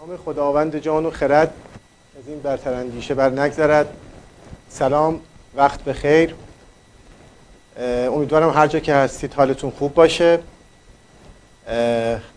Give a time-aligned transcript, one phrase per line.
[0.00, 1.54] نام خداوند جان و خرد
[2.18, 3.86] از این برتر اندیشه بر نگذرد.
[4.68, 5.20] سلام
[5.56, 6.34] وقت بخیر
[8.06, 10.38] امیدوارم هر جا که هستید حالتون خوب باشه.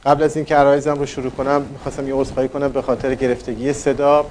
[0.06, 4.26] قبل از اینکه عرایزم رو شروع کنم می‌خواستم یه عذرخواهی کنم به خاطر گرفتگی صدا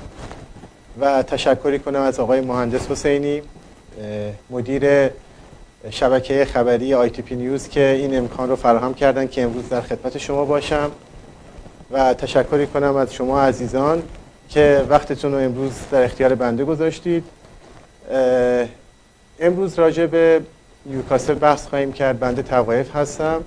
[1.00, 3.42] و تشکری کنم از آقای مهندس حسینی
[4.50, 5.10] مدیر
[5.90, 9.80] شبکه خبری آی تی پی نیوز که این امکان رو فراهم کردن که امروز در
[9.80, 10.90] خدمت شما باشم.
[11.92, 14.02] و تشکری کنم از شما عزیزان
[14.48, 17.24] که وقتتون رو امروز در اختیار بنده گذاشتید.
[19.40, 20.40] امروز راجع به
[20.86, 22.18] نیوکاسل بحث خواهیم کرد.
[22.18, 23.44] بنده توقیف هستم.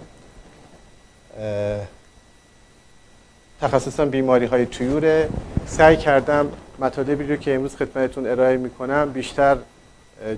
[3.62, 5.30] تخصصم بیماری های تویوره
[5.68, 6.48] سعی کردم
[6.80, 9.58] مطالبی رو که امروز خدمتتون ارائه می‌کنم بیشتر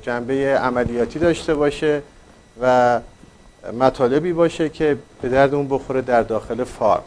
[0.02, 2.02] جنبه عملیاتی داشته باشه
[2.62, 3.00] و
[3.80, 7.04] مطالبی باشه که به درد اون بخوره در داخل فارم.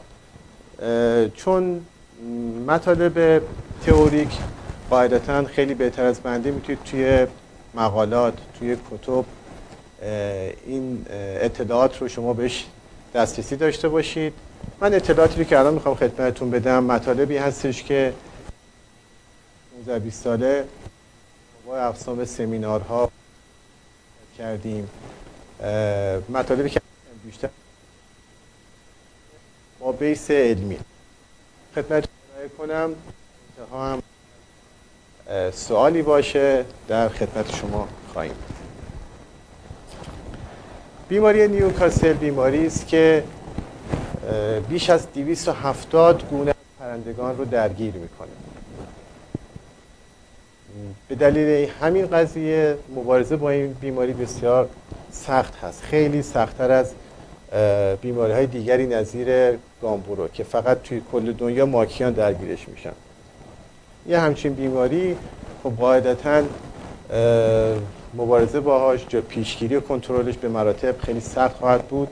[1.34, 1.86] چون
[2.66, 3.42] مطالب
[3.86, 4.28] تئوریک
[4.90, 7.26] قاعدتا خیلی بهتر از بنده می‌تونید توی
[7.74, 9.24] مقالات توی کتب
[10.66, 12.66] این اطلاعات رو شما بهش
[13.14, 14.32] دسترسی داشته باشید.
[14.80, 18.12] من اطلاعاتی رو که الان می‌خوام خدمتتون بدم مطالبی هستش که
[19.78, 20.64] 19 20 ساله
[21.66, 23.10] با اقسام سمینارها
[24.38, 24.90] کردیم.
[26.28, 26.80] مطالبی که
[27.24, 27.48] بیشتر
[29.80, 30.78] با بیس علمی.
[31.74, 32.08] خدمت
[32.58, 32.94] کنم
[33.58, 34.02] انتها هم
[35.52, 38.34] سوالی باشه در خدمت شما خواهیم.
[41.08, 43.24] بیماری نیوکاسل بیماری است که
[44.68, 48.28] بیش از 270 گونه پرندگان رو درگیر می‌کنه.
[51.08, 54.68] به دلیل همین قضیه مبارزه با این بیماری بسیار
[55.12, 55.82] سخت هست.
[55.82, 56.92] خیلی سختتر از
[58.02, 62.92] بیماری های دیگری نظیر گامبورو که فقط توی کل دنیا ماکیان درگیرش میشن.
[64.06, 65.16] یه همچین بیماری
[65.62, 66.42] خب قاعدتا
[68.14, 72.08] مبارزه باهاش جا پیشگیری و کنترلش به مراتب خیلی سخت خواهد بود.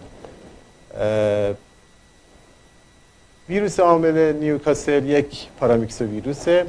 [3.48, 6.66] ویروس عامل نیوکاسل یک پارامیکسو ویروسه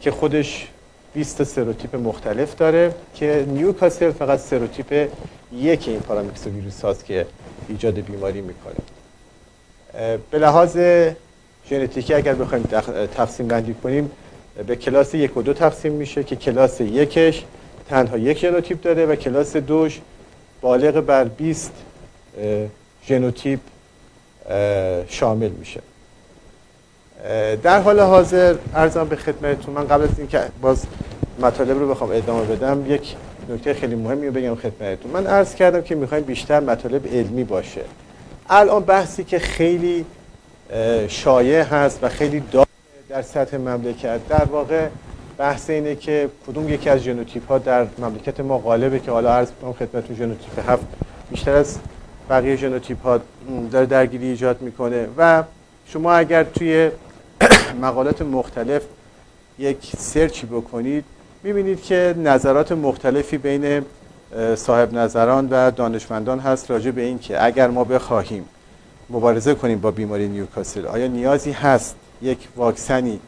[0.00, 0.68] که خودش
[1.14, 5.08] 20 سروتیپ مختلف داره که نیوکاسل فقط سروتیپ
[5.52, 7.26] یک این پارامیکسو ویروس هاست که
[7.68, 8.74] ایجاد بیماری می‌کنه.
[10.30, 10.78] به لحاظ
[11.70, 12.64] ژنتیکی اگر بخوایم
[13.16, 14.10] تقسیم بندی کنیم
[14.66, 17.44] به کلاس یک و دو تقسیم میشه که کلاس یکش
[17.88, 20.00] تنها یک ژنوتیپ داره و کلاس دوش
[20.60, 21.72] بالغ بر 20
[23.08, 23.60] ژنوتیپ
[25.08, 25.80] شامل میشه.
[27.62, 30.86] در حال حاضر عرضم به خدمتتون من قبل از اینکه باز
[31.40, 33.14] مطالب رو بخوام ادامه بدم یک
[33.48, 35.10] نکته خیلی مهمی رو بگم خدمتتون.
[35.12, 37.80] من عرض کردم که می‌خوایم بیشتر مطالب علمی باشه.
[38.50, 40.04] الان بحثی که خیلی
[41.08, 42.66] شایع هست و خیلی دار
[43.08, 44.88] در سطح مملکت در واقع
[45.38, 49.48] بحث اینه که کدوم یکی از ژنوتیپ ها در مملکت ما غالبه که حالا عرض
[49.62, 50.86] کنم خدمتتون ژنوتیپ هفت
[51.30, 51.78] بیشتر از
[52.30, 53.20] بقیه ژنوتیپ ها
[53.70, 55.08] داره درگیری ایجاد می‌کنه.
[55.18, 55.42] و
[55.86, 56.90] شما اگر توی
[57.82, 58.82] مقالات مختلف
[59.58, 61.04] یک search ی بکنید
[61.44, 63.82] می‌بینید که نظرات مختلفی بین
[64.54, 68.44] صاحب نظران و دانشمندان هست راجع به این که اگر ما بخواهیم
[69.10, 73.20] مبارزه کنیم با بیماری نیوکاسل آیا نیازی هست یک واکسنی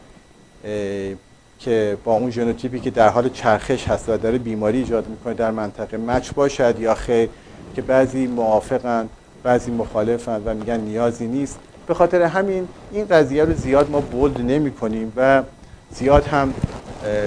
[1.59, 5.51] که با اون ژنوتیپی که در حال چرخش هست و داره بیماری ایجاد می‌کنه در
[5.51, 7.29] منطقه match باشد یا خیر؟
[7.75, 9.09] که بعضی موافقن
[9.43, 11.59] بعضی مخالفن و میگن نیازی نیست.
[11.87, 15.43] به خاطر همین این قضیه رو زیاد ما bold نمی کنیم و
[15.91, 16.55] زیاد هم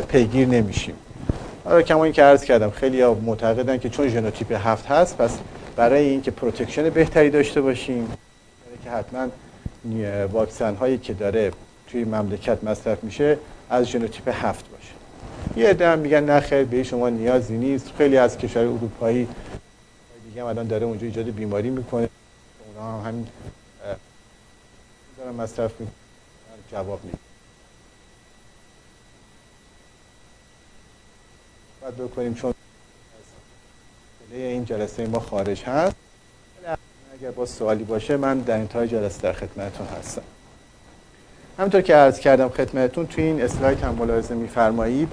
[0.08, 0.96] پیگیر نمیشیم.
[1.66, 5.38] حالا کما این که عرض کردم خیلی معتقدن که چون ژنوتیپ هفت هست پس
[5.76, 8.12] برای اینکه protection بهتری داشته باشیم
[8.84, 9.28] که حتما
[10.32, 11.52] واکسن هایی که داره
[11.88, 13.38] توی مملکت مصرف میشه
[13.70, 14.94] از ژنوتیپ هفت باشه.
[15.56, 17.92] یه عده هم میگن نه خیر به شما نیازی نیست.
[17.98, 19.28] خیلی از کشور اروپایی
[20.30, 22.10] دیگه هم الان داره اونجا ایجاد بیماری می‌کنه.
[22.76, 23.28] اونا هم همین
[25.18, 25.94] دارن مصرف می‌کنن
[26.72, 27.29] جواب میده
[31.90, 32.54] بعد بکنیم چون
[34.32, 35.96] این جلسه ما خارج هست.
[37.14, 40.22] اگر با سوالی باشه من در انتهای جلسه در خدمتتون هستم.
[41.58, 45.12] همونطور که عرض کردم خدمتتون توی این اسلاید هم ملاحظه میفرمایید.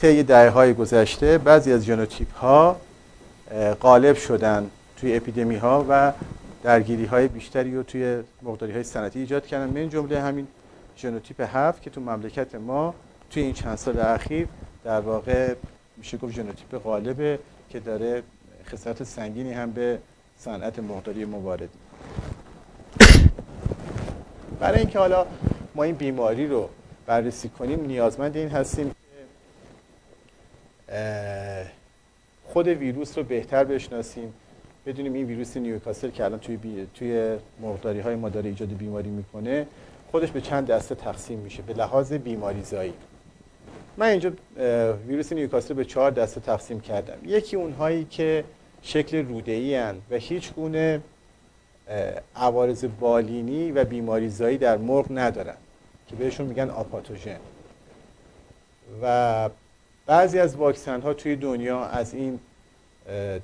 [0.00, 2.76] طی دهه های گذشته بعضی از ژنوتیپ ها
[3.80, 6.12] غالب شدن توی اپیدمی ها و
[6.62, 9.82] درگیری های بیشتری رو توی مرغداری های صنعتی ایجاد کردن.
[9.82, 10.46] من جمله همین
[10.96, 12.94] ژنوتیپ هفت که تو مملکت ما
[13.30, 14.48] توی این چند سال اخیر
[14.84, 15.54] در واقع
[15.98, 17.38] میشه گفت ژنوتیپ غالبه
[17.70, 18.22] که داره
[18.66, 19.98] خسارت سنگینی هم به
[20.38, 21.68] صنعت مرغداری وارد
[24.60, 25.26] برای اینکه حالا
[25.74, 26.68] ما این بیماری رو
[27.06, 28.90] بررسی کنیم نیازمند این هستیم
[30.88, 31.66] که
[32.44, 34.32] خود ویروس رو بهتر بشناسیم.
[34.86, 36.86] بدونیم این ویروس نیوکاسل که الان توی, بی...
[36.94, 39.66] توی مقداری های ما داره ایجاد بیماری می‌کنه
[40.10, 41.62] خودش به چند دسته تقسیم میشه.
[41.62, 42.92] به لحاظ بیماری زایی
[43.98, 44.32] من اینجا
[45.08, 47.18] ویروس نیوکاسل به چهار دسته تقسیم کردم.
[47.24, 48.44] یکی اونهایی که
[48.82, 49.80] شکل روده ای
[50.10, 51.00] و هیچ گونه
[52.36, 55.54] عوارض بالینی و بیماری زایی در مرغ ندارن
[56.08, 57.38] که بهشون میگن apathogen.
[59.02, 59.50] و
[60.06, 62.40] بعضی از واکسن ها توی دنیا از این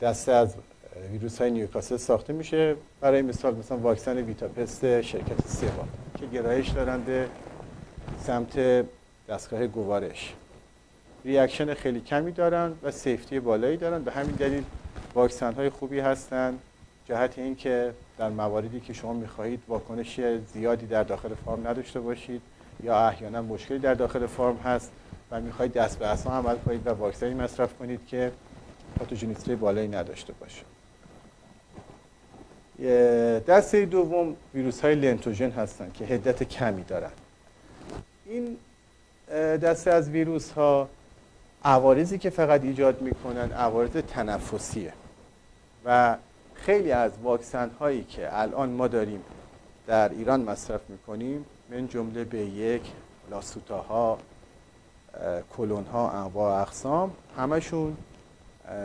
[0.02, 0.54] دسته از
[1.12, 2.76] ویروس های نیوکاسل ساخته میشه.
[3.00, 5.84] برای مثال مثلا واکسن ویتاپست شرکت سوا
[6.20, 7.26] که گرایش دارن به
[8.22, 8.84] سمت
[9.28, 10.34] دستگاه گوارش.
[11.24, 14.02] reaction خیلی کمی دارن و safety بالایی دارن.
[14.02, 14.64] به همین دلیل
[15.14, 16.58] واکسن های خوبی هستن.
[17.08, 20.20] جهت اینکه در مواردی که شما می‌خواهید واکنش
[20.52, 22.42] زیادی در داخل فرم نداشته باشید
[22.82, 24.90] یا احیانا مشکلی در داخل فرم هست
[25.30, 28.32] و می‌خواهید دست به اصلا عمل کنید و واکسنی مصرف کنید که
[28.98, 30.62] پاتوژنیستی بالایی نداشته باشه.
[33.40, 37.10] دسته دوم ویروس های لنتوژن هستن که هدت کمی دارن.
[38.26, 38.56] این
[39.56, 40.88] دسته از ویروس ها
[41.64, 44.92] عوارضی که فقط ایجاد می‌کنن عوارض تنفسیه.
[45.84, 46.16] و
[46.54, 49.22] خیلی از واکسن هایی که الان ما داریم
[49.86, 52.82] در ایران مصرف می‌کنیم من جمله به یک
[53.30, 54.18] لاسوتاها
[55.56, 57.96] کلون ها انواع اقسام همشون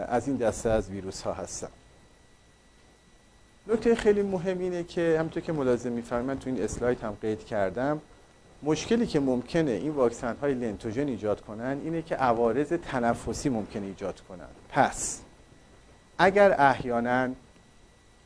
[0.08, 1.68] از این دسته از ویروس ها هستن.
[3.68, 8.02] نکته خیلی مهم اینه که همونطور که ملازم میفرمایند تو این اسلاید هم قید کردم.
[8.64, 14.22] مشکلی که ممکنه این واکسن های لنتوژن ایجاد کنن اینه که عوارض تنفسی ممکنه ایجاد
[14.30, 14.48] کنن.
[14.70, 15.22] پس
[16.18, 17.30] اگر احیانا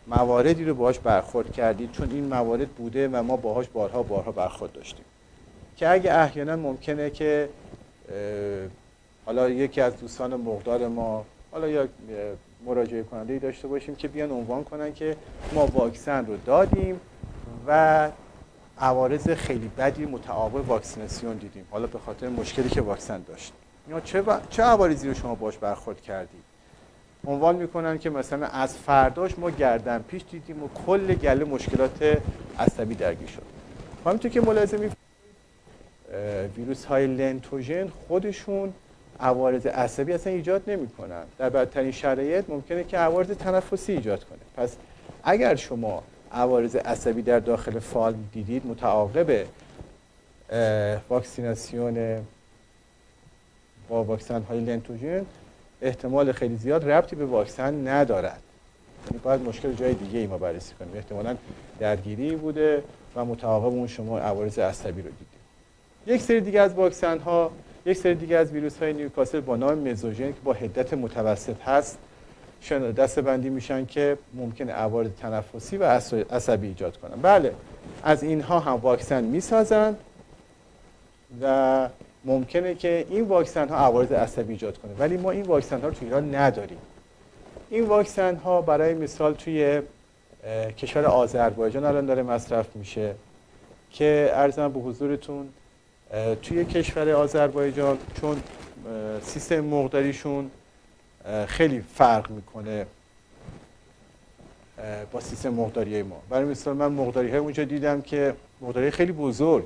[0.07, 4.71] مواردی رو باهاش برخورد کردید چون این موارد بوده و ما باهاش بارها بارها برخورد
[4.73, 5.05] داشتیم.
[5.77, 7.49] که اگه احیانا ممکنه که
[9.25, 11.87] حالا یکی از دوستان مقدار ما حالا یا
[12.65, 15.15] مراجعه کننده ای داشته باشیم که بیان عنوان کنن که
[15.53, 16.99] ما واکسن رو دادیم
[17.67, 18.09] و
[18.79, 21.65] عوارض خیلی بدی متعاقب واکسیناسیون دیدیم.
[21.71, 23.53] حالا به خاطر مشکلی که واکسن داشت.
[23.89, 26.43] یا چه, چه عوارضی رو شما باش برخورد کردید؟
[27.27, 32.17] عنوان می‌کنن که مثلا از فرداش ما گردن پیش دیدیم و کل گله مشکلات
[32.59, 33.41] عصبی درگیر شد.
[34.05, 34.89] همینطور که ملاحظه می
[36.57, 38.73] ویروس های لنتوژن خودشون
[39.19, 41.23] عوارض عصبی اصلا ایجاد نمی‌کنن.
[41.37, 44.39] در بدترین شرایط ممکنه که عوارض تنفسی ایجاد کنه.
[44.57, 44.75] پس
[45.23, 46.03] اگر شما
[46.33, 49.45] عوارض عصبی در داخل فال دیدید متعاقب
[51.09, 52.25] واکسیناسیون
[53.89, 55.25] با واکسن های لنتوژن
[55.81, 58.41] احتمال خیلی زیاد ربطی به واکسن ندارد.
[59.07, 60.91] یعنی باید مشکل جای دیگه ای ما بررسی کنیم.
[60.95, 61.35] احتمالا
[61.79, 62.83] درگیری بوده
[63.15, 65.27] و متعاقب اون شما عوارض عصبی رو دیدید.
[66.07, 67.51] یک سری دیگه از واکسن ها
[67.85, 71.97] یک سری دیگه از ویروس های نیوکاسل با نام مزوژن که با حدت متوسط هست
[72.71, 75.83] دسته بندی میشن که ممکن عوارض تنفسی و
[76.31, 77.21] عصبی ایجاد کنن.
[77.21, 77.53] بله
[78.03, 79.95] از اینها هم واکسن می‌سازن
[81.41, 81.89] و
[82.25, 84.91] ممکنه که این واکسن ها عوارض عصبی ایجاد کنه.
[84.99, 86.77] ولی ما این واکسن ها رو توی ایران نداریم.
[87.69, 89.81] این واکسن ها برای مثال توی
[90.77, 93.15] کشور آذربایجان الان داره مصرف میشه
[93.91, 95.49] که ارزم به حضورتون
[96.41, 98.37] توی کشور آذربایجان چون
[99.21, 100.51] سیستم مقداریشون
[101.47, 102.85] خیلی فرق می‌کنه
[105.11, 106.21] با سیستم مقداری ما.
[106.29, 109.65] برای مثال من مقداری های اونجا دیدم که مقداری خیلی بزرگ.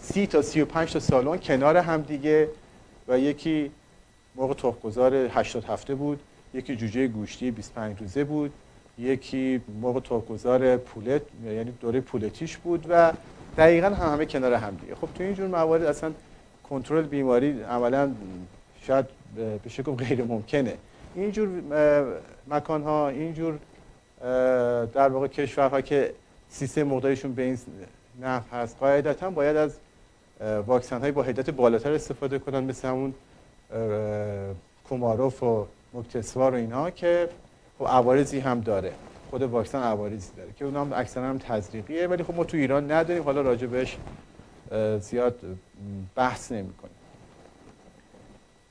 [0.00, 2.48] سی تا سی و پنج تا سالن کنار هم دیگه
[3.08, 3.70] و یکی
[4.36, 6.20] موقع تخمگذار 80 هفته بود
[6.54, 8.52] یکی جوجه گوشتی 25 روزه بود
[8.98, 13.12] یکی موقع تخمگذار پولت یعنی دوره پولتیش بود و
[13.56, 14.94] دقیقا هم همه کنار هم دیگه.
[14.94, 16.12] خب تو اینجور موارد اصلا
[16.70, 18.10] کنترل بیماری عملا
[18.86, 19.06] شاید
[19.36, 20.74] به شکل غیر ممکنه.
[21.14, 21.48] اینجور
[22.48, 23.58] مکان ها اینجور
[24.94, 26.14] در واقع کشورها که
[26.48, 27.58] سیستم مقدارشون به این
[28.20, 29.78] نحو هست قاعدتا باید از
[30.66, 33.14] واکسن های با حدت بالاتر استفاده کنن مثل همون
[34.88, 37.28] کوماروف و مکتسوار و اینها که
[37.78, 38.92] خب عوارضی هم داره.
[39.30, 42.92] خود واکسن عوارضی داره که اونها هم اکثرا هم تزریقیه ولی خب ما تو ایران
[42.92, 43.22] نداریم.
[43.22, 43.84] حالا راجع
[44.98, 45.40] زیاد
[46.14, 46.94] بحث نمی کنیم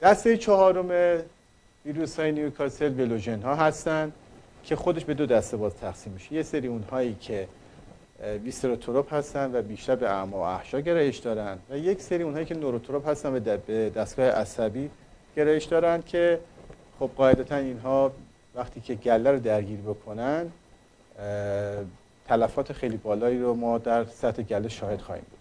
[0.01, 1.19] دسته چهارم
[1.85, 4.11] ویروس های نیوکاسل ولوژن ها هستن
[4.63, 6.33] که خودش به دو دسته باز تقسیم میشه.
[6.33, 7.47] یه سری اونهایی که
[8.43, 12.55] ویستروتروپ هستن و بیشتر به اعما و احشا گرایش دارن و یک سری اونهایی که
[12.55, 14.89] نوروتروپ هستن و به دستگاه عصبی
[15.35, 16.39] گرایش دارن که
[16.99, 18.11] خب قاعدتا اینها
[18.55, 20.51] وقتی که گله رو درگیر بکنن
[22.27, 25.39] تلفات خیلی بالایی رو ما در سطح گله شاهد خواهیم بود.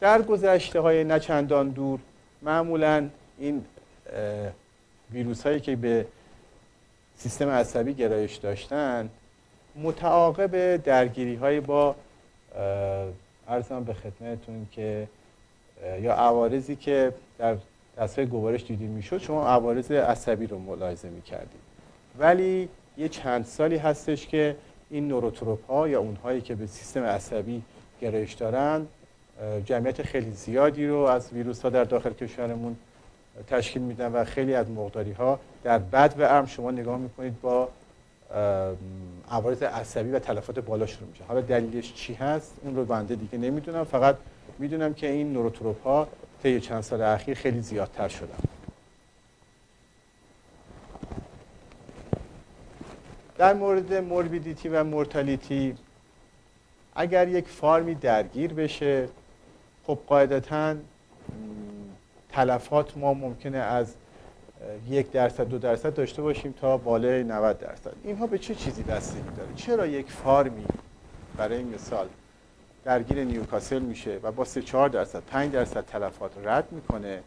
[0.00, 2.00] در گذشته های نچندان دور
[2.42, 3.64] معمولا این
[5.12, 6.06] ویروس هایی که به
[7.16, 9.08] سیستم عصبی گرایش داشتن
[9.82, 11.94] متعاقب درگیری های با
[13.48, 15.08] ارزم به خدمتتون که
[16.02, 17.56] یا عوارضی که در
[17.98, 21.60] دستگاه گوارش دیده می‌شد شما عوارض عصبی رو ملاحظه می‌کردید.
[22.18, 24.56] ولی یه چند سالی هستش که
[24.90, 27.62] این نوروتروپ ها یا اونهایی که به سیستم عصبی
[28.00, 28.86] گرایش دارن
[29.64, 32.76] جمعیت خیلی زیادی رو از ویروس ها در داخل کشورمون
[33.46, 37.68] تشکیل میدن و خیلی از مقداری ها در بد و ارم شما نگاه می‌کنید با
[39.30, 41.24] عوارض عصبی و تلفات بالا شروع میشه.
[41.24, 43.84] حالا دلیلش چی هست؟ اون رو بنده دیگه نمی‌دونم.
[43.84, 44.16] فقط
[44.58, 46.08] می‌دونم که این نوروتروپ ها
[46.42, 48.38] طی چند سال اخیر خیلی زیادتر شدن.
[53.38, 55.74] در مورد موربیدیتی و مورتالیتی
[56.94, 59.08] اگر یک فارمی درگیر بشه
[59.86, 60.74] خب قاعدتا
[62.32, 63.94] تلفات ما ممکنه از
[64.88, 67.92] یک درصد دو درصد داشته باشیم تا بالای 90 درصد.
[68.04, 70.64] اینها به چه چیزی بستگی داره؟ چرا یک فارمی
[71.36, 72.08] برای مثال
[72.84, 77.20] درگیر نیوکاسل میشه و با 3 4 درصد 5 درصد تلفات رد می‌کنه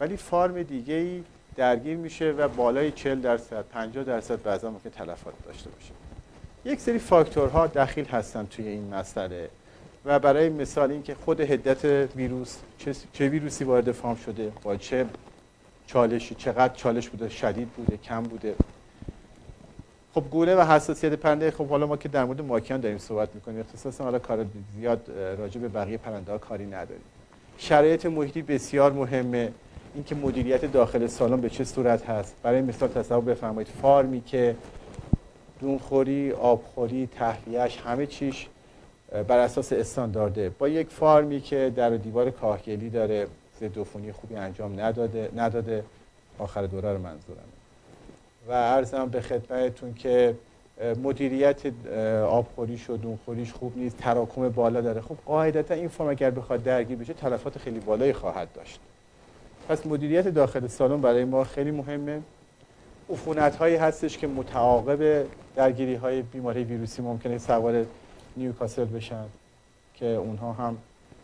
[0.00, 1.22] ولی فارم دیگه ای
[1.56, 5.92] درگیر میشه و بالای 40 درصد 50 درصد بعضا ممکن تلفات داشته باشه؟
[6.64, 9.48] یک سری فاکتورها دخیل هستن توی این مسئله.
[10.06, 11.84] و برای مثال اینکه خود هدت
[12.16, 12.56] ویروس
[13.12, 15.06] چه, ویروسی وارد فارم شده؟ با چه
[15.86, 18.54] چالشی؟ چقدر چالش بوده؟ شدید بوده؟ کم بوده؟
[20.14, 23.60] خب گونه و حساسیت پرنده خب حالا ما که در مورد ماکیان داریم صحبت می‌کنیم.
[23.60, 24.46] اختصاصا حالا کار
[24.76, 27.04] زیاد راجع به بقیه پرنده ها کاری نداریم.
[27.58, 29.52] شرایط محیطی بسیار مهمه.
[29.94, 34.56] اینکه مدیریت داخل سالن به چه صورت هست؟ برای مثال تصور بفرمایید فارمی که
[35.60, 38.48] دونخوری آبخوری تهلیهش همه چیش
[39.12, 43.26] بر اساس استاندارده با یک فارمی که در دیوار کاهگلی داره
[43.60, 43.82] ضد
[44.12, 45.84] خوبی انجام نداده نداده.
[46.38, 47.48] آخر دوره رو منظورم.
[48.48, 50.34] و ارزم به خدمتتون که
[51.02, 51.60] مدیریت
[52.28, 55.00] آبخوریش و دونخوریش خوب نیست تراکم بالا داره.
[55.00, 58.80] خب قاعدتا این فرم اگر بخواد درگیر بشه تلفات خیلی بالایی خواهد داشت.
[59.68, 62.20] پس مدیریت داخل سالن برای ما خیلی مهمه.
[63.10, 67.84] عفونت هایی هستش که متعاقب درگیری های بیماری ویروسی ممکنه سوار
[68.36, 69.24] نیوکاسل بشن
[69.94, 70.76] که اونها هم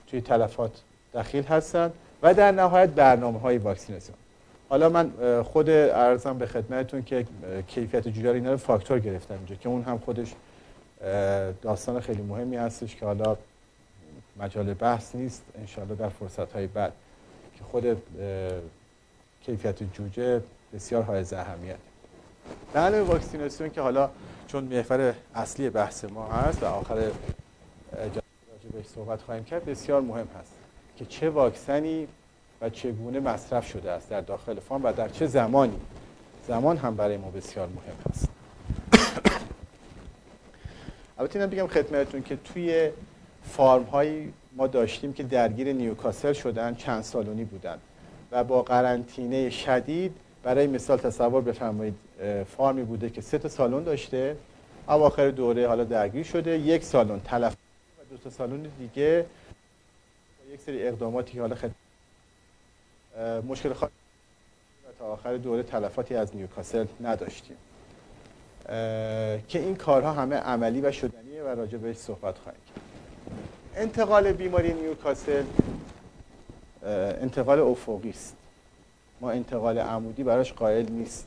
[0.06, 0.82] توی تلفات
[1.14, 1.92] دخیل هستند
[2.22, 4.18] و در نهایت برنامه های واکسیناسیون.
[4.68, 7.26] حالا من خود ارزم به خدمتتون که
[7.66, 10.34] کیفیت جویار اینا رو فاکتور گرفتم اینجا که اون هم خودش
[11.62, 13.36] داستان خیلی مهمی هستش که حالا
[14.40, 16.92] مجال بحث نیست انشاءالله در فرصت های بعد
[17.58, 18.02] که خود
[19.42, 20.42] کیفیت جوجه
[20.74, 21.76] بسیار های اهمیت
[22.74, 24.10] در واکسیناسیون که حالا
[24.48, 27.10] چون محور اصلی بحث ما هست و آخر
[28.72, 30.52] بهش صحبت خواهیم کرد بسیار مهم هست
[30.96, 32.08] که چه واکسنی
[32.60, 35.80] و چگونه مصرف شده است در داخل فارم و در چه زمانی.
[36.48, 38.28] زمان هم برای ما بسیار مهم هست.
[41.18, 42.90] البته اینم بگم خدمتتون که توی
[43.44, 47.78] فارم هایی ما داشتیم که درگیر نیوکاسل شدن چند سالونی بودن
[48.32, 51.94] و با قرنطینه شدید برای مثال تصور بفرمایید
[52.56, 54.36] فارمی بوده که سه تا سالن داشته
[54.88, 59.26] اواخر دوره حالا درگیر شده یک سالن تلف و دو تا سالن دیگه
[60.52, 61.70] یک سری اقداماتی حالا خد...
[63.48, 63.92] مشکل خواهد
[64.98, 67.56] تا آخر دوره تلفاتی از نیوکاسل نداشتیم.
[69.48, 72.84] که این کارها همه عملی و شدنیه و راجع بهش صحبت خواهیم کرد.
[73.76, 75.44] انتقال بیماری نیوکاسل
[77.22, 78.36] انتقال افقی است.
[79.22, 81.26] ما انتقال عمودی براش قائل نیست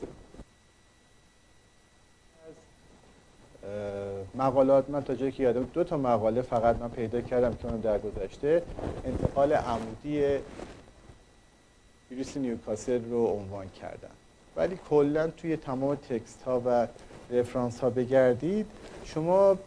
[4.34, 7.80] مقالات من تا جایی که یادم دو تا مقاله فقط من پیدا کردم که اونم
[7.80, 8.62] در گذشته
[9.04, 10.38] انتقال عمودی
[12.10, 14.10] ویروس نیوکاسل رو عنوان کردن
[14.56, 16.86] ولی کلا توی تمام تکست ها و
[17.30, 18.66] رفرانس ها بگردید
[19.04, 19.58] شما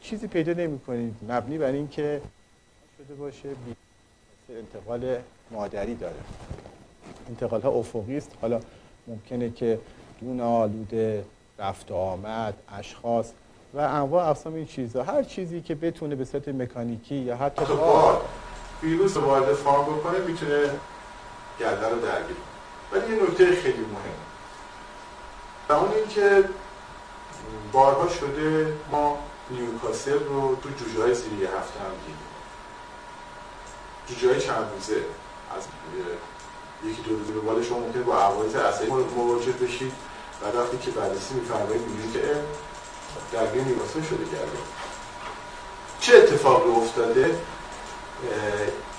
[0.00, 2.20] چیزی پیدا نمی کنید مبنی بر اینکه
[2.98, 3.48] شده باشه
[4.58, 5.18] انتقال
[5.50, 6.14] مادری داره.
[7.32, 8.30] انتقال ها افقی است.
[8.40, 8.60] حالا
[9.06, 9.78] ممکنه که
[10.20, 11.24] دون آلوده
[11.58, 13.32] رفت و آمد اشخاص
[13.74, 15.02] و انواع اقسام این چیزها.
[15.02, 17.62] هر چیزی که بتونه به صورت مکانیکی یا حتی
[18.82, 20.70] ویروس وارد فارم بکنه می‌تونه
[21.60, 22.36] گرده رو درگیر
[22.92, 24.22] ولی یه نکته خیلی مهم
[25.68, 26.44] و اون که
[27.72, 29.18] بارها شده ما
[29.50, 32.16] نیوکاسل رو تو جوجه های زیر هفته هم دیدیم.
[34.06, 34.96] جوجه های چند روزه
[35.56, 35.62] از
[36.84, 38.86] یکی دو به بالا شما ممکنه با عوارض اصلی
[39.16, 39.92] مواجه بشید
[40.42, 42.22] و وقتی که بررسی میفرمایید می‌بینید که
[43.32, 44.58] درگیر نیوکاسل شده کرده
[46.00, 47.38] چه اتفاقی افتاده؟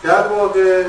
[0.03, 0.85] در واقع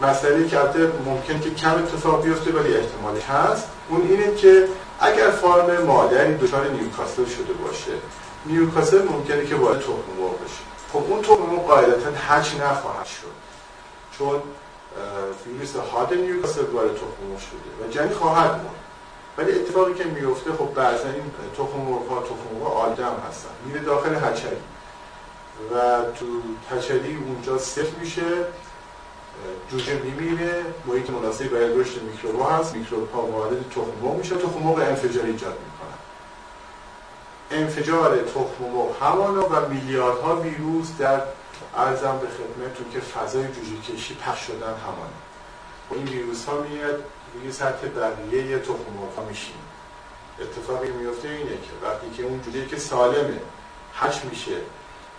[0.00, 3.68] مسئله البته ممکن که کم اتفاق بیفته ولی احتمالی هست.
[3.88, 4.68] اون اینه که
[5.00, 7.92] اگر فارم مادری دچار نیوکاسل شده باشه
[8.46, 10.62] نیوکاسل ممکنه که وارد تخم مرغ بشه.
[10.92, 13.36] خب اون تخم مرغ قاعدتا هچ نخواهد شد.
[14.18, 14.42] چون
[15.46, 18.76] ویروس حاد نیوکاسل وارد تخم مرغ شده و جنین خواهد مرد
[19.38, 23.50] ولی اتفاقی که میفته خب بعضا این تخم مرغ ها تخم مرغ آدم هستن.
[23.66, 24.56] میره داخل هچلی
[25.74, 26.26] و تو
[26.76, 28.22] هچلی اونجا صفر میشه
[29.70, 30.64] جوجه میمیره.
[30.86, 32.74] محیط مناسبی برای رشد میکروب هست.
[32.74, 34.36] میکروب ها وارد تخم مرغ میشه.
[34.36, 35.96] تخم مرغ انفجار ایجاد می‌کنن
[37.50, 41.20] انفجار تخم مرغ همانا و میلیاردها ویروس در
[41.76, 45.16] ارزم به خدمتتون که فضای جوجه کشی پخش شدن همانا
[45.90, 49.54] این ویروس ها میاد روی سطح بقیه تخم مرغ ها میشین
[50.40, 53.40] اتفاقی میفته اینه که وقتی که اون جوجه که سالمه
[53.94, 54.56] هش میشه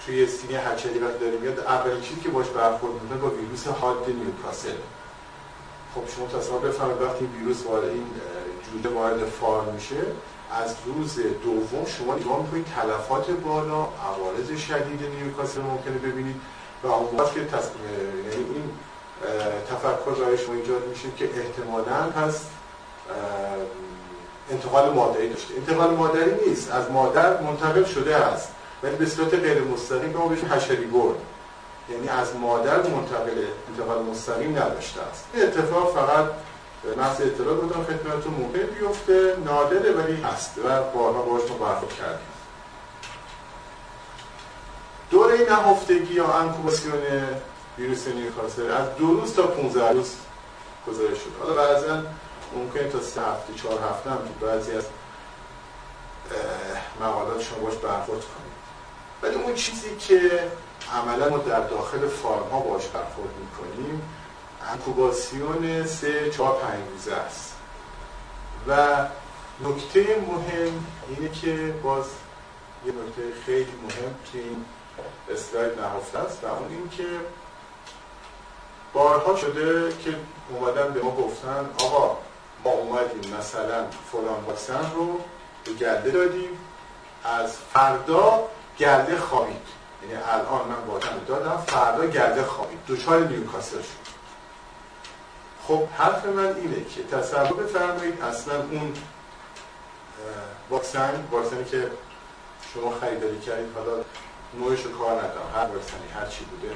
[0.05, 4.09] توی سینه هچلی وقتی داره میاد اولین چیزی که باش برخورد می‌کنه با ویروس حاد
[4.09, 4.77] نیوکاسل.
[5.95, 8.07] خب شما تصور بفهمید وقتی ویروس وارد این
[8.73, 9.95] جوجه وارد فار میشه
[10.51, 16.35] از روز دوم شما نگاه می‌کنید تلفات بالا عوارض شدید نیوکاسل ممکنه ببینید
[16.83, 17.65] و اون که تص...
[18.25, 18.63] یعنی این
[19.69, 22.41] تفکر برای شما ایجاد میشه که احتمالا پس
[24.51, 25.53] انتقال مادری داشته.
[25.55, 28.51] انتقال مادری نیست از مادر منتقل شده است
[28.83, 31.17] ولی به صورت غیر مستقیم ما بهش حشری برد.
[31.89, 35.25] یعنی از مادر منتقل انتقال مستقیم نداشته است.
[35.33, 36.25] این اتفاق فقط
[36.95, 39.37] محض اطلاع بودم خدمتتون ممکن بیفته.
[39.45, 42.27] نادره ولی هست و بارها باش ما برخورد کردیم.
[45.11, 47.01] دوره نهفتگی یا انکوباسیون
[47.77, 50.15] ویروس نیوکاسل از دو روز تا 15 روز
[50.87, 52.03] گزارش شد حالا بعضا
[52.55, 54.83] ممکن تا سه هفته چهار هفته هم بعضی از
[57.01, 58.57] مقالات شما باش برخورد کنید.
[59.21, 60.47] ولی اون چیزی که
[60.93, 64.01] عملا ما در داخل فارم ها باش برخورد می‌کنیم
[64.71, 67.55] انکوباسیون سه چهار پنج روزه است.
[68.67, 68.97] و
[69.61, 72.05] نکته مهم اینه که باز
[72.85, 74.65] یه نکته خیلی مهم توی این
[75.31, 77.03] اسلاید نهفته است و اون این که
[78.93, 80.15] بارها شده که
[80.49, 82.17] اومدن به ما گفتن آقا
[82.63, 85.19] ما اومدیم مثلا فلان واکسن رو
[85.65, 86.49] به گرده دادیم
[87.23, 89.61] از فردا گرده خوابید.
[90.01, 92.79] یعنی الان من واکسن دادم فردا گله خوابید.
[92.87, 94.16] دوچار نیوکاسل شد.
[95.67, 98.93] خب حرف من اینه که تصور بفرمایید اصلا اون
[100.69, 101.91] واکسن واکسنی که
[102.73, 104.03] شما خریداری کردید حالا
[104.59, 106.75] نوعش رو کار ندارم هر واکسنی هر چی بوده.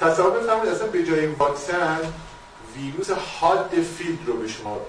[0.00, 2.00] تصور بفرمایید اصلا به جای واکسن
[2.76, 4.80] ویروس حاد field رو به شما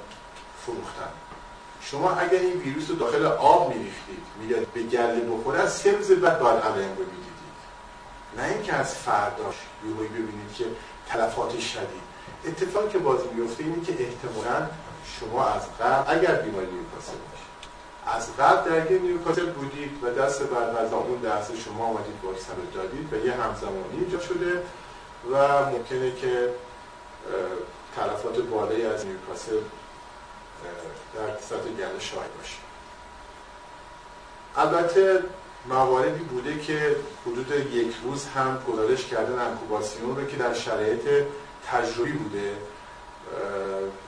[0.65, 1.11] فروختن.
[1.81, 6.11] شما اگر این ویروس رو داخل آب میریختید میگه به گله بخوره از سه روز
[6.11, 7.59] بعد باید علائم رو می‌دیدید.
[8.37, 10.65] نه اینکه از فرداش یهویی ببینید که
[11.09, 12.08] تلفات شدید.
[12.45, 14.67] اتفاقی که باز میفته اینه که احتمالا
[15.19, 17.13] شما از قبل اگر بیماری نیوکاسل
[18.07, 22.81] از قبل درگیر نیوکاسل بودید و دست بر غذا اون دست شما آمدید واکسن رو
[22.81, 24.63] دادید و یه همزمانی اینجا شده
[25.31, 26.49] و ممکنه که
[27.95, 29.59] تلفات بالایی از نیوکاسل
[31.15, 32.57] در سطح شاهد باشه.
[34.57, 35.23] البته
[35.65, 41.25] مواردی بوده که حدود یک روز هم گزارش کردن انکوباسیون رو که در شرایط
[41.71, 42.53] تجربی بوده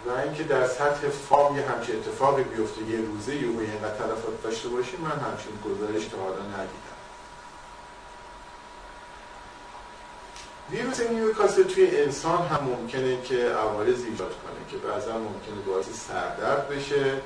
[0.06, 4.69] و اینکه در سطح فام یه همچین اتفاقی بیفته یه روزه یه اینقدر تلفات داشته
[4.69, 6.91] باشیم من همچین گزارش تا حالا ندیدم.
[10.71, 16.69] ویروس نیوکاسل توی انسان هم ممکنه که عوارض ایجاد کنه که بعضا ممکنه باعث سردرد
[16.69, 17.21] بشه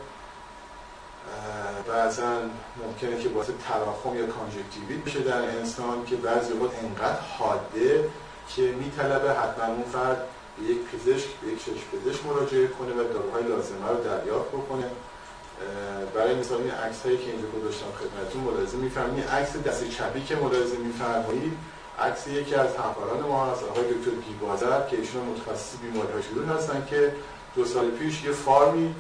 [1.88, 2.40] بعضا
[2.86, 8.10] ممکنه که باعث تراخم یا کانجکتیویت بشه در انسان که بعضی وقت انقدر حاده
[8.50, 10.28] که میطلبه حتما اون فرد
[10.58, 14.86] به یک پزشک به یک چشم پزشک مراجعه کنه و داروهای لازمه رو دریافت بکنه.
[16.16, 20.36] برای مثال این عکس هایی که اینجا گذاشتم خدمتتون ملاحظه میفرمایید عکس دست چپی که
[20.36, 21.58] ملاحظه میفرمایید
[22.00, 26.88] عکس یکی از همکاران ما هست آقای دکتر گیبازر که ایشون متخصص بیماری شدون هستن
[26.90, 27.14] که
[27.56, 28.96] دو سال پیش یه فارمی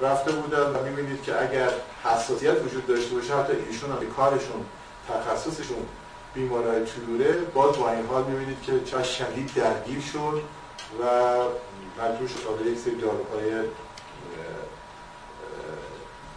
[0.00, 1.70] رفته بودن و می‌بینید که اگر
[2.04, 4.66] حساسیت وجود داشته باشه حتی ایشون هم کارشون
[5.08, 5.86] تخصصشون
[6.36, 10.42] بیماری طیوره باز با این حال می‌بینید که چه شدید درگیر شد
[11.00, 11.04] و
[12.02, 13.68] مجبور شد یک سری داروهای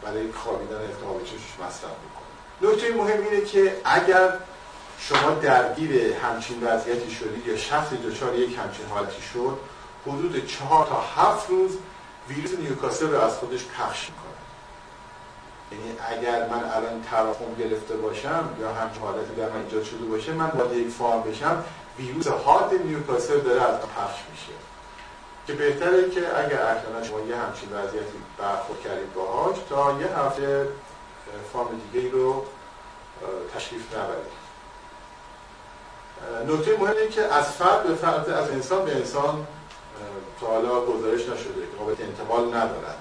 [0.03, 1.21] برای خوابیدن التهاب
[1.65, 2.71] مصرف بکنه.
[2.71, 4.33] نکته مهم اینه که اگر
[4.99, 9.59] شما درگیر همچین وضعیتی شدید یا شخصی دچار یک همچین حالتی شد
[10.07, 11.77] حدود چهار تا هفت روز
[12.29, 14.28] ویروس نیوکاسل رو از خودش پخش می‌کنه.
[15.71, 20.33] یعنی اگر من الان تراکم گرفته باشم یا همچین حالتی در من ایجاد شده باشه
[20.33, 21.63] من با یک فارم بشم
[21.99, 24.53] ویروس هارد نیوکاسل داره از پخش میشه.
[25.47, 30.67] که بهتره که اگر احیانا شما یه همچین وضعیتی برخورد کردید باهاش تا یه هفته
[31.53, 32.45] فارم دیگه رو
[33.55, 34.39] تشریف نبرید.
[36.47, 39.47] نکته مهمه که از فرد به فرد از انسان به انسان
[40.41, 42.97] تا حالا گزارش نشده که قابل انتقال ندارد.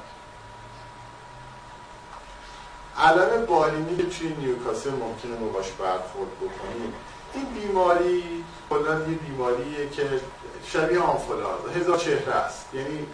[2.99, 6.93] علم بالینی که توی نیوکاسل ممکنه ما باش برخورد بکنیم.
[7.35, 10.03] این بیماری کلا یه بیماریه که
[10.67, 12.67] شبیه آنفولانزا هزار چهره است.
[12.75, 13.07] یعنی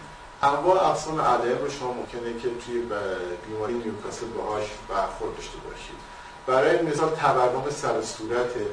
[0.43, 2.81] انواع اقسام علائم رو شما ممکنه که توی
[3.47, 5.95] بیماری نیوکاسل باهاش برخورد داشته باشید.
[6.47, 8.65] برای مثال تورم سر صورته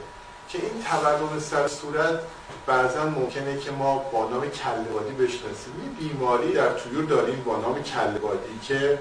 [0.48, 2.20] که این تورم سر صورت
[2.66, 5.74] بعضا ممکنه که ما با نام کلهبادی بشناسیم.
[6.00, 8.98] یه بیماری در طیور داریم با نام کلهبادی که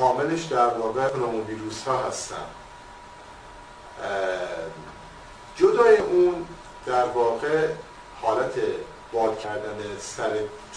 [0.00, 1.08] عاملش در واقع
[1.48, 2.46] ویروس ها هستن
[5.56, 6.46] جدای اون
[6.86, 7.68] در واقع
[8.22, 8.52] حالت
[9.12, 10.30] باد کردن سر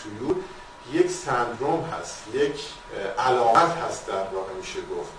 [0.03, 0.35] تویور
[0.93, 2.65] یک سندروم هست یک
[3.19, 5.11] علامت هست در واقع میشه گفت.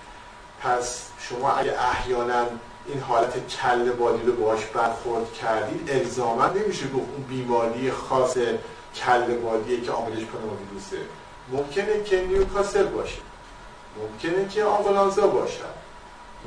[0.63, 2.47] پس شما اگه احیانا
[2.87, 8.37] این حالت کل بادی رو باش برخورد کردید الزاما نمیشه گفت اون بیماری خاص
[8.95, 10.25] کل بادیه که عاملش
[10.69, 10.97] ویروسه
[11.53, 13.19] ممکنه که نیوکاسل باشه.
[13.97, 15.73] ممکنه که آنفولانزا باشن.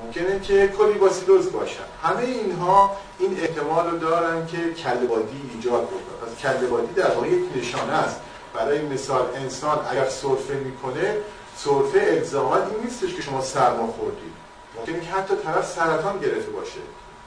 [0.04, 1.84] ممکنه که کولیباسیلوز باشن.
[2.04, 7.44] همه اینها این احتمال رو دارن که کلبادی ایجاد بکنه پس کلبادی در واقع یک
[7.56, 8.20] نشانه است.
[8.54, 11.18] برای مثال انسان اگر سرفه می‌کنه
[11.58, 14.34] سرفه الزاما این نیستش که شما سرما خوردید.
[14.78, 16.80] ممکنه که حتی طرف سرطان گرفته باشه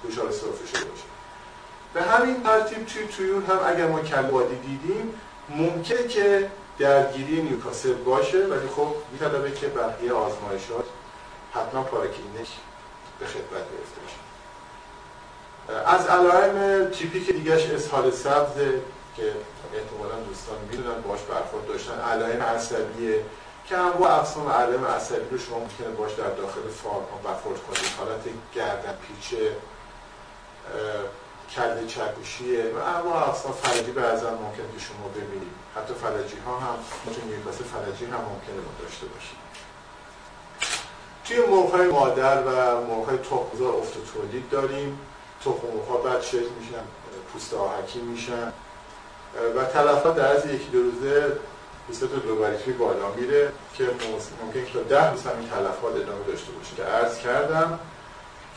[0.09, 1.03] دچار سرفه شده باشه.
[1.95, 5.15] به همین ترتیب توی تویون هم اگر ما کلبادی دیدیم
[5.49, 10.85] ممکنه که درگیری نیوکاسل باشه ولی خب میطلبه که بقیه آزمایشات
[11.55, 12.49] حتما پاراکلینیک
[13.21, 14.29] به خدمت گرفته بشه
[15.87, 18.55] از علائم تیپیک دیگهش اسهال سبز
[19.17, 19.33] که
[19.75, 23.25] احتمالا دوستان می‌دونن باش برخورد داشتن علائم عصبیه
[23.69, 27.91] که انواع اقسام علائم عصبی رو شما ممکنه باش در داخل فارم برخورد کنید.
[27.99, 28.21] حالت
[28.55, 29.53] گردن پیچه
[31.57, 35.53] کله چکوشیه و انواع اقسام فلجی بعضا ممکنه که شما ببینید.
[35.77, 39.39] حتی فلجی ها هم مثل نیوکاسل فلجی هم ممکنه داشته باشید
[41.25, 44.99] توی موقع مادر و موقع تخمزار افت تولید داریم.
[45.45, 46.85] تخم ها بعد شکل میشن
[47.33, 48.53] پوست آهکی میشن.
[49.57, 51.33] و تلفات در از یکی دو روزه
[51.91, 53.85] نسبت گلوبالیتری بالا میره که
[54.45, 57.79] ممکن که تا ده روز همین تلفات ادامه داشته باشه که عرض کردم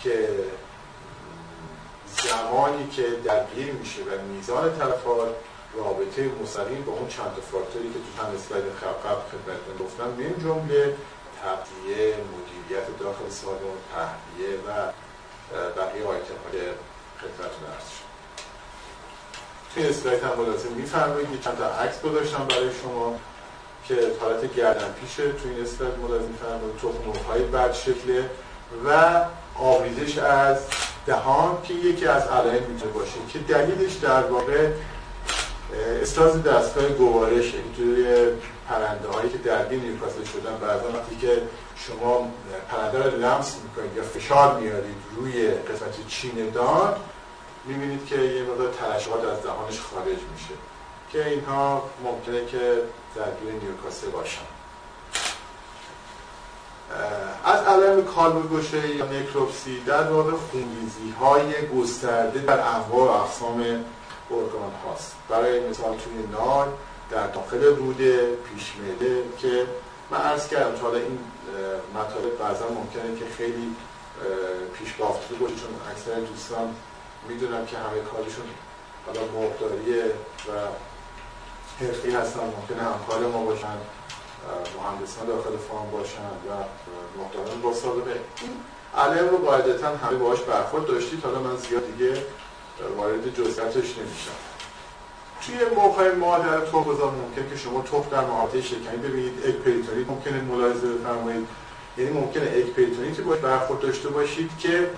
[0.04, 0.30] که
[2.30, 5.36] زمانی که درگیر میشه و میزان تلفات
[5.76, 8.64] رابطه مستقیم با اون چند فاکتوری که تو چند اسلاید
[9.06, 10.96] قبل خدمتتون گفتم من جمله
[11.42, 14.70] تغذیه مدیریت داخل سالن تهویه و
[15.78, 16.62] بقیه آیتم های
[17.22, 18.12] خدمتتون عرض شد.
[19.74, 23.20] توی اسلاید هم ملازم میفرمایید چند تا عکس گذاشتم برای شما
[23.88, 28.30] که حالت گردن پیشه تو این اسلاید ملازم میفرمایید تخم های بد شکله
[28.86, 29.22] و
[29.62, 30.58] آوریزش از
[31.06, 34.70] دهان که یکی از علائم می‌تونه باشه که دلیلش در واقع
[36.02, 38.06] استاز دستگاه گوارش توی
[38.70, 41.42] پرنده هایی که درگیر نیوکاسل شدن بعضا وقتی که
[41.76, 42.32] شما
[42.70, 46.96] پرنده رو لمس می‌کنید یا فشار میارید روی قسمت چین دان
[47.66, 50.54] می‌بینید که یه مقدار ترشحات از دهانش خارج میشه
[51.12, 52.82] که اینها ممکنه که
[53.16, 54.61] درگیر نیوکاسل باشن.
[57.46, 63.60] از علائم کالبوگوشه یا نکروپسی در واقع خونریزی های گسترده در انواع و اقسام
[64.32, 65.16] ارگان هاست.
[65.30, 66.68] برای مثال توی نار
[67.12, 69.66] در داخل روده پیشمیده که
[70.12, 71.20] من عرض کردم تا این
[71.96, 73.76] مطالب بعضا ممکنه که خیلی
[74.74, 76.76] پیش بافته باشه چون اکثر دوستان
[77.30, 78.46] می‌دونم که همه کارشون
[79.06, 80.00] حالا مقداری
[80.48, 80.52] و
[81.80, 83.78] حرفی هستن ممکنه همکار ما باشن.
[84.78, 86.50] مهندسان داخل فارم باشن و
[87.22, 88.20] مقداران با سابقه.
[88.42, 88.52] این
[88.98, 91.24] علم رو قاعدتا همه باهاش برخورد داشتید.
[91.24, 92.22] حالا من زیاد دیگه
[92.98, 94.38] وارد جزئیاتش نمیشم.
[95.42, 100.88] توی مرغ مادر تخم‌گذار ممکنه که شما تو محوطه شکمی ببینید egg پریتونیت ممکنه ملاحظه
[100.88, 101.48] بفرمایید.
[101.98, 104.90] یعنی ممکنه egg پریتونیتی باش برخورد داشته باشید که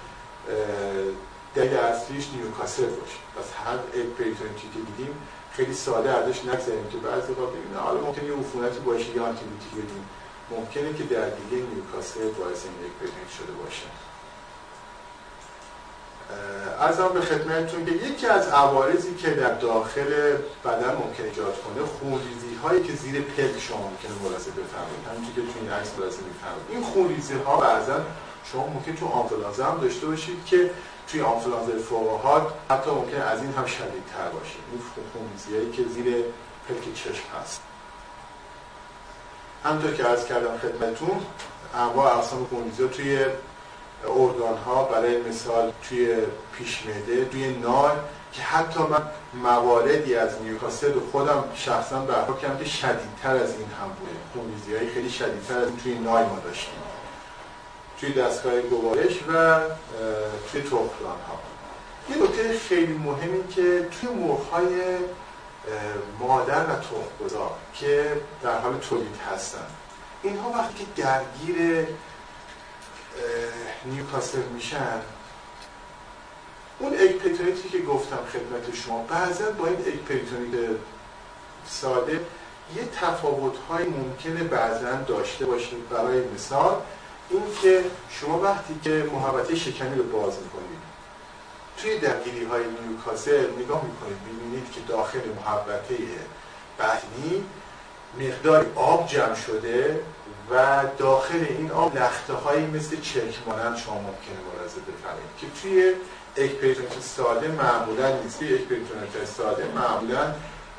[1.56, 3.18] دلیل اصلیش نیوکاسل باشه.
[3.38, 5.16] پس هر egg پریتونیتی که دیدیم
[5.56, 9.72] خیلی ساده ازش نگذریم که بعضی وقت ببینید حالا ممکنه یه عفونتی باشه یا آنتیبیوتیک
[9.72, 10.06] بدیم
[10.52, 13.86] ممکنه که درگیری نیوکاسل باعث این پریتونیت شده باشه.
[16.80, 20.12] ارزم به خدمتتون که یکی از عوارضی که در داخل
[20.66, 25.08] بدن ممکن ایجاد کنه خونریزی هایی که زیر پلک شما ممکنه ملاحظه بفرمایید.
[25.12, 26.68] همونجوری که تو این عکس ملاحظه میفرمایید.
[26.70, 28.02] این خونریزی ها بعضا
[28.52, 30.72] شما ممکن تو آنفولانزا هم داشته باشید که
[31.08, 34.56] توی آنفولانزا فوقات حتی ممکن از این هم شدیدتر باشه.
[34.72, 34.82] این
[35.14, 36.24] خونریزی هایی که زیر
[36.68, 37.62] پلک چشم هست.
[39.64, 41.22] همطور که عرض کردم خدمتتون
[41.76, 43.26] انواع اقسام خونریزی توی
[44.08, 46.18] ارگان ها برای مثال توی
[46.58, 47.92] پیشمده توی نای
[48.34, 49.02] که حتی من
[49.34, 54.12] مواردی از نیوکاسل خودم شخصا برخورد کردم که شدیدتر از این هم بوده.
[54.34, 56.93] خونریزی های خیلی شدیدتر از این توی نای ما داشتیم.
[58.04, 59.60] توی دستگاه گوارش و
[60.52, 61.40] توی تخمدان ها.
[62.10, 64.98] یه نکته خیلی مهمی که توی مرغ‌های
[66.20, 69.66] مادر و تخمگذار که در حال تولید هستن.
[70.24, 71.88] اینها وقتی که درگیر
[73.86, 75.02] نیوکاسل میشن
[76.80, 80.70] اون egg پریتونیتی که گفتم خدمت شما بعضا با این egg پریتونیت
[81.68, 82.14] ساده
[82.76, 85.90] یه تفاوت های ممکنه بعضا داشته باشید.
[85.90, 86.82] برای مثال
[87.30, 90.84] این که شما وقتی که محوطه شکمی رو باز می‌کنید
[91.78, 95.98] توی درگیری های نیوکاسل نگاه می‌کنید ببینید که داخل محوطه
[96.80, 97.46] بطنی
[98.20, 100.00] مقدار آب جمع شده
[100.52, 105.94] و داخل این آب لخته هایی مثل چرک مانند شما ممکنه ملاحظه بفرمایید که توی
[106.38, 108.40] egg پریتونیت ساده معمولا نیست.
[108.40, 110.34] توی egg پریتونیت ساده معمولا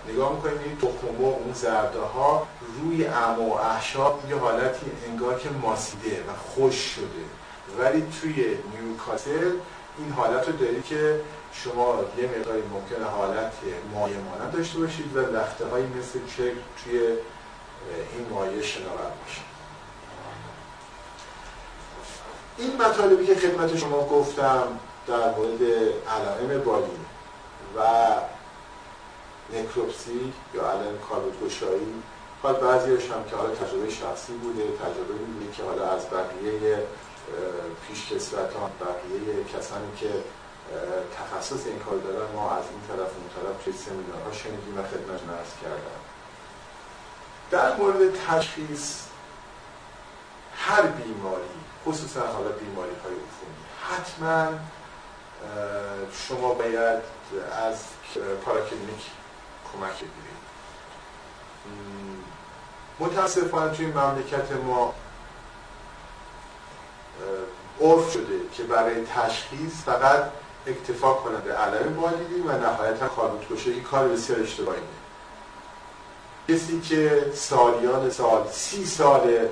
[0.09, 2.47] نگاه می‌کنید این تخم اون زرده ها
[2.81, 7.25] روی اما و احشا یه حالتی انگار که ماسیده و خشک شده.
[7.79, 9.53] ولی توی نیوکاسل
[9.99, 11.21] این حالت رو داری که
[11.53, 13.53] شما یه مقداری ممکنه حالت
[13.95, 16.99] مایه مانند داشته باشید و لخته هایی مثل چرک توی
[18.13, 19.45] این مایه شناور باشید.
[22.59, 24.67] این مطالبی که خدمت شما گفتم
[25.07, 25.63] در مورد
[26.09, 26.87] علائم بالی
[27.77, 27.81] و
[29.53, 32.03] نکروپسی یا علائم کالبدگشایی
[32.43, 36.83] حال بعضیش هم که حالا تجربه شخصی بوده تجربه بوده که حالا از بقیه
[37.89, 40.11] پیشکسوتان بقیه کسانی که
[41.19, 45.21] تخصص این کار دارن ما از این طرف اون طرف توی سمینارها شنیدیم و خدمت
[45.29, 46.01] نرس کردم.
[47.51, 49.01] در مورد تشخیص
[50.57, 51.55] هر بیماری
[51.87, 53.15] خصوصا حالا بیماری های
[53.91, 54.59] حتما
[56.29, 57.03] شما باید
[57.69, 57.77] از
[58.45, 59.03] پاراکلینیک
[59.75, 60.35] کمک بگیرید
[63.01, 64.95] متاسفانه توی مملکت ما
[67.81, 70.31] عرف شده که برای تشخیص فقط
[70.67, 74.81] اکتفا کنه به علائم والدین و نهایتا کاربوت کشه کار بسیار اشتباهی
[76.49, 79.49] کسی که سالیان سال سی سال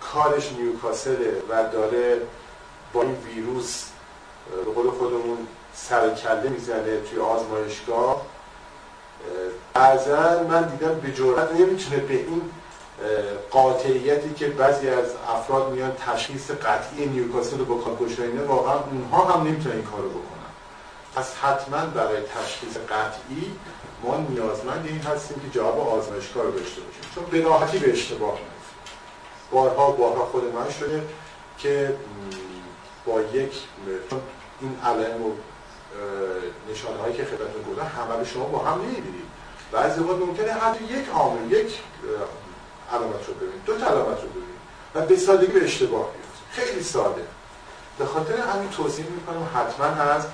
[0.00, 2.20] کارش نیوکاسله و داره
[2.92, 3.84] با این ویروس
[4.64, 8.26] به قول خودمون سر کله می‌زنه توی آزمایشگاه
[9.76, 12.42] بعضا من دیدم به جرات نمی‌تونه به این
[13.50, 19.46] قاطعیتی که بعضی از افراد میان تشخیص قطعی نیوکاسل رو با کارکشاینه واقعا اونها هم
[19.46, 20.50] نمی‌تونن این کارو بکنن.
[21.14, 23.52] پس حتما برای تشخیص قطعی
[24.02, 27.02] ما نیازمند این هستیم که جواب آزمایشگاه رو داشته باشیم.
[27.14, 28.92] چون به راحتی به اشتباه میفته
[29.50, 31.02] بارها بارها خود من شده
[31.58, 31.96] که
[33.06, 33.52] با یک
[34.60, 35.30] این علائم و
[36.72, 39.35] نشانه هایی که خدمتتون گفتم همه شما با هم نمی‌بینید
[39.72, 41.80] بعضی وقت ممکنه حتی یک عامل یک
[42.92, 44.56] علامت رو ببینید دو تا علامت رو ببینید
[44.94, 47.22] و به سادگی به اشتباه بیفته خیلی ساده.
[47.98, 50.26] به خاطر همین توضیح می‌کنم حتما از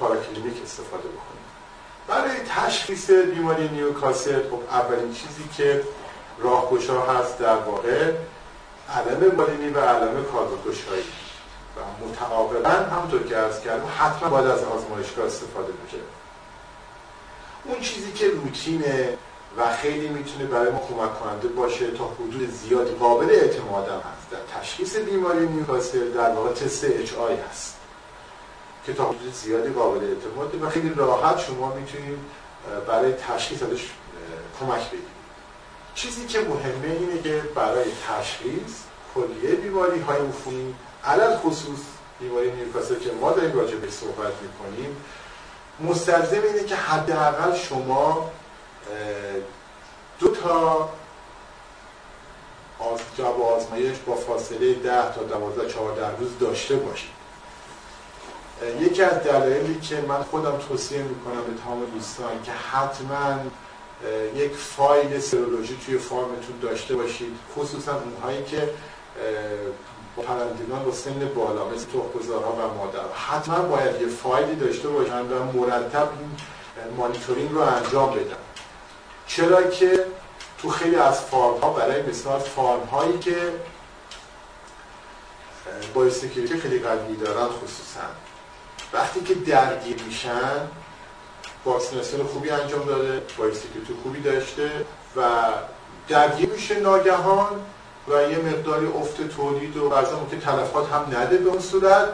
[0.00, 1.48] پاراکلینیک استفاده بکنید
[2.08, 5.82] برای تشخیص بیماری نیوکاسل خب اولین چیزی که
[6.38, 8.12] راهگشا هست در واقع
[8.96, 11.04] علم بالینی و علم کاربردگشایی
[11.76, 15.98] و متعاقبا همونطور که ارز کردم حتما باید از آزمایشگاه استفاده بشه.
[17.68, 19.18] اون چیزی که روتینه
[19.56, 24.30] و خیلی می‌تونه برای ما کمک کننده باشه تا حدود زیادی قابل اعتماد هست.
[24.30, 27.76] در تشخیص بیماری نیوکاسل در واقع تست اچ آی هست
[28.86, 32.18] که تا حدود زیادی قابل اعتماده و خیلی راحت شما می‌تونید
[32.88, 33.90] برای تشخیص ازش
[34.60, 35.18] کمک بگیرید.
[35.94, 38.74] چیزی که مهمه اینه که برای تشخیص
[39.14, 41.80] کلیه بیماری های عفونی علل خصوص
[42.20, 44.96] بیماری نیوکاسل که ما داریم راجع به صحبت می‌کنیم
[45.80, 48.30] مستلزم اینه که حداقل شما
[50.18, 50.88] دو تا
[52.80, 57.10] از جواب آزمایش با فاصله 10 تا 12 14 روز داشته باشید.
[58.80, 63.38] یکی از دلایلی که من خودم توصیه می‌کنم به تمام دوستان که حتما
[64.36, 68.70] یک فایل سرولوژی توی فارمتون داشته باشید خصوصا اونهایی که
[70.22, 75.44] پرندگان با سن بالا مثل تخمگذارها و مادر حتما باید یه فایلی داشته باشن و
[75.54, 76.30] مرتب این
[76.96, 78.36] مانیتورینگ رو انجام بدن.
[79.26, 80.04] چرا که
[80.58, 83.36] تو خیلی از فارم ها برای مثال فارم هایی که
[85.94, 86.10] با
[86.62, 88.00] خیلی قوی دارن خصوصا
[88.92, 90.68] وقتی که درگیر میشن
[91.64, 93.44] واکسیناسیون خوبی انجام داده با
[94.02, 94.70] خوبی داشته
[95.16, 95.22] و
[96.08, 97.60] درگیر میشه ناگهان
[98.10, 102.08] و یه مقداری افت تولید و بعضا که تلفات هم نده به اون صورت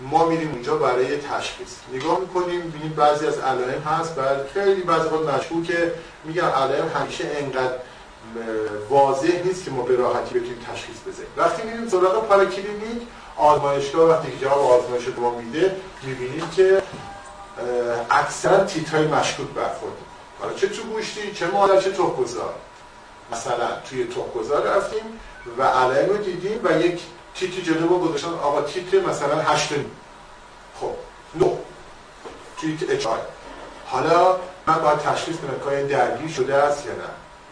[0.00, 1.74] ما میریم اونجا برای تشخیص.
[1.92, 5.92] نگاه می‌کنیم ببینیم بعضی از علائم هست بعد خیلی بعضی وقت که
[6.24, 7.74] میگن علائم همیشه انقدر
[8.90, 13.02] واضح نیست که ما به راحتی بتونیم تشخیص بزنیم وقتی میریم سراغ پاراکلینیک
[13.36, 16.82] آزمایشگاه وقتی که جواب آزمایش رو میده می‌بینیم که
[18.10, 19.92] اکثرا تیترهای مشکوک برخورد
[20.40, 22.54] حالا چه تو گوشتی چه مادر چه تخمگذار
[23.32, 25.20] مثلا توی تخمگذار رفتیم
[25.58, 27.00] و علائم رو دیدیم و یک
[27.34, 28.28] تیتری جلو ما گذاشتن.
[28.28, 29.68] آقا تیتر مثلا هشت
[30.80, 30.90] خب
[31.34, 31.56] نو
[32.60, 33.06] توی اچ
[33.86, 34.36] حالا
[34.66, 36.98] من باید تشخیص کنم که درگیر شده است یا نه.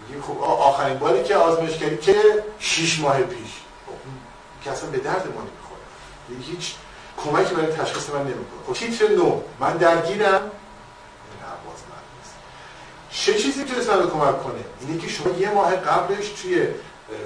[0.02, 3.50] میگیم خب آخرین باری که آزمایش کردی که 6 ماه پیش.
[3.86, 3.92] خب
[4.64, 6.50] که اصلا به درد ما نمی‌خوره.
[6.52, 6.74] هیچ
[7.24, 8.60] کمکی برای تشخیص من نمی‌کنه.
[8.66, 10.50] خب تیتر نو من درگیرم.
[13.14, 16.66] چه چیزی می‌تونست من رو کمک کنه؟ اینه که شما یه ماه قبلش توی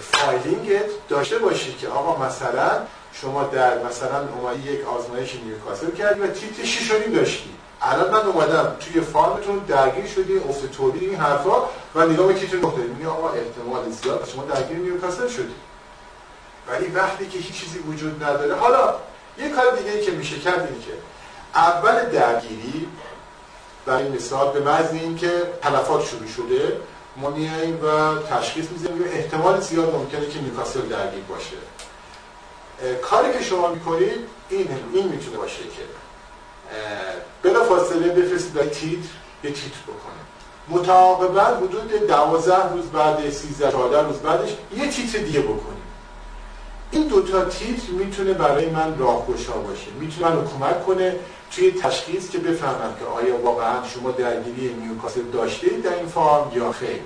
[0.01, 2.71] فایلینگت داشته باشید که آقا مثلا
[3.13, 7.51] شما در مثلا اومدی یک آزمایش نیوکاسل کردی و تیتر 6 داشتی.
[7.83, 11.63] الان من اومدم توی فارمتون درگیر شدی افت تولید این حرفا
[11.95, 15.55] و نگاه به کیتون نقطه میگه آقا احتمال زیاد شما درگیر نیوکاسل شدی.
[16.69, 18.55] ولی وقتی که هیچ چیزی وجود نداره.
[18.55, 18.95] حالا
[19.39, 20.93] یه کار دیگه که میشه کرد اینه که
[21.55, 22.89] اول درگیری
[23.89, 25.31] برای مثال به محض اینکه
[25.63, 26.77] تلفات شروع شده
[27.17, 31.57] ما میاییم و تشخیص می‌زنیم احتمال زیاد ممکنه که نیوکاسل درگیر باشه.
[33.03, 35.83] کاری که شما می‌کنید این این می‌تونه باشه که
[37.43, 39.09] بلا فاصله بفرستید برای تیتر
[39.45, 40.23] یه تیتر بکنه.
[40.69, 45.83] متعاقبا حدود 12 روز بعد 13 14 روز بعدش یه تیتر دیگه بکنیم
[46.91, 51.17] این دوتا تیتر می‌تونه برای من راهگشا باشه می‌تونه من کمک کنه.
[51.51, 56.73] توی تشخیص که بفهمم که آیا واقعا شما درگیری نیوکاسل داشته در این فارم یا
[56.73, 57.01] خیر؟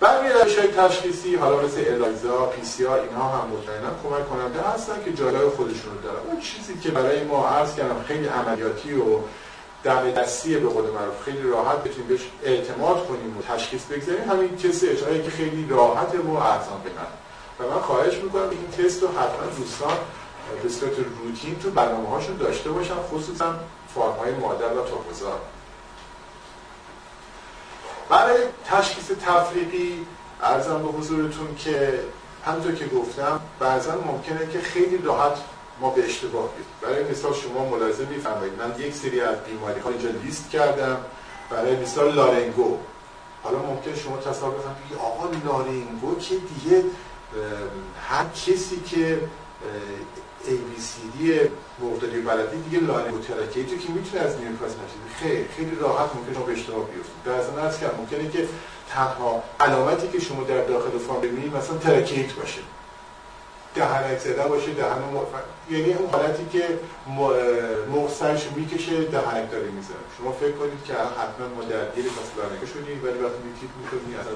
[0.00, 4.60] برمی روش های تشخیصی حالا مثل الایزا، پی سی آر اینها هم مطمئنا کمک کننده
[4.60, 6.26] هستن که جالب خودشون رو دارن.
[6.30, 9.18] اون چیزی که برای ما عرض کردم خیلی عملیاتی و
[9.84, 14.30] دم دستی به قول معروف خیلی راحت بتونیم بهش اعتماد کنیم و تشخیص بگذاریم.
[14.30, 17.10] همین تست اجرایی که خیلی راحته و ارزان بگن
[17.60, 19.96] و من خواهش می‌کنم این تست رو حتما دوستان
[20.62, 23.54] به صورت روتین تو برنامه هاشون داشته باشن خصوصا
[23.94, 25.40] فرم های مادر و تخمزار
[28.08, 30.06] برای تشخیص تفریقی
[30.42, 32.00] ارزم به حضورتون که
[32.44, 35.38] همطور که گفتم بعضا ممکنه که خیلی راحت
[35.80, 38.52] ما به اشتباه بیدیم برای مثال شما ملاحظه میفرمایید.
[38.58, 40.96] من یک سری از بیماری ها اینجا لیست کردم.
[41.50, 42.78] برای مثال لارنگو.
[43.42, 46.84] حالا ممکن شما تصور بکنید آقا لارنگو که دیگه
[48.08, 49.20] هر کسی که
[50.46, 51.48] ABCD
[51.80, 56.34] مقداری بلدی دیگه لارنگو ترکیه تو که می‌تونه از نیوکاس نشید خیلی خیلی راحت ممکن
[56.34, 57.46] شما به اشتباه بیفتید.
[57.46, 58.48] ضمن از که ممکنه که
[58.90, 62.60] تنها علامتی که شما در داخل فارم ببینید مثلا ترکیت باشه.
[63.74, 65.02] دهنک زده باشه دهن
[65.70, 66.78] یعنی اون حالتی که
[67.90, 70.06] مغزش می‌کشه دهنک داره می‌زنه.
[70.18, 74.34] شما فکر کنید که حتما ما درگیر پس لارنگو شدیم ولی وقتی میتیپ می‌کنید اصلا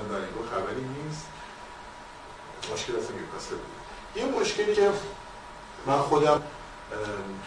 [0.51, 1.27] خبری نیست.
[2.73, 3.57] مشکل اصلا نیوکاسل
[4.16, 4.88] یه مشکلی که
[5.86, 6.42] من خودم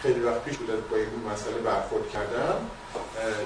[0.02, 2.54] خیلی وقت پیش بود با این مسئله برخورد کردم.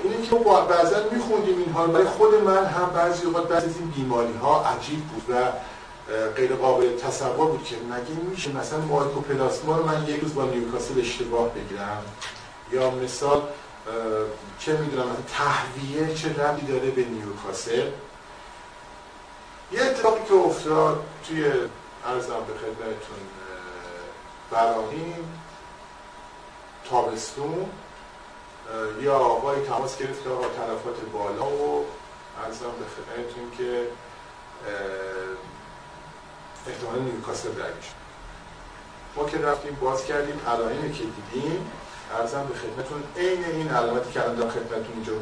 [0.05, 3.91] اینه که ما بعضا میخوندیم اینها برای خود من هم بعضی اوقات بعضی از این
[3.91, 5.35] بیماری ها عجیب بود و
[6.37, 11.01] غیر قابل تصور بود که مگه میشه مثلا مایکوپلاسما رو من یک روز با نیوکاسل
[11.01, 12.05] اشتباه بگیرم؟
[12.73, 13.43] یا مثال
[14.59, 17.87] چه می‌دونم تهویه چه ربی داره به نیوکاسل؟
[19.73, 21.45] یه اتفاقی که افتاد توی
[22.07, 23.19] ارزم به خدمتتون
[24.51, 25.41] براهیم
[26.91, 27.71] تابستون
[29.01, 31.85] یا آقای تماس گرفت که آقا تلفات بالا و
[32.45, 33.87] ارزم به خدمتتون که
[36.67, 37.87] احتمال نیوکاسل درگیش
[39.17, 41.71] ما که رفتیم باز کردیم علائمی که دیدیم
[42.21, 45.13] ارزم به خدمتون عین این علامتی که الان خدمتتون اینجا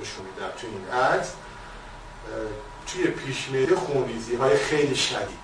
[0.00, 0.52] نشون میدم.
[0.56, 1.32] توی این عکس
[2.86, 5.41] توی پیشمیده خونریزی های خیلی شدید.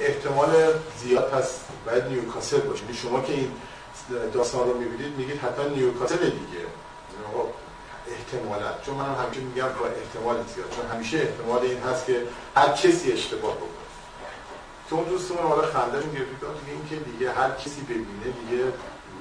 [0.00, 0.50] احتمال
[0.98, 2.82] زیاد پس باید نیوکاسل باشه.
[2.82, 3.52] یعنی شما که این
[4.32, 6.62] داستان رو می‌بینید میگید حتما نیوکاسل دیگه.
[6.62, 6.68] یعنی
[8.06, 10.70] احتمالات چون من همیشه میگم با احتمال زیاد.
[10.76, 12.22] چون همیشه احتمال این هست که
[12.56, 13.68] هر کسی اشتباه بکنه.
[14.88, 18.64] که اون دوستمون حالا خنده می‌گرفت دیگه این که دیگه هر کسی ببینه دیگه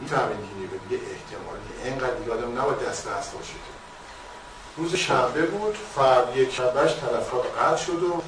[0.01, 3.53] می‌فهمه دیگه دیگه احتمالی اینقدر دیگه آدم نباید دست دست باشه
[4.77, 8.21] روز شنبه بود فرد یک شنبهش تلفات قطع شد و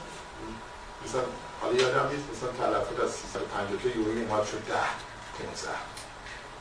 [1.06, 1.22] مثلا
[1.62, 4.74] حالا یادم نیست مثلا تلفات از 350 تا یورو این شد 10
[5.46, 5.70] 15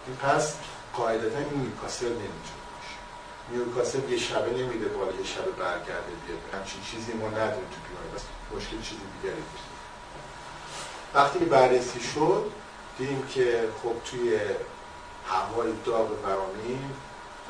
[0.06, 0.54] این پس
[0.92, 2.96] قاعدتا این نیوکاسل نمی‌تونه باشه.
[3.50, 6.38] نیوکاسل یه شبه نمیده بالا یه شبه برگرده بیاد.
[6.54, 8.08] همچین چیزی ما نداریم تو بیماری.
[8.14, 8.24] بس
[8.56, 9.60] مشکل چیزی دیگری بود
[11.14, 12.50] وقتی بررسی شد
[12.98, 14.40] دیدیم که خب توی
[15.28, 16.90] هوای داغ فرامین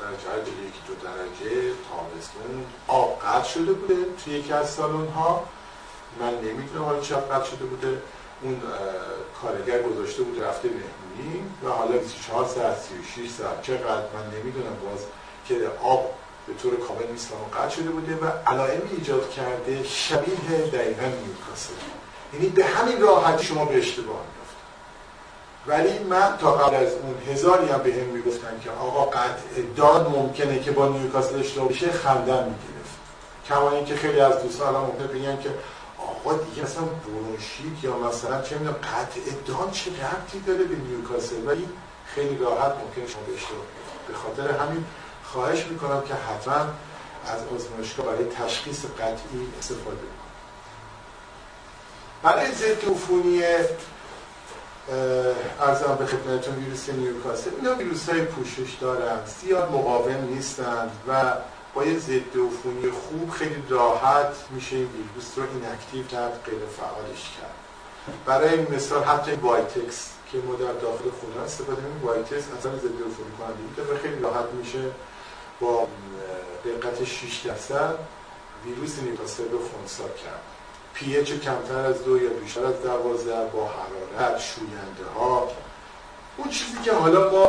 [0.01, 5.43] درجه یکی دو درجه تابستون آب قطع شده بوده توی یکی از سالن ها
[6.19, 8.01] من نمی‌دونم حالا چه قطع شده بوده
[8.41, 8.61] اون
[9.41, 14.99] کارگر گذاشته بود رفته مهمونی و حالا 24 ساعت 36 ساعت چقدر؟ من نمی‌دونم باز
[15.47, 16.11] که آب
[16.47, 21.73] به طور کامل نیست و قطع شده بوده و علائمی ایجاد کرده شبیه دقیقا نیوکاسل.
[22.33, 24.21] یعنی به همین راحتی شما به اشتباه
[25.67, 30.09] ولی من تا قبل از اون هزاری هم به هم می‌گفتن که آقا قطع داد
[30.09, 32.97] ممکنه که با نیوکاسل اشتباه بشه خندن می‌گرفت.
[33.47, 35.49] کما اینکه خیلی از دوستان الان ممکنه بگن که
[36.07, 41.47] آقا دیگه اصلا برونشیت یا مثلا چه می‌دونم قطع داد چه ربطی داره به نیوکاسل؟
[41.47, 41.69] ولی
[42.05, 43.21] خیلی راحت ممکنه شما
[44.07, 44.85] به خاطر همین
[45.23, 46.65] خواهش می‌کنم که حتما
[47.25, 50.17] از آزمایشگاه برای تشخیص قطعی استفاده کنید.
[52.23, 53.43] برای ضد عفونی
[55.59, 57.49] ارزم به خدمتتون ویروس نیوکاسل.
[57.61, 61.33] اینا ویروس های پوشش دارن زیاد مقاوم نیستند و
[61.85, 67.55] یه ضد عفونی خوب خیلی راحت میشه این ویروس رو inactive کرد غیر فعالش کرد.
[68.25, 73.31] برای مثال حتی وایتکس که ما در داخل خونه استفاده می‌کنیم وایتکس اصلا ضد عفونی
[73.37, 74.91] کننده و خیلی راحت میشه
[75.59, 75.87] با
[76.65, 77.95] رقت 6 درصد
[78.65, 80.41] ویروس نیوکاسل رو خونسا کرد.
[80.93, 85.51] پی اچ کمتر از دو یا بیشتر از دوازده با حرارت شوینده ها.
[86.37, 87.47] اون چیزی که حالا ما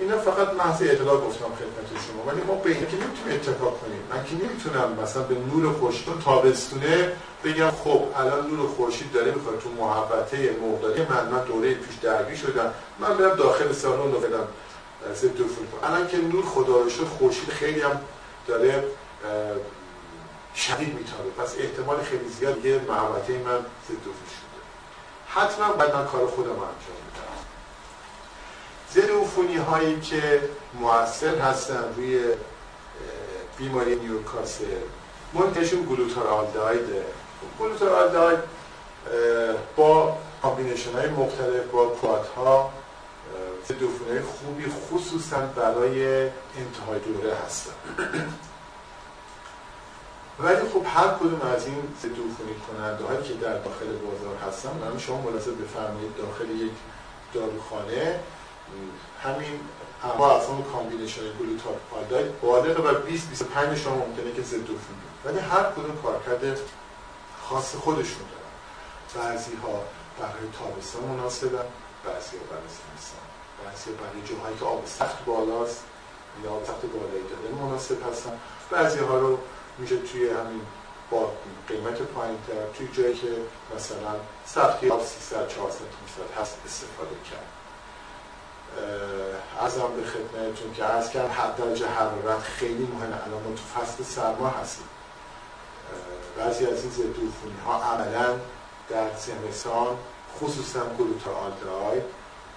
[0.00, 4.02] اینا فقط محض اطلاع گفتم خدمت شما ولی ما به این که نمی‌تونیم اتفاق کنیم
[4.10, 7.12] من که نمی‌تونم مثلا به نور خورشید تابستونه
[7.44, 12.36] بگم خب الان نور خورشید داره می‌خواد تو محبته مقداری من من دوره پیش درگیر
[12.36, 14.48] شدم من برم داخل سالن رو بدم
[15.14, 18.00] ضد کنم الان که نور خدا رو خورشید خیلی هم
[18.46, 18.84] داره
[20.54, 21.30] شدید میتابه.
[21.38, 23.58] پس احتمال خیلی زیاد یه محوطه من
[23.88, 24.46] ضد شده.
[25.28, 27.05] حتما باید من کار خودم انجام
[28.96, 30.40] ضد عفونی هایی که
[30.80, 32.24] موثر هستن روی
[33.58, 34.64] بیماری نیوکاسل.
[35.34, 37.04] منتشون glutaraldehyde ه
[37.60, 38.38] glutaraldehyde
[39.76, 42.72] با combination های مختلف با quat ها
[43.68, 46.22] ضد های خوبی خصوصا برای
[46.58, 47.72] انتهای دوره هستن.
[50.44, 52.16] ولی خب هر کدوم از این ضد
[52.68, 56.72] کننده هایی که در داخل بازار هستن من شما ملاحظه بفرمایید داخل یک
[57.34, 58.20] داروخانه
[59.22, 59.60] همین
[60.04, 65.62] اما اصلا combination glutaraldehyde بالغ بر 20 25 شما ممکنه که ضد عفونی ولی هر
[65.62, 66.58] کدوم کارکرد
[67.42, 69.26] خاص خودشون دارن.
[69.26, 69.82] بعضی ها
[70.18, 71.66] برای تابستان مناسبن
[72.04, 73.26] بعضی ها برای زمستان.
[73.64, 75.84] بعضی ها برای جاهایی که آب سخت بالاست
[76.44, 78.32] یا آب سخت بالایی داره مناسب هستن.
[78.70, 79.38] بعضی ها رو
[79.78, 80.60] میشه توی همین
[81.10, 81.32] با
[81.68, 83.28] قیمت پایین تر توی جایی که
[83.76, 84.14] مثلا
[84.46, 87.55] سختی 300 400 500 هست استفاده کرد.
[89.60, 94.04] ازم به خدمتتون که از کرد حد درجه حرارت خیلی مهمه الان ما تو فصل
[94.04, 94.86] سرما هستیم.
[96.38, 97.04] بعضی از این ضد
[97.66, 98.34] ها عملا
[98.88, 99.96] در زمستان
[100.40, 102.00] خصوصا گلوتا آلدهای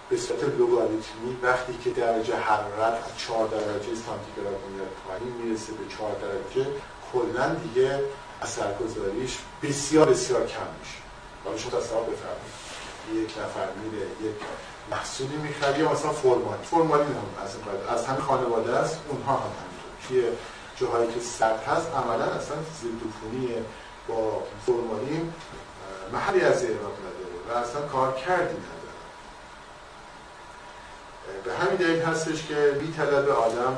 [0.09, 5.95] به صورت لوگاریتمی وقتی که درجه حرارت از 4 درجه سانتیگراد میاد پایین می‌رسه به
[5.97, 6.69] 4 درجه
[7.13, 7.99] کلا دیگه
[8.41, 10.97] اثرگذاریش بسیار بسیار کم میشه.
[11.45, 12.78] حالا شما تصور بفرمایید.
[13.13, 14.35] یک نفر میره یک
[14.91, 17.55] محصولی می‌خره یا مثلا فرمالین فرمالین هم از
[17.99, 20.07] از همین خانواده است اونها هم همینطور.
[20.07, 20.23] توی
[20.75, 23.53] جاهایی که سرد هست عملا اصلا زیردوفونی
[24.07, 25.33] با فرمالین
[26.13, 28.79] محلی از اعراب نداره و اصلا کار کردی نداره.
[31.43, 33.77] به همین دلیل هستش که بی طلب آدم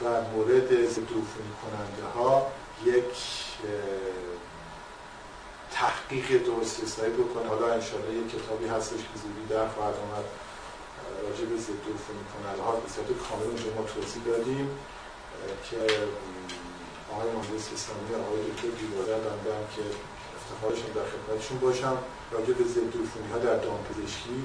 [0.00, 1.08] در مورد ضد
[1.62, 2.46] کننده ها
[2.84, 3.14] یک
[5.80, 7.48] تحقیق درست حسابی بکنه.
[7.48, 10.26] حالا انشالله یک کتابی هستش که زودی در خواهد آمد.
[11.24, 12.24] راجع به ضد عفونی
[12.64, 14.68] ها به صورت کامل اونجا ما توضیح دادیم
[15.66, 15.76] که
[17.12, 19.84] آقای مهندس اسلامی آقای دکتر دیواره بندم که
[20.36, 21.96] افتخارشون در خدمتشون باشم
[22.32, 22.94] راجع به ضد
[23.32, 24.38] ها در دامپزشکی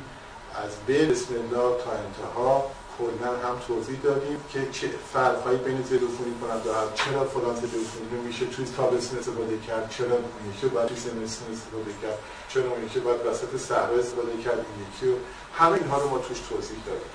[0.64, 2.72] از به بسم الله تا انتها.
[2.98, 8.22] کلا هم توضیح دادیم که چه فرقهایی بین ضد عفونی کننده چرا فلان عفونی رو
[8.28, 12.18] میشه توی تابستون استفاده کرد چرا اون یکی باید توی زمستون استفاده کرد
[12.50, 15.16] چرا اون یکی باید وسط صحرا استفاده کرد این یکی رو.
[15.54, 17.14] همه اینها رو ما توش توضیح دادیم.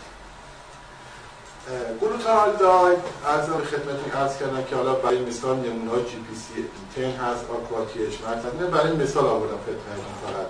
[2.00, 7.10] گلوتارالداید از خدمتتون عرض کردم که حالا برای مثال نمونه های جی پی سی تن
[7.24, 7.44] هست.
[7.50, 10.46] آکواتیش مثلا برای مثال آوردم خدمتتون فقط.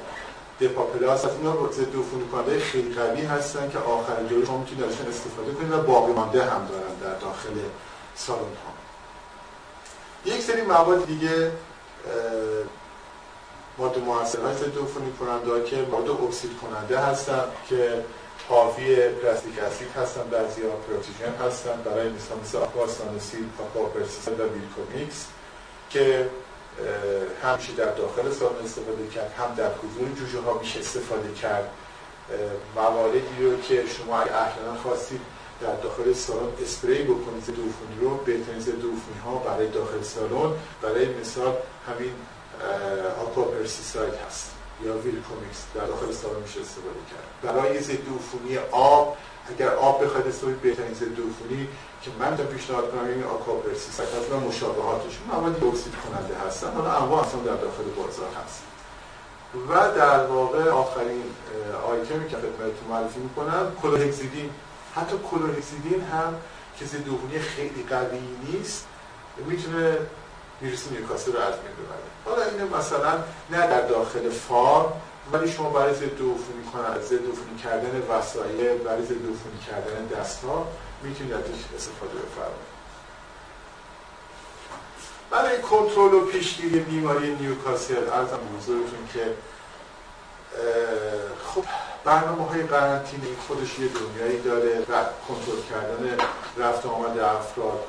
[0.60, 1.94] دپاپلاس از اینا ضد
[2.32, 6.44] کننده خیلی قوی هستن که آخر دوره شما می‌تونید ازشون استفاده کنید و باقی مانده
[6.44, 7.50] هم دارن در داخل
[8.14, 8.72] سالن ها.
[10.24, 11.52] یک سری مواد دیگه
[13.78, 18.04] ماده های ضد عفونی کننده که مواد اکسید کننده هستن که
[18.48, 23.44] حاوی peracetic acid هستن بعضی ها پروتیژن هستن برای مثال مثل آکواسانوسیل
[24.40, 25.26] و ویلکومیکس
[25.90, 26.30] که
[27.42, 31.70] هم میشه در داخل سالن استفاده کرد هم در حضور جوجه ها میشه استفاده کرد.
[32.76, 35.20] مواردی رو که شما احیانا خواستید
[35.60, 37.54] در داخل سالن اسپری بکنید ضد
[38.00, 38.82] رو بهترین ضد
[39.24, 40.52] ها برای داخل سالن
[40.82, 41.54] برای مثال
[41.88, 42.12] همین
[43.22, 44.50] آکوا پرسیساید هست
[44.84, 47.54] یا ویلکومیکس در داخل سالن میشه استفاده کرد.
[47.54, 47.98] برای ضد
[48.70, 49.16] آب
[49.50, 51.18] اگر آب بخواید استفاده بهترین ضد
[52.02, 56.92] که من تا پیشنهاد کنم این آکوا پرسیساید و مشابهاتشون مواد اکسید کننده هستن حالا
[56.92, 58.62] انواع اصلا در داخل بازار هست.
[59.68, 61.24] و در واقع آخرین
[61.88, 64.50] آیتمی که خدمتتون معرفی می‌کنم کلرهگزیدین
[64.96, 66.34] حتی کلرهگزیدین هم
[66.78, 68.20] که ضد خیلی قوی
[68.52, 68.86] نیست
[69.46, 69.98] می‌تونه
[70.62, 73.12] ویروس نیوکاسل رو از بین ببره حالا اینه مثلا
[73.50, 74.92] نه در داخل فارم
[75.32, 80.66] ولی شما برای ضد عفونی کنن ضد عفونی کردن وسایل برای ضد عفونی کردن دستها
[81.02, 82.70] می‌تونید ازش استفاده بفرمایید.
[85.30, 89.34] برای کنترل و پیشگیری بیماری نیوکاسل ارزم حضورتون که
[91.54, 91.64] خب
[92.04, 96.16] برنامه های قرنطینه خودش یه دنیایی داره و کنترل کردن
[96.58, 97.84] رفت آمد افراد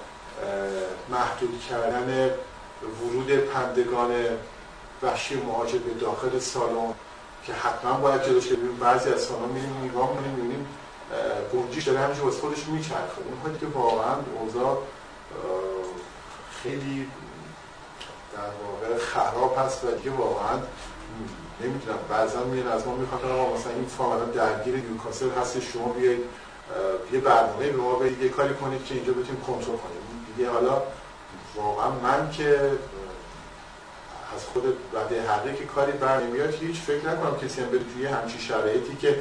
[1.09, 2.29] محدود کردن
[3.01, 4.11] ورود پندگان
[5.03, 6.93] وحشی مهاجر به داخل سالن
[7.45, 10.67] که حتما باید جلوش ببینیم بعضی از سالن میریم نگاه می‌کنیم می‌بینیم
[11.53, 13.21] گنجیش داره همینجور واسه خودش میچرخه.
[13.45, 14.77] اون که واقعا اوضاع
[16.63, 17.07] خیلی
[18.33, 20.57] در واقع خراب هست و دیگه واقعا
[21.61, 21.97] نمی‌دونم.
[22.09, 26.23] بعضا میان از ما می‌خواد مثلا این فارم درگیر نیوکاسل هست شما بیایید
[27.11, 30.01] یه برنامه به ما یه کاری کنید که اینجا بتونیم کنترل کنیم.
[30.35, 30.81] دیگه حالا
[31.55, 32.71] واقعا من که
[34.35, 34.63] از خود
[34.93, 38.95] وده حقیقی که کاری بر نمیاد هیچ فکر نکنم کسی هم بره توی همچین شرایطی
[38.95, 39.19] که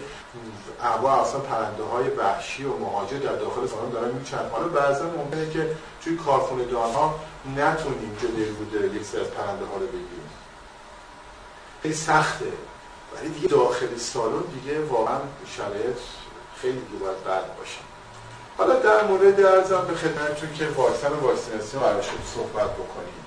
[0.82, 5.50] انواع اصلا پرنده های وحشی و مهاجر در داخل سالن دارن میچند حالا بعضا ممکنه
[5.50, 7.20] که توی کارخونه ها
[7.56, 10.30] نتونیم جلوی بود یک سری از پرنده ها رو بگیریم.
[11.82, 12.52] خیلی سخته.
[13.16, 15.18] ولی دیگه داخل سالن دیگه واقعا
[15.56, 15.96] شرایط
[16.56, 17.78] خیلی دیگه باید بد باشه.
[18.58, 21.82] حالا در مورد ارزم به خدمتتون که واکسن و واکسیناسیون
[22.34, 23.19] صحبت بکنیم.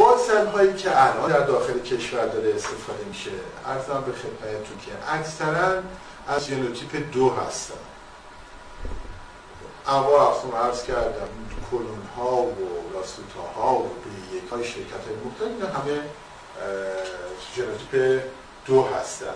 [0.00, 3.30] واکسن هایی که الان در داخل کشور داره استفاده میشه
[3.66, 5.82] ارزم به خدمتتون که اکثرا
[6.28, 7.74] از ژنوتیپ دو هستن.
[9.86, 11.28] انواع اقسام عرض کردم
[11.70, 12.56] کلون ها و
[12.94, 16.00] لاسوتا ها و B یک های شرکت های مختلف همه
[17.56, 18.22] ژنوتیپ
[18.66, 19.34] دو هستن.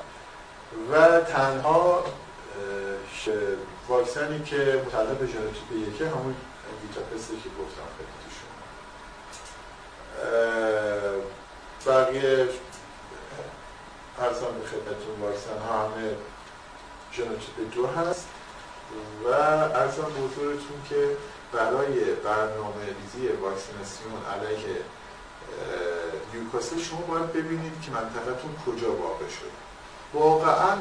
[0.93, 2.05] و تنها
[3.89, 6.35] واکسنی که متعلق به ژنوتیپ یکه همون
[6.83, 7.89] ویتاپسته که گفتم
[11.87, 12.49] بقیه
[14.19, 16.17] عرضم به خدمتتون واکسن ها همه
[17.13, 18.27] ژنوتیپ دو هست
[19.25, 21.17] و ارزان بزرگتون که
[21.53, 24.77] برای برنامه ریزی واکسیناسیون علیه
[26.35, 29.51] نیوکاسل شما باید ببینید که منطقتون کجا واقع شده.
[30.15, 30.77] واقعا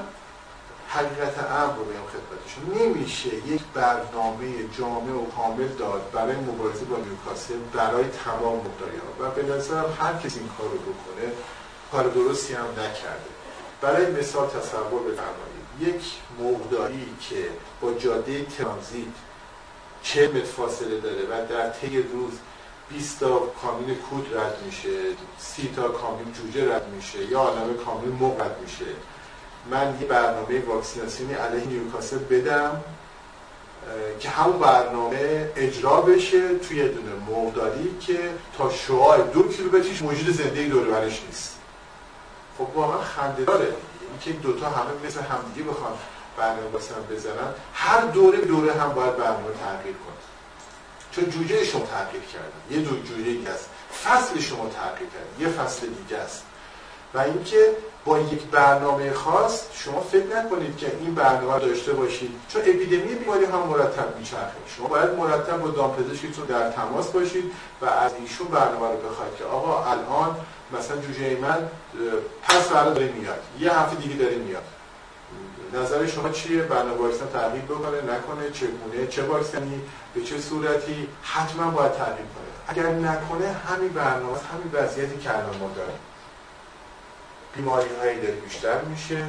[0.94, 2.88] حقیقت امر رو بگم خدمتشون.
[2.88, 9.32] نمیشه یک برنامه جامع و کامل داد برای مبارزه با نیوکاسل برای تمام ها و
[9.32, 11.32] به نظرم هر کسی این کار رو بکنه
[11.92, 13.30] کار درستی هم نکرده.
[13.82, 15.64] برای مثال تصور بفرمایید.
[15.82, 16.04] یک
[16.40, 17.50] مقداری که
[17.82, 19.16] با جاده ترانزیت
[20.04, 22.34] چه متر فاصله داره و در طی روز
[22.90, 24.90] 20 تا کامین کود رد میشه
[25.40, 28.86] 30 تا کامین جوجه رد میشه یا عالم کامین مق رد میشه.
[29.72, 32.84] من یه برنامه واکسیناسیونی علیه نیوکاسل بدم
[34.20, 38.20] که همون برنامه اجرا بشه توی دونه مقداری که
[38.58, 41.58] تا شعاع دو کیلومتریش موجود زنده دور برش نیست.
[42.58, 43.74] خب واقعا خنده داره.
[44.10, 45.92] اینکه این دوتا همه مثل همدیگه بخوان
[46.38, 50.24] برنامه واکسن بزنن هر دوره دوره هم باید برنامه تغییر کنه.
[51.12, 52.76] چون جوجه شما تغییر کرده.
[52.76, 53.70] یه دو جوجه است.
[54.04, 55.44] فصل شما تغییر کرده.
[55.44, 56.44] یه فصل دیگه است.
[57.14, 57.70] و اینکه
[58.06, 62.32] با یک برنامه خاص شما فکر نکنید که این برنامه داشته باشید.
[62.50, 64.54] چون اپیدمی بیماری هم مرتب میچرخه.
[64.78, 67.52] شما باید مرتب با دامپزشکتون در تماس باشید
[67.82, 70.36] و از ایشون برنامه رو بخواید که آقا الان
[70.80, 71.70] مثلا جوجه من
[72.44, 73.40] پس فردا داره میاد.
[73.60, 74.64] یه هفته دیگه داره میاد.
[75.74, 79.82] نظر شما چیه؟ برنامه واکسن تغییر بکنه نکنه چگونه چه واکسنی
[80.14, 82.54] به چه صورتی؟ حتما باید تغییر کنه.
[82.68, 86.00] اگر نکنه همین برنامه همین وضعیتی که الان ما داریم.
[87.56, 89.28] بیماری هایی داره بیشتر میشه.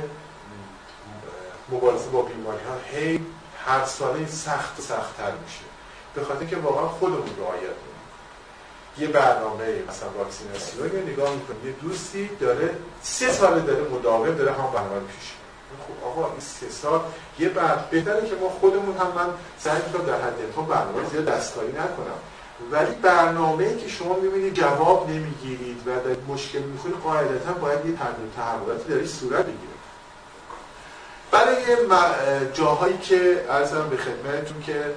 [1.72, 3.20] مبارزه با بیماری ها هی
[3.66, 5.64] هر ساله سخت سختتر میشه.
[6.14, 7.74] به خاطر که واقعا خودمون رعایت
[8.98, 11.66] یه برنامه مثلا واکسیناسیون رو نگاه می‌کنیم.
[11.66, 15.32] یه دوستی داره سه ساله داره مداوم داره هم برنامه پیش
[15.86, 17.00] خب آقا این سه سال
[17.38, 21.24] یه بعد بهتره که ما خودمون هم من سعی می‌کنم در حد امکان برنامه زیاد
[21.24, 22.18] دستکاری نکنم.
[22.70, 27.98] ولی برنامه که شما می‌بینید جواب نمی‌گیرید و در مشکل می‌خورید قاعدتا باید یه
[28.36, 29.74] تحولاتی درش صورت بگیره
[31.30, 31.76] برای
[32.52, 34.94] جاهایی که ارزم به خدمتتون که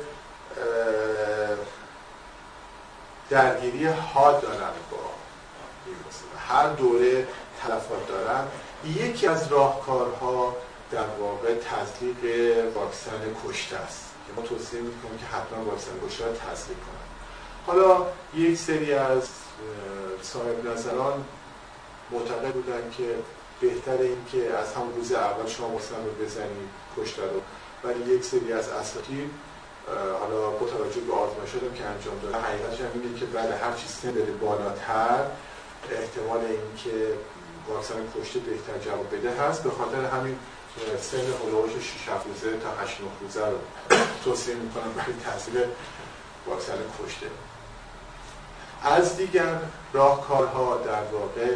[3.29, 4.97] درگیری ها دارن با
[6.47, 7.27] هر دوره
[7.63, 8.47] تلفات دارن.
[8.85, 10.55] یکی از راهکارها
[10.91, 12.17] در واقع تزریق
[12.75, 14.03] واکسن کشته است.
[14.27, 16.96] که ما توصیه می‌کنیم که حتما واکسن کشته رو تزریق کنن
[17.67, 18.05] حالا
[18.35, 19.23] یک سری از
[20.21, 21.25] صاحب نظران
[22.11, 23.15] معتقد بودن که
[23.61, 27.41] بهتر این که از همون روز اول شما رو بزنید کشته رو.
[27.83, 29.29] ولی یک سری از اساتید
[30.19, 33.91] حالا با توجه به آزمایشاتی که انجام داده حقیقتش هم اینه که بعد هر چیز
[33.91, 35.25] سن بره بالاتر
[35.91, 37.13] احتمال اینکه
[37.69, 39.63] واکسن کشته بهتر جواب بده هست.
[39.63, 40.37] به خاطر همین
[41.01, 43.57] سن هلوش 6 7 روزه تا 8 9 روزه رو
[44.23, 45.63] توصیه می‌کنم برای تاثیر
[46.47, 47.27] واکسن کشته.
[48.87, 49.59] از دیگر
[49.93, 51.55] راهکارها در واقع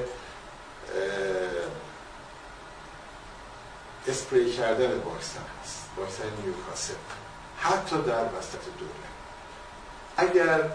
[4.07, 6.93] اسپری کردن واکسن هست واکسن نیوکاسل
[7.57, 9.11] حتی در وسط دوره.
[10.17, 10.69] اگر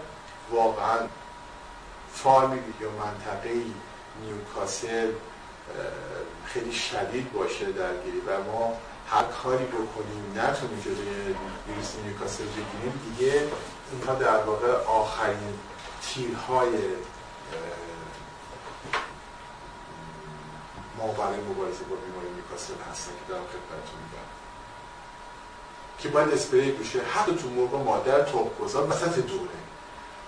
[0.51, 0.97] واقعا
[2.13, 3.53] فارمی یا منطقه
[4.21, 5.11] نیوکاسل
[6.45, 8.73] خیلی شدید باشه درگیری و ما
[9.09, 11.35] هر کاری بکنیم نتونیم جلوی
[11.67, 13.41] ویروس نیوکاسل بگیریم دیگه
[13.91, 15.59] اینها در واقع آخرین
[16.13, 16.69] تیرهای
[20.97, 24.27] ما برای مبارزه با بیماری نیوکاسل هستن که دارم خدمتتون میگم
[25.99, 26.99] که باید اسپری بشه.
[27.01, 29.57] حتی تو موقع مادر توپ گذار وسط دوره.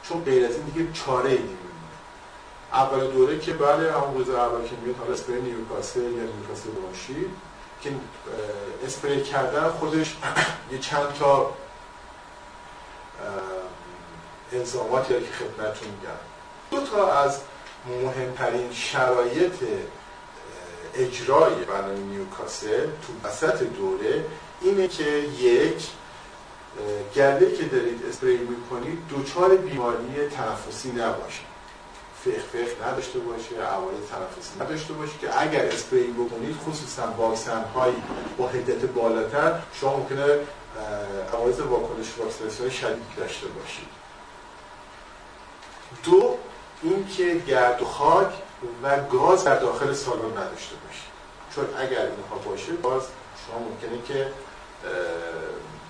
[0.03, 1.69] چون غیر از این دیگه چاره ای نمیمونه.
[2.73, 7.29] اول دوره که بله همون روز اول که میاد حالا اسپری نیوکاسل یا نیوکاسل باشید
[7.81, 7.91] که
[8.85, 10.15] اسپری کردن خودش
[10.71, 11.53] یه چند تا
[14.53, 16.19] الزاماتی که خدمتتون میگم.
[16.71, 17.39] دو تا از
[17.87, 19.53] مهمترین شرایط
[20.95, 24.25] اجرای برنامه نیوکاسل تو وسط دوره
[24.61, 25.03] اینه که
[25.39, 25.87] یک
[27.15, 31.41] گله که دارید اسپری می‌کنید دوچار بیماری تنفسی نباشه.
[32.25, 37.95] فخ فخ نداشته باشه عوارض تنفسی نداشته باشه که اگر اسپری بکنید خصوصا واکسن هایی
[38.37, 40.25] با حدت بالاتر شما ممکنه
[41.33, 43.87] عوارض واکنش واکسیناسیون شدید داشته باشید.
[46.03, 46.37] دو
[46.83, 48.33] اینکه گرد و خاک
[48.83, 51.09] و گاز در داخل سالن نداشته باشید
[51.55, 53.03] چون اگر اینها باشه باز
[53.47, 54.27] شما ممکنه که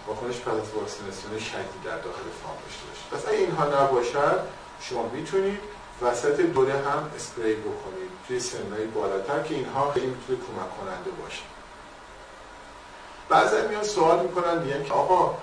[0.08, 4.40] واکنش پس از واکسیناسیون شدید در داخل فام داشته باشید پس اگه اینها نباشد
[4.82, 5.60] شما می‌تونید
[6.02, 11.42] وسط دوره هم اسپری بکنید توی سنهای بالاتر که اینها خیلی می‌تونه کمک کننده باشه.
[13.30, 15.38] بعضی میان سوال می‌کنن میگن که آقا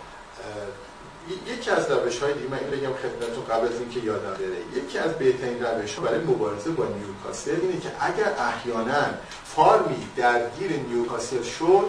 [1.46, 4.82] یکی از روش های دیگه من بگم خدمتتون قبل از اینکه یادم بره.
[4.82, 9.04] یکی از بهترین روش ها برای مبارزه با نیوکاسل اینه که اگر احیانا
[9.44, 11.84] farm ی درگیر نیوکاسل شد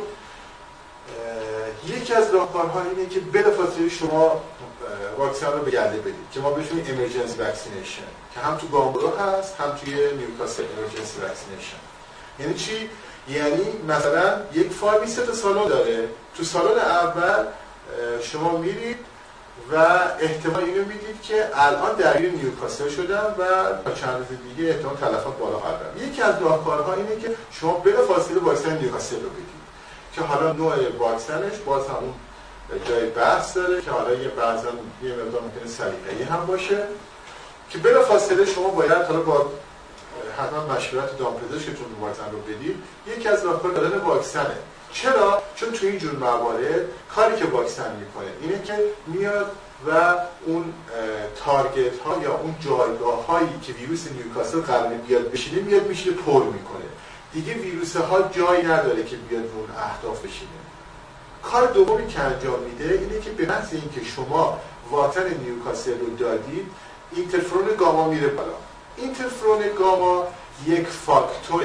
[1.88, 4.41] یکی از راهکارها اینه که بلافاصله شما
[5.17, 8.01] واکسن رو به گله بدید که ما بهش میگیم emergency vaccination
[8.33, 11.77] که هم تو گامبرو هست هم توی نیوکاسل emergency vaccination
[12.39, 12.89] یعنی چی؟
[13.29, 16.09] یعنی مثلا یک فارمی سه تا سالن داره.
[16.38, 17.45] تو سالن اول
[18.21, 18.97] شما میرید
[19.72, 19.76] و
[20.20, 23.43] احتمال اینو می‌دید که الان درگیر نیوکاسل شدن و
[23.95, 28.78] چند روز دیگه احتمال تلفات بالا خواهد یکی از راهکارها اینه که شما بلافاصله واکسن
[28.78, 29.57] نیوکاسل رو بدید
[30.13, 32.13] که حالا نوع واکسنش باز همون
[32.86, 34.70] جای بحث داره که حالا یه بعضا
[35.03, 36.84] یه مقدار ممکنه سلیقه‌ای هم باشه
[37.70, 39.45] که بلا فاصله شما باید حالا با
[40.38, 42.84] حتما مشورت دامپزشکتون واکسن رو بدید.
[43.07, 44.57] یکی از راهکار دادن واکسنه.
[45.01, 46.85] چرا؟ چون تو این جور موارد
[47.15, 48.73] کاری که واکسن می‌کنه اینه که
[49.07, 49.51] میاد
[49.87, 50.73] و اون
[51.45, 56.43] تارگت ها یا اون جایگاه هایی که ویروس نیوکاسل قرار بیاد بشینه میاد میشه پر
[56.43, 56.85] می‌کنه.
[57.33, 60.49] دیگه ویروس ها جایی نداره که بیاد اون اهداف بشینه.
[61.43, 64.59] کار دومی که انجام میده اینه که به محض اینکه شما
[64.91, 66.71] واتن نیوکاسل رو دادید
[67.11, 68.53] اینترفرون گاما میره بالا.
[68.97, 70.27] اینترفرون گاما
[70.67, 71.63] یک فاکتور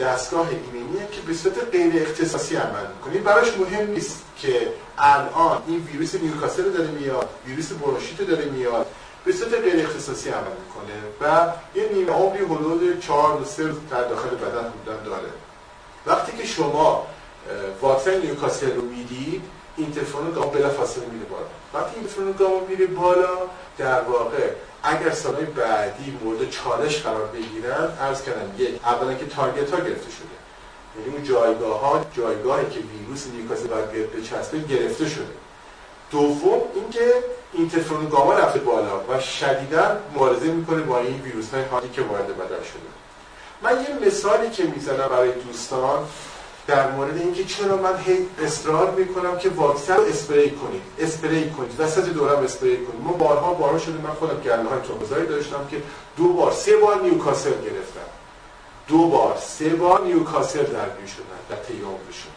[0.00, 3.18] دستگاه ایمنیه که به صورت غیر اختصاصی عمل می‌کنه.
[3.18, 4.68] براش مهم نیست که
[4.98, 8.86] الان این ویروس نیوکاسل داره میاد ویروس برونشیت داره میاد
[9.24, 14.04] به صورت غیر اختصاصی عمل می‌کنه و یه نیمه عمری حدود 4 و 3 در
[14.08, 15.28] داخل بدن بودن داره.
[16.06, 17.06] وقتی که شما
[17.82, 19.42] واکسن نیوکاسل رو می‌دید
[19.76, 21.46] اینترفرون گاما بلافاصله میره بالا.
[21.74, 23.38] وقتی اینترفرون گاما میره بالا
[23.78, 24.50] در واقع
[24.84, 30.10] اگر سالهای بعدی مورد چالش قرار بگیرن عرض کردم یک اولا که تارگت ها گرفته
[30.10, 30.34] شده.
[30.98, 35.26] یعنی اون جایگاه ها جایگاهی که ویروس نیوکاسل باید بیاد بچسبه گرفته شده.
[36.10, 37.14] دوم اینکه
[37.52, 42.62] اینترفرون گاما رفته بالا و شدیدا مبارزه می‌کنه با این ویروس های که وارد بدن
[42.62, 42.90] شده.
[43.62, 46.06] من یه مثالی که می‌زنم برای دوستان.
[46.66, 52.08] در مورد اینکه چرا من هی اصرار می‌کنم که واکسن اسپری کنید اسپری کنید وسط
[52.08, 55.82] دورم اسپری کنید ما بارها بارها شده من خودم گله های ترومبوزایی داشتم که
[56.16, 58.08] دو بار سه بار نیوکاسل گرفتم.
[58.88, 62.32] دو بار سه بار نیوکاسل درگیر شدن در طی عمرشون.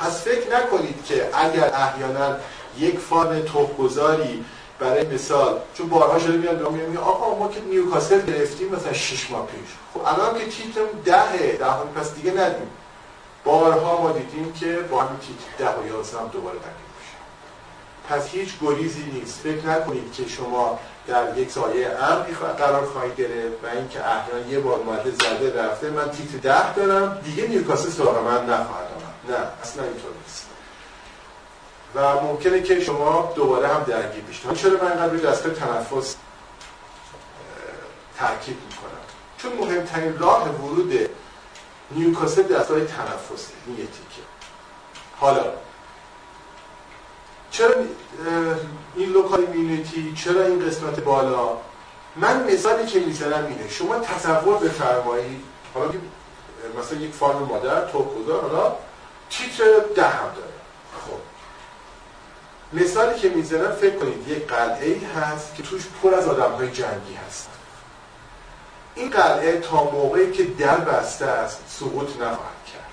[0.00, 2.36] پس فکر نکنید که اگر احیانا
[2.78, 4.44] یک فان توپگذاری
[4.78, 9.30] برای مثال چون بارها شده میاد به میگه آقا ما که نیوکاسل گرفتیم مثلا 6
[9.30, 9.70] ماه پیش.
[9.94, 12.68] خب الان که تیتم دهه ده پس دیگه ندیم.
[13.44, 17.16] بارها ما دیدیم که با همین تیتر ده و یازده هم دوباره تکلیف میشه.
[18.08, 19.40] پس هیچ گریزی نیست.
[19.40, 24.58] فکر نکنید که شما در یک سایه امنی قرار خواهید گرفت و اینکه احیانا یه
[24.58, 25.90] بار اومده زده رفته.
[25.90, 27.20] من تیتر ده دارم.
[27.24, 29.38] دیگه نیوکاسل سراغ من نخواهد آمد.
[29.38, 30.46] نه اصلا اینطور نیست.
[31.94, 34.52] و ممکنه که شما دوباره هم درگیر بشید.
[34.54, 36.16] چرا من اینقدر دستگاه تنفس
[38.18, 39.02] تاکید می‌کنم؟
[39.38, 41.10] چون مهمترین راه ورود
[41.94, 44.22] نیوکاسل دستگاه تنفسی این یه تیکه.
[45.20, 45.44] حالا
[47.50, 47.74] چرا
[48.96, 51.56] این local immunity چرا این قسمت بالا؟
[52.16, 55.90] من مثالی که می‌زنم اینه شما تصور بفرمایید حالا
[56.78, 58.76] مثلا یک فارم مادر گذار حالا
[59.30, 59.64] تیتر
[59.94, 60.52] ده هم داره.
[61.06, 61.20] خب.
[62.72, 66.70] مثالی که می‌زنم فکر کنید یک قلعه ای هست که توش پر از آدم های
[66.70, 67.48] جنگی هست.
[68.94, 72.92] این قلعه تا موقعی که در بسته است سقوط نخواهد کرد.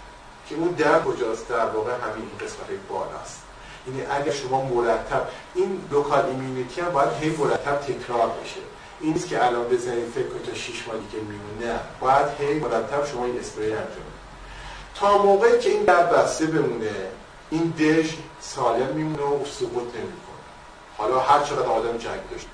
[0.50, 3.42] که اون در کجاست؟ در واقع همین این قسمت بالاست.
[3.88, 8.60] یعنی اگر شما مرتب این local immunity هم باید هی مرتب تکرار بشه.
[9.00, 11.80] این نیست که الان بزنید فکر کنید تا 6 ماه دیگه میمونه.
[12.00, 14.10] باید هی مرتب شما این اسپری انجام
[14.96, 16.92] تا موقعی که این در بسته بمونه
[17.50, 20.40] این دژ سالم میمونه و سقوط نمی‌کنه.
[20.98, 22.48] حالا هر چقدر آدم جنگ داشت.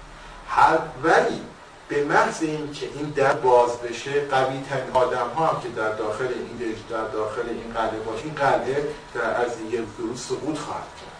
[0.47, 1.41] هر ولی
[1.89, 6.27] به محض اینکه این در باز بشه قوی ترین آدم ها هم که در داخل
[6.27, 11.15] این در داخل این قلعه باشه این قلعه در از یه روز سقوط خواهد کرد.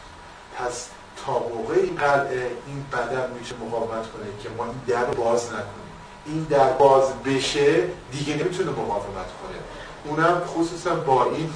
[0.58, 0.88] پس
[1.26, 5.86] تا موقع این قلعه این بدن میشه مقاومت کنه که ما این در باز نکنیم.
[6.26, 9.58] این در باز بشه دیگه نمی‌تونه مقاومت کنه.
[10.06, 11.50] اونم خصوصا با این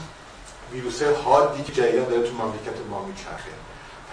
[0.71, 3.51] ویروس حادی که جدیدا داره تو مملکت ما میچرخه.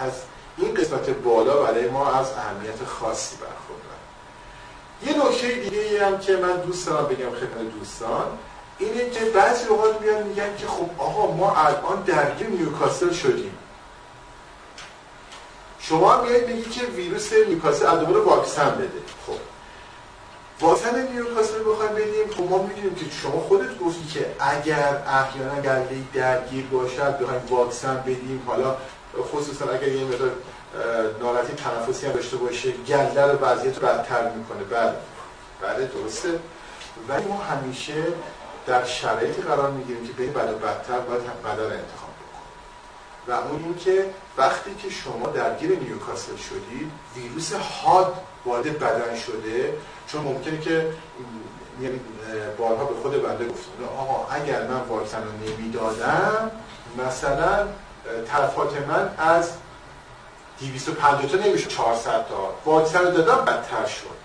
[0.00, 0.12] پس
[0.56, 3.65] این قسمت بالا برای ما از اهمیت خاصی برخوردن
[5.02, 8.38] یه نکته دیگه هم که من دوست دارم بگم خدمت دوستان
[8.78, 13.58] اینه که بعضی اوقات میان میگن که خب آقا ما الان درگیر نیوکاسل شدیم.
[15.78, 19.02] شما میاد میگی که ویروس نیوکاسل از واکسن بده.
[19.26, 19.32] خب.
[20.60, 26.02] واکسن نیوکاسل بخوایم بدیم خب ما می‌دونیم که شما خودت گفتی که اگر احیانا گله
[26.14, 28.42] درگیر باشد بخوایم واکسن بدیم.
[28.46, 28.76] حالا
[29.32, 30.30] خصوصا اگر یه مقدار
[31.20, 34.64] ناراحتی تنفسی هم داشته باشه گله رو وضعیت بدتر می‌کنه.
[34.64, 34.92] بله.
[35.62, 36.28] بله درسته.
[37.08, 38.04] ولی ما همیشه
[38.66, 42.46] در شرایطی قرار می‌گیریم که بین بد و بدتر باید بدن انتخاب بکنیم.
[43.28, 48.14] و اون این که وقتی که شما درگیر نیوکاسل شدید ویروس حاد
[48.46, 49.74] وارد بدن شده
[50.08, 50.92] چون ممکنه که
[51.80, 52.00] یعنی
[52.58, 56.50] بارها به خود بنده گفتم آقا اگر من واکسن رو نمی‌دادم
[57.06, 57.66] مثلا
[58.26, 59.50] طرفات من از
[60.60, 62.54] 250 تا نمیشه 400 تا.
[62.64, 64.16] واکسن رو دادم بدتر شد.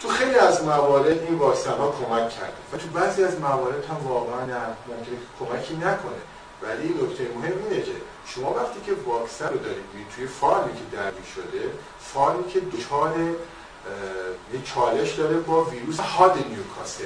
[0.00, 2.52] تو خیلی از موارد این واکسن ها کمک کرده.
[2.72, 4.40] و تو بعضی از موارد هم واقعا
[4.88, 6.20] ممکنه کمکی نکنه.
[6.62, 7.92] ولی نکته مهم اینه که
[8.26, 9.84] شما وقتی که واکسن رو دارید
[10.16, 11.70] توی فارمی که درگیر شده
[12.00, 13.14] فارمی که دچار
[14.52, 17.04] یه چالش داره با ویروس هاد نیوکاسل.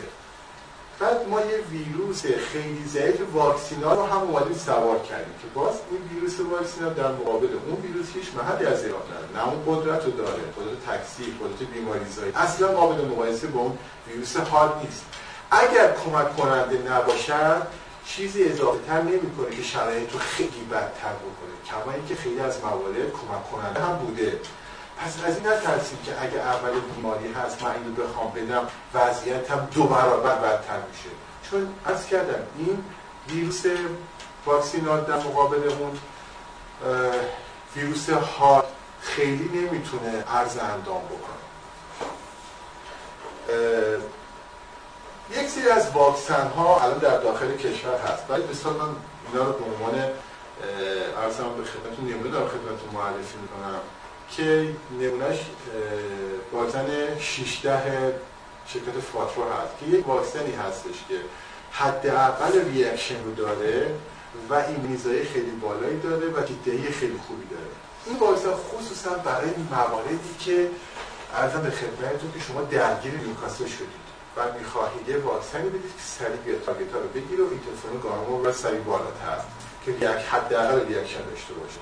[1.00, 6.00] بعد ما یه ویروس خیلی ضعیف واکسینا رو هم اومدیم سوار کردیم که باز این
[6.14, 9.28] ویروس واکسینا در مقابل اون ویروس هیچ محلی از ایران نداره.
[9.36, 12.32] نه اون قدرت رو داره قدرت تکثیر قدرت بیماریزایی.
[12.34, 13.78] اصلا قابل مقایسه با اون
[14.08, 15.04] ویروس حاد نیست.
[15.50, 17.66] اگر کمک کننده نباشد
[18.06, 21.54] چیزی اضافه تر نمی‌کنه که شرایط رو خیلی بدتر بکنه.
[21.70, 24.40] کما اینکه خیلی از موارد کمک کننده هم بوده.
[25.00, 29.68] پس از این نترسیم که اگه اول بیماری هست من اینو بخوام بدم وضعیت هم
[29.74, 31.10] دو برابر بدتر میشه.
[31.50, 32.84] چون از کردم این
[33.28, 33.62] ویروس
[34.46, 35.98] واکسینات در مقابل اون
[37.76, 38.64] ویروس هارد
[39.00, 41.40] خیلی نمی‌تونه عرض اندام بکنه.
[45.30, 48.24] یک سری از واکسن ها الان در داخل کشور هست.
[48.28, 48.96] ولی مثلا من
[49.32, 50.10] اینا رو به عنوان
[51.22, 53.80] ارزم به خدمتتون نمونه دارم خدمتتون معرفی می‌کنم.
[54.36, 54.68] که
[55.00, 55.38] نمونهش
[56.52, 56.86] واکسن
[57.20, 58.14] 16
[58.66, 61.14] شرکت فاترو هست که یک واکسنی هستش که
[61.72, 63.94] حداقل ریاکشن رو داره
[64.50, 67.70] و این میزای خیلی بالایی داره و دیدهی خیلی خوبی داره.
[68.06, 70.70] این واکسن خصوصا برای مواردی که
[71.34, 76.36] ارزم به خدمتتون که شما درگیر نیوکاسل شدید و می‌خواهید یه واکسنی بدید که سریع
[76.36, 79.40] بیا تارگت رو بگیره و اینترفرون گاما و سریع بالاتر
[79.84, 81.80] که یک حداقل reaction داشته باشه.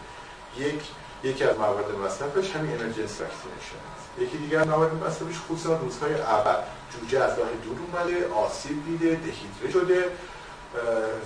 [0.59, 0.81] یک
[1.25, 4.09] یکی از موارد مصرفش همین emergency vaccination است.
[4.19, 6.57] یکی دیگر موارد مصرفش خصوصا روزهای اول.
[6.93, 10.05] جوجه از راه دور اومده آسیب دیده dehydrate شده.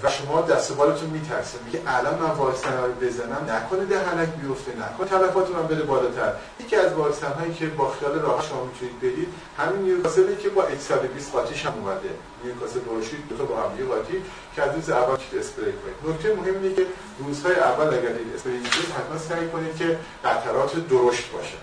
[0.02, 1.58] و شما دست بالتون می‌لرزه.
[1.66, 6.32] میگه الان من واکسن رو بزنم نکنه دهنک بیفته نکنه تلفات من بده بالاتر.
[6.60, 9.28] یکی از واکسن هایی که با خیال راحت شما می‌تونید بدید
[9.58, 12.10] همین نیوکاسلی که با 120 قاطیش هم اومده.
[12.44, 14.22] نیوکاسل بروشید دو با هم قاطی
[14.56, 16.14] که از روز اول اسپری کنید.
[16.14, 16.86] نکته مهم اینه که
[17.18, 18.60] روزهای اول اگر دید اسپری
[18.98, 21.56] حتما سعی کنید که قطرات درشت باشه.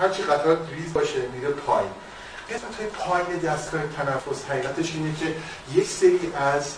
[0.00, 1.90] هرچی قطرات ریز باشه میره پایین.
[2.50, 5.34] قسمت های پایین دستگاه تنفس حقیقتش اینه که
[5.74, 6.74] یک سری از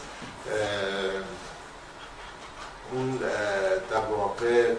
[2.93, 3.17] اون
[3.91, 4.75] در واقع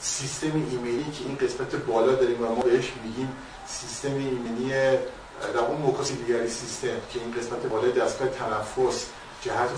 [0.00, 3.32] سیستم ایمنی که این قسمت بالا داریم و ما بهش میگیم
[3.66, 4.68] سیستم ایمنی
[5.54, 9.06] در اون موکاسی دیگری سیستم که این قسمت بالا دستگاه تنفس
[9.42, 9.70] جهت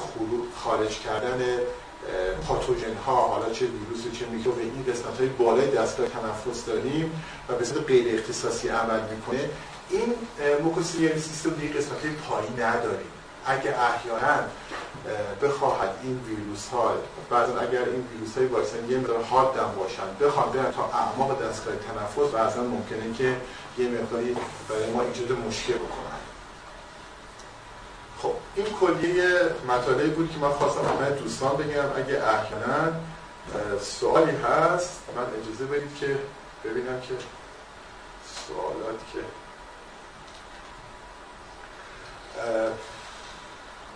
[0.56, 1.42] خارج کردن
[2.48, 7.54] پاتوژن ها حالا چه ویروس چه میکروب این قسمت های بالای دستگاه تنفس داریم و
[7.54, 9.50] به صورت غیر اختصاصی عمل می‌کنه.
[9.90, 10.14] این
[10.62, 13.10] موکوسیلیاری سیستم دیگه قسمت پایین نداریم.
[13.46, 14.44] اگه احیانا
[15.42, 16.94] بخواهد این ویروس ها
[17.30, 21.42] بعضا اگر این ویروس های واکسن یه مقدار حاد هم باشن بخواد برن تا اعماق
[21.42, 23.36] دستگاه تنفس بعضا ممکنه که
[23.78, 24.36] یه مقداری
[24.68, 26.20] برای ما ایجاد مشکل بکنن.
[28.22, 29.30] خب این کلیه
[29.68, 31.88] مطالعه بود که من خواستم همه دوستان بگم.
[31.96, 32.92] اگه احیانا
[33.80, 36.18] سوالی هست من اجازه بدید که
[36.64, 37.14] ببینم که
[38.46, 39.18] سوالات که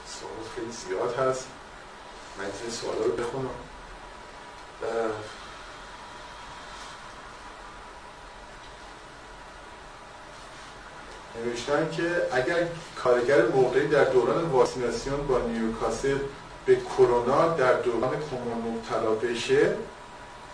[0.06, 1.46] سوالات خیلی زیاد هست.
[2.38, 3.50] من این سوالا رو بخونم.
[11.44, 16.18] نوشتن که اگر کارگر موقعی در دوران واکسیناسیون با نیوکاسل
[16.66, 19.76] به کرونا در دوران کرونا مبتلا بشه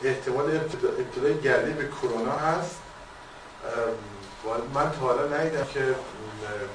[0.03, 0.61] احتمال
[0.99, 2.77] ابتلای گردی به کرونا هست.
[4.75, 5.95] من تا حالا ندیدم که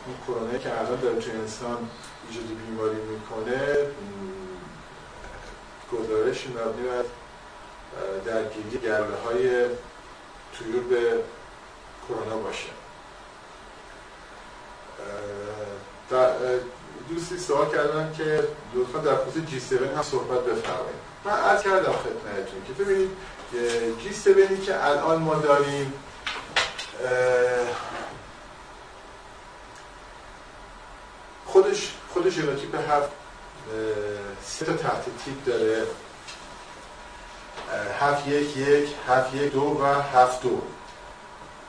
[0.05, 1.89] اون کرونا که الان داره توی انسان
[2.29, 3.77] ایجاد بیماری می‌کنه
[5.91, 7.03] گزارش مبنی بر
[8.25, 9.65] درگیری گرده های
[10.53, 11.23] تویور به
[12.07, 12.69] کرونا باشه.
[17.09, 21.01] دوستی سوال کردن که لطفا در خصوص جی 7 هم صحبت بفرمایید.
[21.25, 23.09] من عرض کردم خدمتتون که ببینید
[24.03, 25.93] G 7 که الان ما داریم
[31.45, 33.09] خودش خودش ژنوتیپ هفت
[34.45, 35.83] سه تا تحت تیپ داره.
[37.99, 40.61] هفت یک یک هفت یک دو و هفت دو.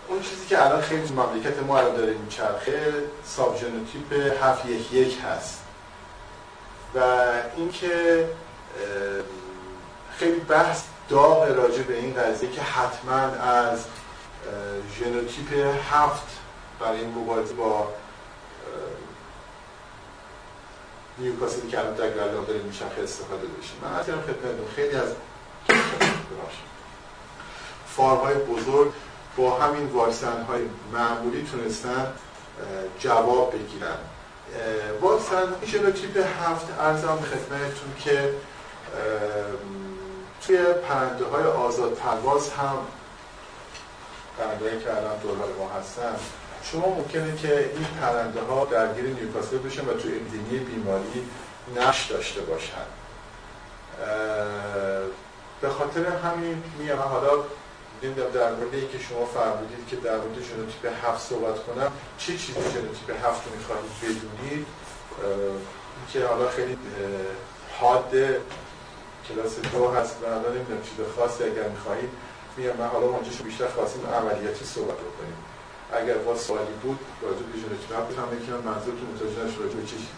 [0.09, 2.93] اون چیزی که الان خیلی تو مملکت ما الان داره میچرخه
[3.25, 5.63] subgenotype هفت یک یک هست.
[6.95, 7.01] و
[7.57, 8.29] اینکه
[10.19, 13.85] خیلی بحث داغ راجع به این قضیه که حتما از
[14.99, 16.27] ژنوتیپ هفت
[16.81, 17.89] برای مبارزه با
[21.19, 22.61] نیوکاسل که الان در گلان داره
[23.03, 25.09] استفاده بشه من از خدمتتون خیلی از
[27.97, 28.93] فارمهای بزرگ
[29.37, 32.13] با همین واکسن های معمولی تونستن
[32.99, 33.97] جواب بگیرن.
[35.01, 38.35] واکسن ژنوتیپ هفت ارزم خدمتتون که
[40.47, 40.59] توی
[40.89, 42.77] پرنده های آزاد پرواز هم
[44.39, 46.15] پرنده که الان دورهای ما هستن
[46.65, 51.29] شما ممکنه که این پرنده ها درگیر نیوکاسل بشن و توی اپیدمی بیماری
[51.77, 52.87] نش داشته باشن.
[55.61, 57.31] به خاطر همین میگم حالا
[58.03, 62.53] نمی‌دونم در مورد اینکه شما فرمودید که در مورد ژنوتیپ هفت صحبت کنم چه چیزی
[62.53, 64.67] ژنوتیپ هفت رو می‌خواهید بدونید؟
[66.13, 66.79] که حالا خیلی
[67.81, 68.11] حاد
[69.29, 72.11] کلاس دو هست و الان نمی‌دونم چیز خاصی اگر می‌خواهید
[72.57, 75.37] میگم من حالا اونجا بیشتر خواستیم عملیاتی صحبت بکنیم.
[75.93, 79.87] اگر با سوالی بود راجع به ژنوتیپ هفت هم یکی منظورتون متوجه نشه راجع به
[79.87, 80.09] چه چیزی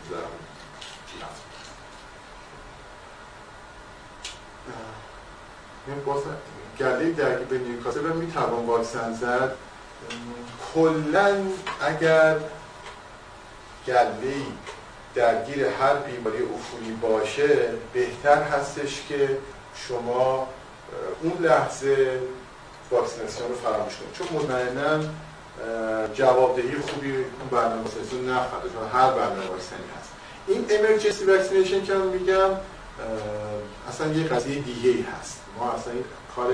[5.86, 6.22] در باز
[6.78, 9.52] گله درگیر به نیوکاسل رو می‌توان واکسن زد.
[10.74, 11.36] کلا
[11.80, 12.36] اگر
[13.86, 14.34] گله
[15.14, 19.38] درگیر هر بیماری عفونی باشه بهتر هستش که
[19.74, 20.48] شما
[21.22, 22.20] اون لحظه
[22.90, 24.12] واکسیناسیون رو فراموش کنید.
[24.12, 25.04] چون مطمئنا
[26.14, 30.10] جوابدهی خوبی اون برنامه واکسیناسیون نخواهد چون هر برنامه واکسنی هست.
[30.46, 32.50] این emergency vaccination که من میگم
[33.88, 35.40] اصلا یه قضیه دیگه ای هست.
[35.58, 36.04] ما اصلا این
[36.36, 36.52] کار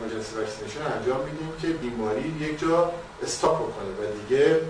[0.00, 2.92] emergency vaccination انجام میدیم که بیماری یک جا
[3.22, 4.60] stop کنه و دیگه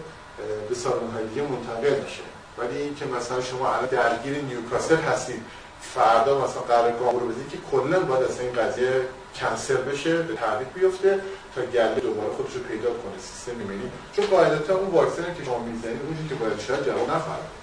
[0.69, 2.23] به سالن های دیگه منتقل میشه
[2.59, 5.43] ولی این که مثلا شما الان درگیر نیوکاسل هستید
[5.81, 8.93] فردا مثلا قرار گامبورو بزنید که کلا باید اصلا این قضیه
[9.35, 11.21] کنسل بشه به تعویق بیفته.
[11.55, 15.59] تا گله دوباره خودش رو پیدا کنه سیستم می‌بینید چون قاعدتا اون واکسن که شما
[15.59, 17.61] می‌زنید اونجوری که باید شاید جواب نفرمایید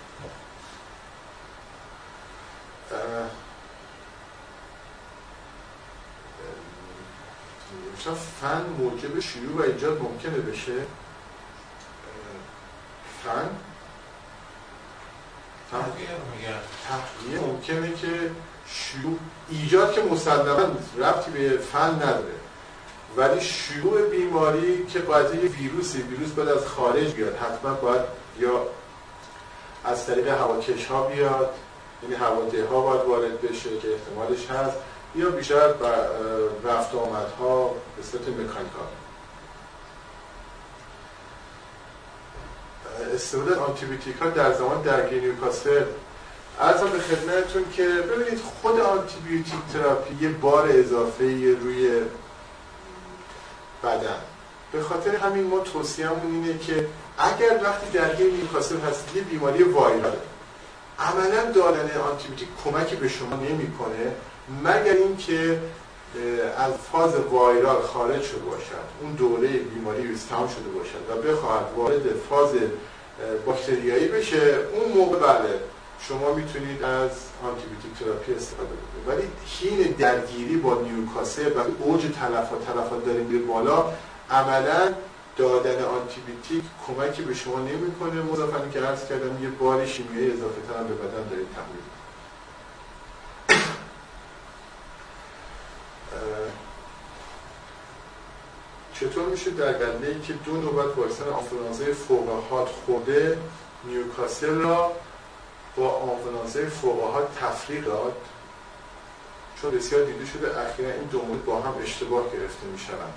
[8.00, 10.74] مثلا فن موجب شیوع و ایجاد ممکنه بشه.
[13.24, 13.50] فن
[15.72, 18.32] تحقیه ممکنه که
[18.68, 19.20] شیوع
[19.50, 20.60] ایجاد که مسلما
[20.98, 22.47] رفتی به فن نداره.
[23.18, 27.36] ولی شیوع بیماری که قضیه ویروسی ویروس باید از خارج بیاد.
[27.36, 28.02] حتما باید
[28.40, 28.68] یا
[29.84, 31.54] از طریق هواکش ها بیاد
[32.04, 34.78] یعنی هواده ها باید وارد بشه که احتمالش هست
[35.16, 35.68] یا بیشتر
[36.64, 38.88] رفت آمد ها به صورت mechanical.
[43.14, 45.84] استفاده آنتیبیوتیک ها در زمان درگیری نیوکاسل.
[46.62, 52.02] عرضم به خدمتتون که ببینید خود antibiotic therapy یه بار اضافه روی
[53.84, 54.22] بدن.
[54.72, 60.09] به خاطر همین ما توصیه‌مون اینه که اگر وقتی درگیر نیوکاسل هست یه بیماری viral
[60.09, 60.18] ه
[61.00, 64.12] عملا دادن آنتیبیوتیک کمکی به شما نمی‌کنه
[64.64, 65.60] مگر اینکه
[66.58, 68.88] از فاز viral خارج شده باشد.
[69.02, 72.50] اون دوره بیماری تمام شده باشد و بخواهد وارد فاز
[73.46, 74.58] باکتریایی بشه.
[74.74, 75.60] اون موقع بله
[76.00, 77.12] شما می‌تونید از
[77.44, 78.97] antibiotic therapy استفاده کنید.
[79.08, 79.28] ولی
[79.60, 83.94] حین درگیری با نیوکاسل و اوج تلفات تلفات داریم به بالا
[84.32, 84.94] عملا
[85.38, 88.22] دادن آنتیبیوتیک کمکی به شما نمی‌کنه.
[88.22, 91.84] مضافا که عرض کردم یه بار شیمیایی اضافه تر به بدن دارید تحمیل
[99.00, 99.68] چطور میشه در
[100.08, 103.38] ای که دو نوبت واکسن آنفولانزای فوقهات خورده
[103.84, 104.92] نیوکاسل را
[105.76, 108.14] با آنفولانزای فوقهات تفریق داد؟
[109.62, 113.14] چون بسیار دیده شده اخیرا این دو مورد با هم اشتباه گرفته می‌شوند.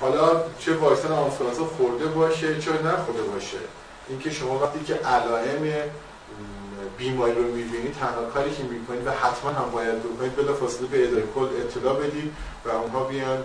[0.00, 3.58] حالا چه واکسن آنفولانزا خورده باشه چه نخورده باشه.
[4.08, 5.90] اینکه شما وقتی که علائم
[6.98, 11.08] بیماری رو می‌بینید تنها کاری که می‌کنید و حتما هم باید بکنید بلا فاصله به
[11.08, 13.44] اداره کل اطلاع بدید و اونها بیان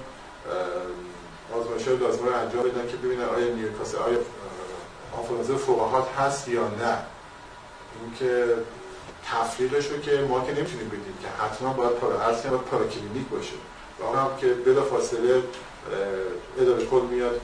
[1.54, 4.18] آزمایش های لازمه رو انجام بدن که ببینن آیا نیوکاسل آیا
[5.18, 6.98] آنفولانزا فوقهات هست یا نه.
[8.04, 8.56] اینکه
[9.32, 13.54] تفریقش رو که ما که نمی‌تونیم بدیم که حتما باید پارا پارا پاراکلینیک باشه.
[14.00, 15.44] و اون هم که بلا فاصله
[16.60, 17.42] اداره کل میاد.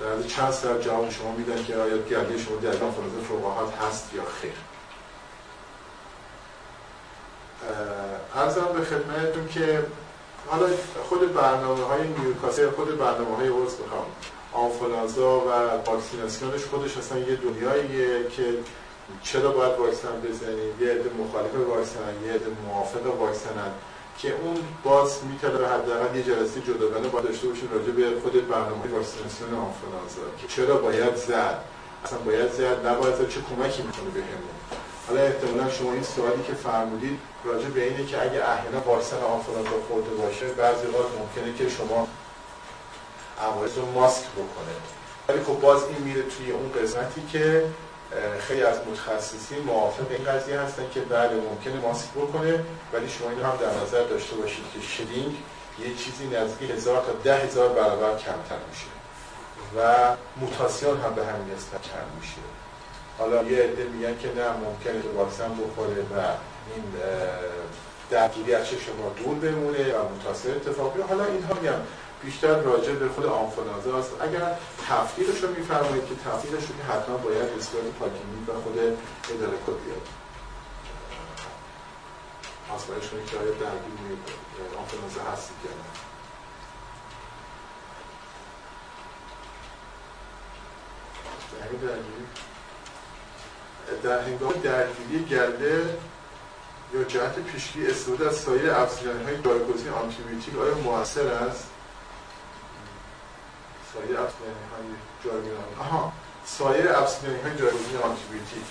[0.00, 4.22] در چند سر جواب شما میدن که آیا گرده شما در آنفولانزا فوقهات هست یا
[4.40, 4.52] خیر.
[8.36, 9.84] ارزم به خدمتتون که
[10.46, 10.66] حالا
[11.08, 14.06] خود برنامه های نیوکاسل خود برنامه های ورس بخوام
[14.52, 15.50] آنفولانزا و
[15.86, 18.44] واکسیناسیونش خودش اصلا یه دنیاییه که
[19.22, 23.72] چرا باید واکسن بزنیم یه عده مخالف واکسنن یه عده موافق واکسنن
[24.18, 28.86] که اون باز می‌تونه حداقل یه جلسه جداگانه باید داشته باشیم راجع به خود برنامه
[28.92, 31.64] واکسیناسیون آنفولانزا که چرا باید زد؟
[32.04, 34.56] اصلا باید زد؟ نباید زد؟ چه کمکی می‌کنه بهمون؟
[35.08, 39.70] حالا احتمالا شما این سوالی که فرمودید راجع به اینه که اگه احیانا واکسن آنفولانزا
[39.88, 42.08] خورده باشه بعضی وقت ممکنه که شما
[43.40, 44.74] عوارض رو ماسک بکنه.
[45.28, 47.64] ولی خب باز این میره توی اون قسمتی که
[48.40, 53.44] خیلی از متخصصین موافق این قضیه هستن که بله ممکنه ماسک بکنه ولی شما اینو
[53.44, 55.36] هم در نظر داشته باشید که شدینگ
[55.78, 58.86] یه چیزی نزدیک هزار تا ده هزار برابر کمتر میشه
[59.76, 62.40] و موتاسیون هم به همین نسبت کم میشه.
[63.18, 66.20] حالا یه عده میگن که نه ممکنه که واکسن بخوره و
[66.74, 66.84] این
[68.10, 71.80] درگیری از چشم ما دور بمونه و متاثر اتفاق حالا اینها میگم
[72.24, 74.10] بیشتر راجع به خود آنفولانزا است.
[74.20, 74.58] اگر
[74.88, 78.78] تفکیرش رو میفرمایید که تفکیرش رو حتما باید صورت پاکینی و خود
[79.34, 80.06] اداره کد بیاد.
[82.74, 84.18] آسمایش کنید که آیا درگیر
[84.78, 86.12] آنفولانزا هستی که نه.
[94.02, 95.98] در هنگام درگیری گرده
[96.94, 101.71] یا جهت پیشگیری استفاده از سایر افزودنی های جایگزین آنتیبیوتیک آیا موثر است؟
[103.94, 104.86] سایر افزودنی های
[105.24, 105.52] جایگزین.
[105.80, 106.12] آها.
[106.46, 108.64] سایر افزودنی های جایگزین آنتیبیوتیک.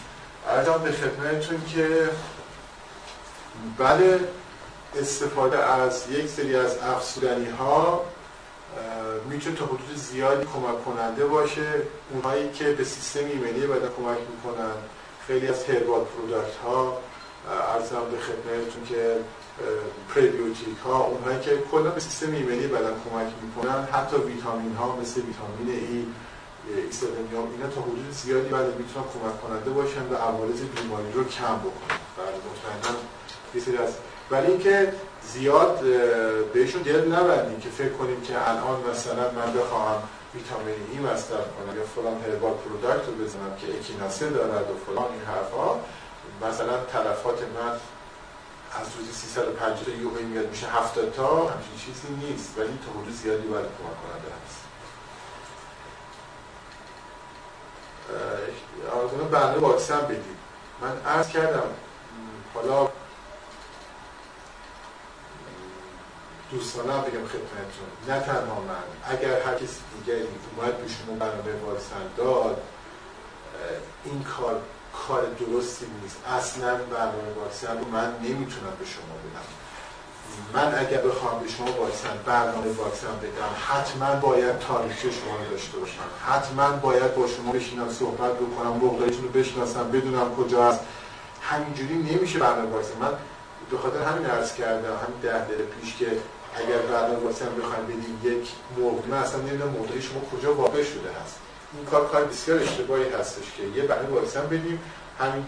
[0.47, 2.09] ارزم به خدمتتون که
[3.77, 4.19] بله
[4.99, 8.05] استفاده از یک سری از افزودنی ها
[9.29, 11.67] می‌تونه تا حدود زیادی کمک کننده باشه.
[12.11, 14.71] اونهایی که به سیستم ایمنی بدن کمک می‌کنن.
[15.27, 16.97] خیلی از herbal product ها
[17.75, 19.17] عرضم به خدمتتون که
[20.15, 25.21] پریبیوتیک ها اونهایی که کلا به سیستم ایمنی بدن کمک می‌کنن حتی ویتامین ها مثل
[25.21, 26.05] ویتامین E
[26.85, 31.55] سلنیوم اینا تا حدود زیادی بله می‌تونن کمک کننده باشن و عوارض بیماری رو کم
[31.55, 31.99] بکنن.
[32.17, 32.97] بله مطمئنا
[33.55, 33.93] یه از
[34.31, 34.93] ولی اینکه
[35.33, 35.79] زیاد
[36.53, 40.01] بهشون دل نبندیم که فکر کنیم که الان مثلا من بخواهم
[40.35, 45.11] ویتامین ای مصرف کنم یا فلان هربال پروداکت رو بزنم که اکیناسه دارد و فلان
[45.11, 45.79] این حرفا
[46.47, 47.71] مثلا تلفات من
[48.79, 52.57] از روزی 350 تا یوهی میاد میشه 70 تا همچین چیزی نیست.
[52.57, 54.61] ولی تا حدود زیادی باید کمک کننده هست.
[58.93, 60.37] آرزونه برنامه واکسن بدید
[60.81, 61.69] من عرض کردم
[62.53, 62.89] حالا
[66.51, 67.87] دوستانه بگم خدمتتون.
[68.07, 68.83] نه تنها من
[69.15, 72.61] اگر هر کسی دیگری اومد به شما برنامه واکسن داد
[74.03, 74.61] این کار
[75.07, 76.17] کار درستی نیست.
[76.37, 79.47] اصلا برنامه واکسن رو من نمی‌تونم به شما بدم.
[80.53, 86.09] من اگر بخوام به شما واکسن برنامه واکسن بدم حتما باید تاریخ شما داشته باشم.
[86.27, 90.79] حتما باید با شما بشینم صحبت بکنم مقدارتون رو بشناسم بدونم کجا هست.
[91.41, 92.97] همینجوری نمیشه برنامه واکسن.
[93.01, 93.13] من
[93.71, 96.07] به خاطر همین عرض کردم همین ده دقیقه پیش که
[96.55, 101.09] اگر برنامه واکسن بخوایم بدیم یک موقع من اصلا نمی‌دونم موقعی شما کجا واقع شده
[101.23, 101.35] هست.
[101.73, 104.79] این کار کار بسیار اشتباهی هستش که یه برنامه واکسن بدیم.
[105.19, 105.45] همین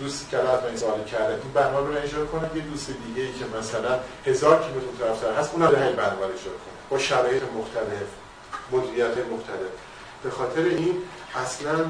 [0.00, 2.50] دوستی که الان این سوالی کرده این برنامه رو اجرا کنه.
[2.54, 6.52] یه دوست دیگه ای که مثلا هزار کیلومتر طرفتر هست اونم به برنامه رو اجرا
[6.52, 8.08] کنه با شرایط مختلف
[8.72, 9.72] مدیریت مختلف.
[10.22, 11.02] به خاطر این
[11.34, 11.84] اصلا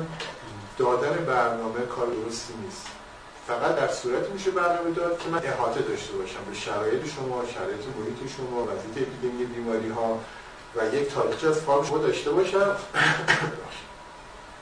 [0.79, 2.87] دادن برنامه کار درستی نیست.
[3.49, 7.85] فقط در صورتی میشه برنامه داد که من احاطه داشته باشم به شرایط شما شرایط
[7.99, 10.21] محیط شما وضعیت اپیدمی بیماری ها
[10.77, 12.77] و یک تاریخچه از فارم شما داشته باشم.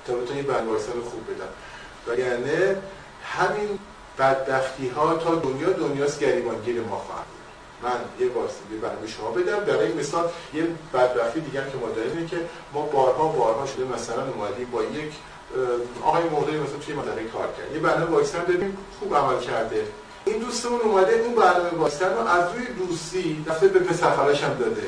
[0.06, 1.48] تا بتونید برنامه خوب بدم.
[2.12, 2.76] وگرنه
[3.24, 3.78] همین
[4.18, 7.26] بدبختی ها تا دنیا دنیاست گریبانگیر ما خواهد
[7.82, 9.60] من یه واسطه برنامه شما بدم.
[9.60, 12.36] برای مثال یه بدبختی دیگه که ما داریم که
[12.72, 15.12] ما بارها بارها شده مثلا اومدیم با یک
[16.02, 17.74] آقای موقعی مثلا توی منطقه کار کرد.
[17.74, 19.86] یه برنامه واکسن دادیم خوب عمل کرده.
[20.24, 24.82] این دوستمون اومده اون برنامه واکسن رو از روی دوستی رفته به پسرخالش هم داده.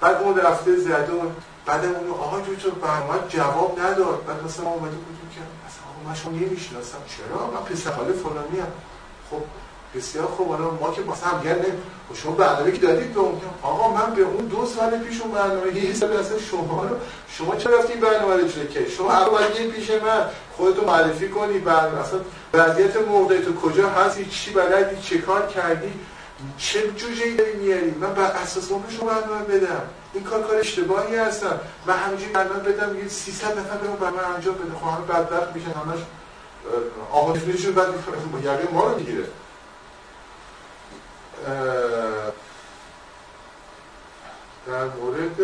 [0.00, 1.12] بعد اون رفته زده
[1.66, 4.24] بعد اون آقای دکتر برنامه جواب نداد.
[4.26, 5.40] بعد مثلا ما اومده بودیم که
[6.08, 6.98] من شما نمی‌شناسم.
[7.16, 8.72] چرا؟ من پسر خاله فلانی هم
[9.30, 9.42] خب
[9.94, 10.48] بسیار خوب.
[10.48, 11.66] حالا ما که واسه هم گرد
[12.08, 13.40] خب شما برنامه که دادید به اون.
[13.62, 16.96] آقا من به اون دو سال پیش اون برنامه یه سال اصلا شما رو.
[17.28, 20.24] شما چرا رفتی برنامه رو که شما اول یه پیش من
[20.56, 22.20] خودتو معرفی کنی برنامه اصلا
[22.54, 25.92] وضعیت موقعی تو کجا هستی؟ چی بلدی؟ چه کار کردی؟
[26.58, 29.82] چه جوجه داری میاری؟ من بر اساس شما برنامه بدم.
[30.12, 31.60] این کار کار اشتباهی هستم.
[31.86, 34.74] من همینجوری برنامه بدم یه 300 نفر به اون من انجام بده.
[34.74, 35.98] خب همه بدبخت میشن همش
[37.12, 37.88] آمادگیشون بعد
[38.42, 39.24] یقه ما رو می‌گیره
[44.66, 45.40] در مورد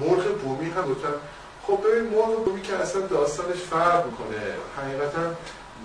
[0.00, 1.08] مرغ بومی هم دوتا.
[1.66, 4.36] خب ببین مرغ بومی که اصلا داستانش فرق می‌کنه.
[4.76, 5.20] حقیقتا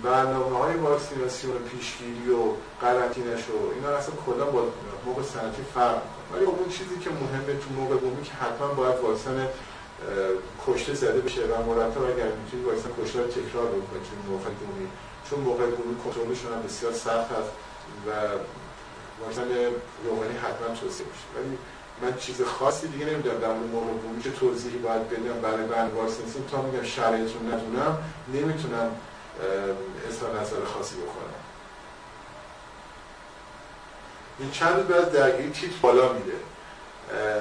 [0.02, 2.42] برنامه های واکسیناسیون پیشگیری و
[2.80, 4.62] قرنطینش و اینا اصلا کلا با
[5.06, 6.26] موقع سنتی فرق می‌کنه.
[6.32, 9.48] ولی اون چیزی که مهمه تو موقع بومی که حتما باید واکسن
[10.66, 14.88] کشته زده بشه و مرتب اگر می‌تونید واکسن کشته رو تکرار بکنید چون موقع بومی
[15.30, 17.52] چون موقع بومی کنترلشون هم بسیار سخت هست
[18.06, 18.10] و
[19.22, 19.48] واکسن
[20.04, 21.26] روغنی حتما توصیه میشه.
[21.36, 21.58] ولی
[22.02, 25.40] من چیز خاصی دیگه نمی‌دونم در مورد موقع بومی که توضیحی باید بدم.
[25.42, 27.98] برای برنامه واکسیناسیون تا میگم شرایطتون ندونم
[28.34, 28.90] نمی‌تونم
[30.08, 31.34] اظهار نظر خاصی بکنم
[34.38, 36.34] این چند روز بعد درگیری تیتر بالا میره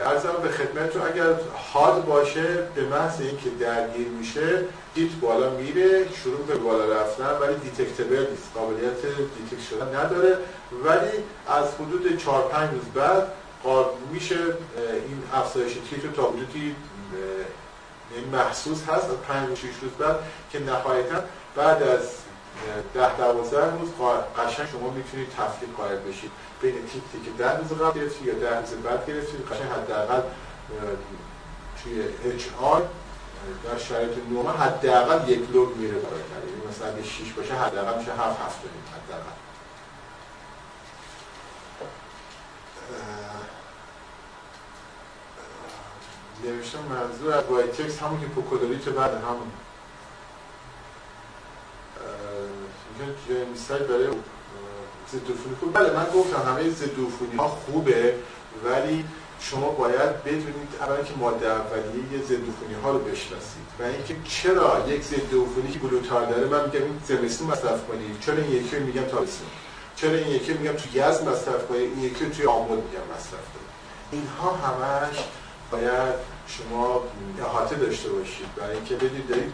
[0.06, 1.34] عرضم به خدمتتون اگر
[1.74, 2.44] حاد باشه
[2.76, 4.64] به محض اینکه درگیر میشه
[4.94, 8.52] تیتر بالا میره شروع به بالا رفتن ولی detectable نیست.
[8.56, 10.38] قابلیت detect شدن نداره.
[10.84, 13.28] ولی از حدود 4 5 روز بعد
[14.12, 14.36] میشه
[15.08, 16.76] این افزایش تیتر تا حدودی
[18.32, 20.16] محسوس هست از 5 6 روز بعد
[20.52, 21.24] که نهایتا
[21.56, 22.02] بعد از
[22.94, 23.90] ده دوازده روز
[24.38, 26.32] قشنگ شما می‌تونید تفکیک قائل بشید.
[26.62, 30.22] بین تیپی که ده روز قبل گرفتید یا ده روز بعد گرفتید قشنگ حداقل
[31.84, 32.02] توی
[32.32, 32.82] اچ آر
[33.64, 38.12] در شرایط نورمال حداقل یک لوگ میره بالاتر یعنی مثلا اگه 6 باشه حداقل میشه
[38.12, 38.60] 7 7
[38.96, 39.32] حداقل.
[46.44, 49.52] نوشتم منظور از وایتکس همون که هیپوکلریت بعد همون
[53.00, 54.08] اینجا مثال برای
[55.12, 55.74] ضد خوب.
[55.74, 56.98] بله من گفتم همه ضد
[57.38, 58.16] ها خوبه
[58.66, 59.06] ولی
[59.40, 64.86] شما باید بدونید اولا که ماده اولیه یه ضد ها رو بشناسید و اینکه چرا
[64.88, 68.20] یک ضد عفونی که گلوتار داره من میگم این زمستون مصرف کنید.
[68.20, 69.48] چرا این یکی میگم تابستون؟
[69.96, 73.72] چرا این یکی میگم تو یزد مصرف کنید؟ این یکی توی آمود میگم مصرف کنید.
[74.12, 75.18] اینها همش
[75.72, 76.16] باید
[76.48, 77.04] شما
[77.40, 78.56] احاطه داشته باشید.
[78.56, 79.54] برای اینکه بدید دارید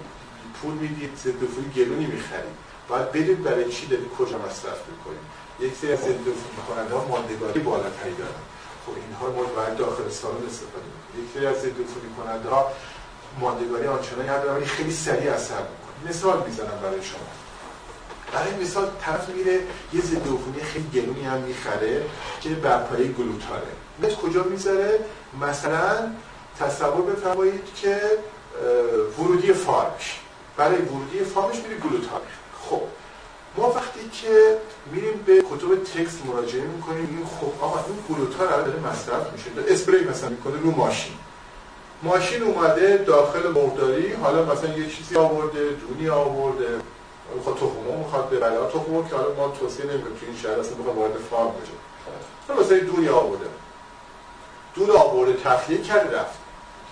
[0.61, 2.57] پول می‌دید ضد عفونی گلونی می‌خرید.
[2.89, 5.25] باید بدید برای چی؟ دارید کجا مصرف می‌کنید؟
[5.59, 6.17] یک سری از ضد
[6.69, 8.43] کننده ها ماندگاری بالاتری دارن.
[8.85, 11.79] خب اینها ما باید داخل سالن استفاده کنیم یک سری از ضد
[12.17, 12.71] کننده ها
[13.39, 16.09] ماندگاری آنچنانی ندارن ولی خیلی سریع اثر می‌کنه.
[16.09, 17.19] مثال می‌زنم برای شما.
[18.34, 19.59] برای مثال طرف میره
[19.93, 20.27] یه ضد
[20.63, 22.05] خیلی گلونی هم می‌خره
[22.41, 23.71] که بر پایه گلوتاره.
[23.99, 24.99] میاد کجا می‌ذاره
[25.41, 26.11] مثلا
[26.59, 28.01] تصور بفرمایید که
[29.19, 30.19] ورودی فارمش.
[30.57, 32.21] برای ورودی فارمش میره گلوتار
[32.69, 32.81] خب
[33.57, 34.57] ما وقتی که
[34.91, 39.73] میریم به کتب تکست مراجعه می‌کنیم این خب آقا این گلوتار الان داره مصرف میشه
[39.73, 41.13] اسپری مثلا می‌کنه رو ماشین.
[42.03, 46.81] ماشین اومده داخل مقداری حالا مثلا یه چیزی آورده دونی آورده
[47.35, 50.75] می‌خواد تخمه می‌خواد به بلا تخمه که حالا ما توصیه نمی‌کنیم تو این شهر اصلا
[50.75, 52.61] بخواد وارد فارم بشه.
[52.61, 53.45] مثلا دونی آورده.
[54.75, 56.39] دون آورده تخلیه کرده رفت.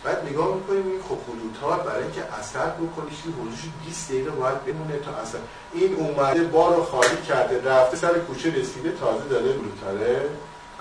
[0.06, 1.18] بعد نگاه می‌کنیم این خب
[1.61, 5.38] ها برای اینکه اثر بکنه چیزی حدودش 20 دقیقه باید بمونه تا اثر.
[5.73, 10.30] این اومده بار رو خالی کرده رفته سر کوچه رسیده تازه داره گلوتاره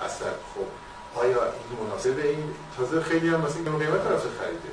[0.05, 0.33] اثر.
[0.55, 0.67] خب
[1.19, 4.71] آیا این مناسب این؟ تازه خیلی هم مثلا این قیمت رفته خریده.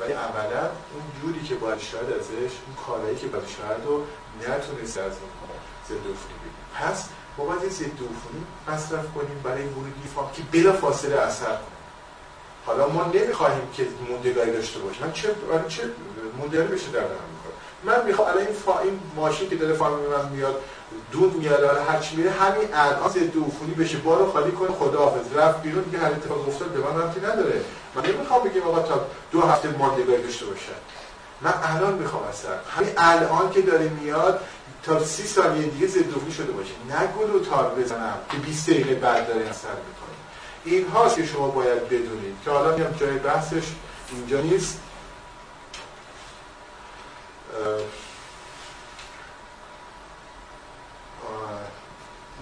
[0.00, 0.62] ولی اولا
[0.92, 4.04] اون جوری که باید شاید ازش اون کارهایی که باید شاید رو
[4.40, 5.30] نتونست از اون
[5.88, 6.04] ضد
[6.74, 7.08] پس
[7.38, 11.83] ما باید ضد عفونی مصرف کنیم برای ورودی فام که بلا فاصله اثر کنه.
[12.66, 15.82] حالا ما نمی‌خواهیم که موندگاری داشته باشه من چه برای چه
[16.38, 17.54] موندگاری بشه در می‌کنه
[17.84, 18.72] من می‌خوام الان این, فا...
[19.16, 20.60] ماشین که داره فارم من میاد
[21.12, 23.32] دود میاد حالا هر چی میره همین الان ضد
[23.78, 25.36] بشه بارو خالی کنه خداحافظ.
[25.36, 27.60] رفت بیرون دیگه هر اتفاق افتاد به من رفتی نداره.
[27.94, 30.72] من نمی‌خوام بگیم آقا تا دو هفته ماندگاری داشته باشه
[31.40, 34.40] من الان می‌خوام اصلا همین الان که داره میاد
[34.82, 36.70] تا سی ثانیه دیگه ضد شده باشه.
[36.90, 39.68] نگو تار بزنم که 20 دقیقه بعد داره اثر
[40.64, 43.64] این هاست که شما باید بدونید؟ که حالا میام جای بحثش
[44.10, 44.80] اینجا نیست.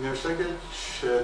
[0.01, 0.45] نوشته که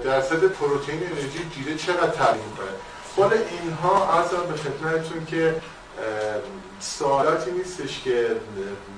[0.04, 2.66] درصد پروتئین انرژی جیره چقدر تعیین کنه؟
[3.14, 5.60] خود اینها از به خدمتتون که
[6.80, 8.36] سوالاتی نیستش که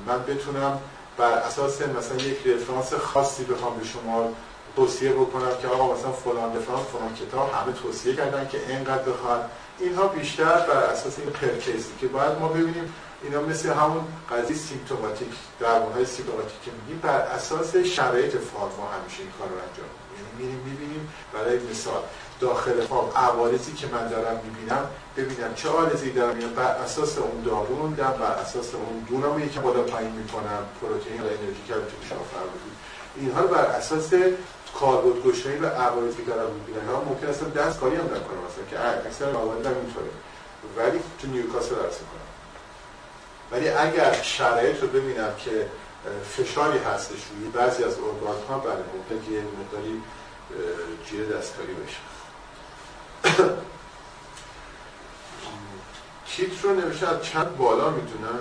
[0.06, 0.80] من بتونم
[1.16, 4.32] بر اساس مثلا یک رفرانس خاصی بخوام به شما
[4.76, 9.50] توصیه بکنم که آقا مثلا فلان رفرانس فلان کتاب همه توصیه کردن که اینقدر بخواد.
[9.78, 14.56] اینها بیشتر بر اساس این practice ی که باید ما ببینیم اینا مثل همون قضیه
[14.56, 15.28] symptomatic
[15.60, 20.30] درمانهای symptomatic که میگیم بر اساس شرایط فارم ها همیشه این کار رو انجام یعنی
[20.38, 22.02] میریم می‌بینیم برای مثال
[22.40, 24.84] داخل فارم عوارضی که من دارم می‌بینم
[25.16, 26.34] ببینم چه عارضی دارم.
[26.36, 31.20] می‌بینم بر اساس اون دارو میدم بر اساس اون دونم یکی بالا پایین می‌کنم پروتئین
[31.20, 32.24] و انرژی که تو شما
[33.16, 34.10] اینها رو بر اساس
[34.74, 38.64] کاربرد گشایی و عوارضی که دارم می‌بینن ها ممکن است دست کاری هم نکنم مثلا
[38.70, 40.10] که اکثر موارد هم اینطوره
[40.76, 42.30] ولی تو نیوکاسل درس کنم
[43.52, 45.66] ولی اگر شرایط رو ببینم که
[46.30, 50.02] فشاری هستش روی بعضی از ارگان ها بله ممکن که یه مقداری
[51.06, 52.00] جیره دستکاری بشه.
[56.26, 58.38] کیت رو نمیشه از چند بالا می‌تونن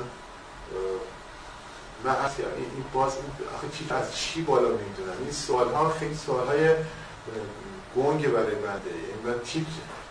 [2.04, 3.14] من اصلا این باز
[3.56, 6.70] آخه از چی بالا می‌دونم؟ این سوال ها خیلی سوال های
[7.96, 9.66] گنگ برای بنده این من تیپ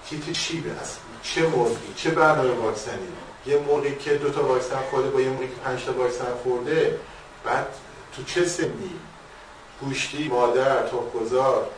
[0.08, 3.08] تیپ چی است چه موقعی چه برنامه واکسنی؟
[3.46, 7.00] یه موقعی که دو تا واکسن خورده با یه موقعی که پنج تا واکسن خورده
[7.44, 7.66] بعد
[8.16, 9.00] تو چه سنی؟
[9.80, 11.70] گوشتی مادر گذار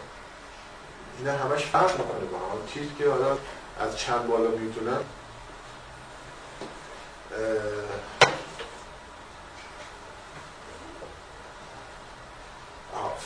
[1.19, 2.73] اینا همش فرق می‌کنه با هم.
[2.75, 3.37] چیزی که حالا
[3.81, 5.01] از چند بالا می‌دونم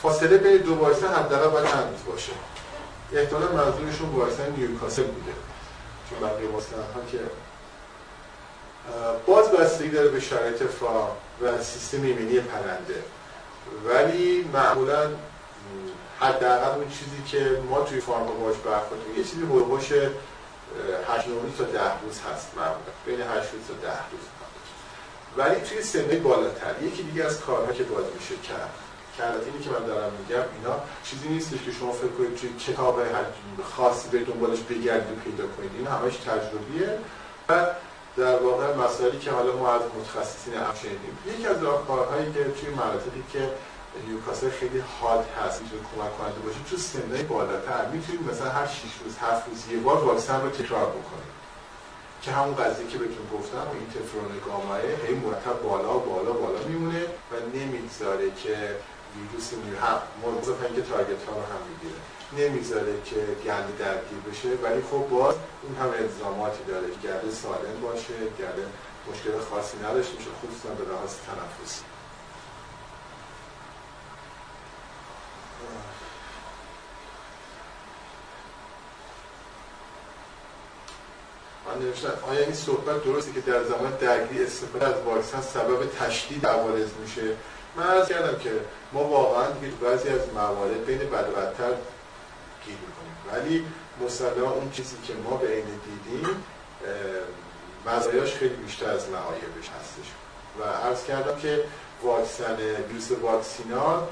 [0.01, 2.31] فاصله بین دو واکسن حداقل باید چند روز باشه.
[3.13, 5.31] احتمالا منظورشون واکسن نیوکاسل بوده.
[6.09, 7.19] چون بقیه واکسن ها که
[9.25, 11.07] باز بستگی داره به شرایط فا
[11.41, 13.03] و سیستم ایمنی پرنده.
[13.85, 15.09] ولی معمولا
[16.19, 21.27] حداقل اون چیزی که ما توی فارما باش برخورد یه چیزی هولوش 8
[21.57, 22.91] تا 10 روز هست معمولا.
[23.05, 24.25] بین 8 روز تا 10 روز.
[25.37, 28.69] ولی توی سنه بالاتر یکی دیگه از کارها که باید میشه کرد
[29.23, 32.99] اینی که من دارم میگم اینا چیزی نیست که شما فکر کنید توی کتاب
[33.63, 35.71] خاصی به دنبالش بگردید پیدا کنید.
[35.77, 36.99] این همش تجربیه
[37.49, 37.65] و
[38.17, 43.23] در واقع مسائلی که حالا ما از متخصصین شنیدیم یکی از راهکارهایی که توی مناطقی
[43.33, 43.49] که
[44.07, 47.85] نیوکاسل خیلی حاد هست می‌تونه کمک کننده باشه تو سنهای بالاتر.
[47.93, 51.35] می‌تونید مثلا هر 6 روز 7 روز یه بار واکسن رو تکرار بکنید
[52.21, 57.01] که همون قضیه که بهتون گفتم این تفرون گاماه هی مرتب بالا بالا بالا میمونه
[57.31, 58.75] و نمی‌گذاره که
[59.15, 59.79] ویروس میره
[60.25, 61.99] موضوع اینکه تارگت ها رو هم می‌گیره.
[62.39, 63.15] نمی‌ذاره که
[63.45, 66.87] گنده درگیر بشه ولی خب باز اون هم الزاماتی داره.
[66.87, 68.65] که گرده سالم باشه گرده
[69.11, 71.83] مشکل خاصی نداشته باشه خصوصا به لحاظ تنفسی.
[81.67, 86.45] من نوشتم آیا این صحبت درسته که در زمان درگیری استفاده از واکسن سبب تشدید
[86.45, 87.35] عوارض میشه؟
[87.77, 88.51] من عرض کردم که
[88.93, 91.73] ما واقعا دیگه بعضی از موارد بین بد و بدتر
[92.65, 93.15] گیر می‌کنیم.
[93.33, 93.65] ولی
[94.05, 96.43] مسلما اون چیزی که ما به عین دیدیم
[97.85, 100.07] مزایاش خیلی بیشتر از معایبش هستش.
[100.59, 101.63] و عرض کردم که
[102.03, 102.57] واکسن
[102.89, 104.07] ویروس vaccinal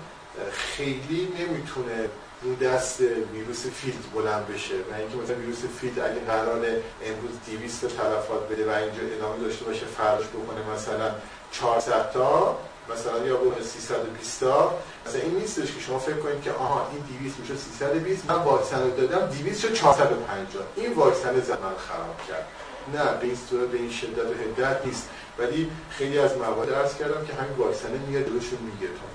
[0.51, 2.09] خیلی نمی‌تونه
[2.41, 2.99] رو دست
[3.33, 4.75] ویروس field بلند بشه.
[4.91, 6.65] و اینکه مثلا ویروس field اگه قرار
[7.05, 11.11] امروز 200 تا تلفات بده و اینجا ادامه داشته باشه فرداش بکنه مثلا
[11.51, 12.57] 400 تا
[12.89, 17.19] مثلا یا اون 320 تا مثلا این نیستش که شما فکر کنید که آها این
[17.19, 22.47] 200 میشه 320 من واکسن رو دادم 200 شد 450 این واکسن زمان خراب کرد.
[22.93, 25.09] نه به این صورت به این شدت و حدت نیست.
[25.39, 29.05] ولی خیلی از مواد عرض کردم که همین واکسن میاد دلشون میگه تا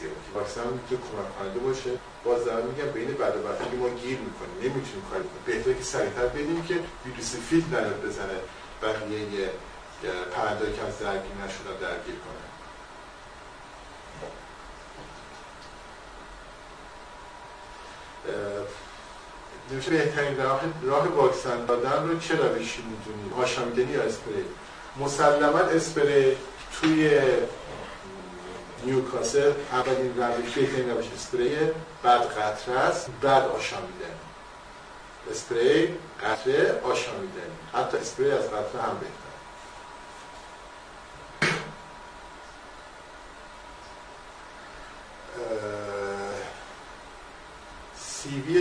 [0.00, 1.90] که واکسن می‌تونه کمک کننده باشه.
[2.24, 5.44] باز دارم میگم بین بعد و بعد ما گیر می‌کنیم نمی‌تونیم کاری کنیم.
[5.46, 6.74] بهتره که سریعتر بدیم که
[7.06, 7.64] ویروس فیل
[8.04, 8.38] بزنه.
[8.82, 9.50] بقیه
[10.34, 12.37] پرندهایی که از درگیر نشدن درگیر کنه.
[19.70, 24.44] نمیشه بهترین راه, راه واکسن دادن رو چه روشی می‌دونید آشامیدنی یا اسپری؟
[25.00, 26.36] مسلما اسپری
[26.80, 27.20] توی
[28.84, 31.56] نیوکاسل اولین روش بهترین روش اسپری
[32.02, 34.18] بعد قطره است بعد آشامیدنی
[35.30, 39.27] اسپری قطره آشامیدنی حتی اسپری از قطره هم بهتر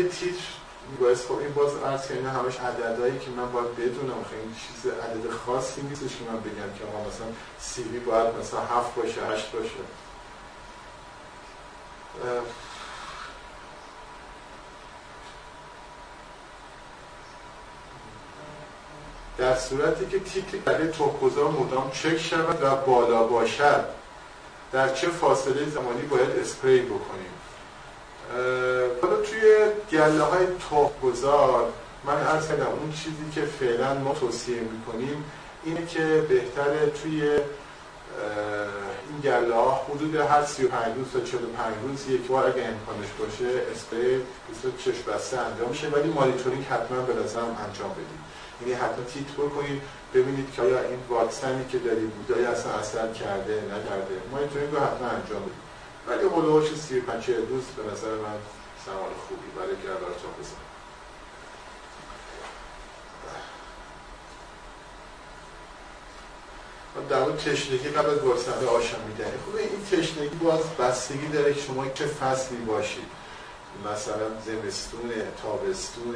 [0.07, 0.57] تیتر
[0.99, 5.31] باعث خب این باز عرض کردن همش عددهایی که من باید بدونم خیلی چیز عدد
[5.31, 7.27] خاصی نیستش که من بگم که آقا مثلا
[7.59, 9.69] سیوی باید مثلا هفت باشه هشت باشه.
[19.37, 23.85] در صورتی که تیتر برای توقضا مدام چک شود و بالا باشد
[24.71, 27.31] در چه فاصله زمانی باید اسپری بکنیم؟
[29.29, 29.41] توی
[29.91, 30.45] گله های
[31.03, 31.73] گذار
[32.05, 35.23] من عرض کردم اون چیزی که فعلا ما توصیه می‌کنیم
[35.63, 37.21] اینه که بهتره توی
[39.09, 43.61] این گله ها حدود هر 35 روز تا 45 روز یک بار اگه امکانش باشه
[43.75, 48.21] اسپری بسیار چشم بسته انجام میشه ولی مانیتورینگ حتما به نظرم انجام بدید.
[48.61, 49.81] یعنی حتما تیت بکنید
[50.13, 54.15] ببینید که آیا این واکسنی که داری بودایی اصلا اثر کرده نکرده.
[54.31, 55.67] مانیتورینگ رو حتما انجام بدید.
[56.07, 58.37] ولی هلوهاش سی پنچه روز به نظر من
[58.87, 59.49] زمان خوبی.
[59.57, 60.67] برای گردارتان بزن
[67.09, 71.89] در اون تشنگی قبل از واکسن آشامیدنی خوبه این تشنگی باز بستگی داره که شما
[71.89, 73.07] چه فصلی باشید.
[73.85, 75.11] مثلا زمستون
[75.43, 76.15] تابستون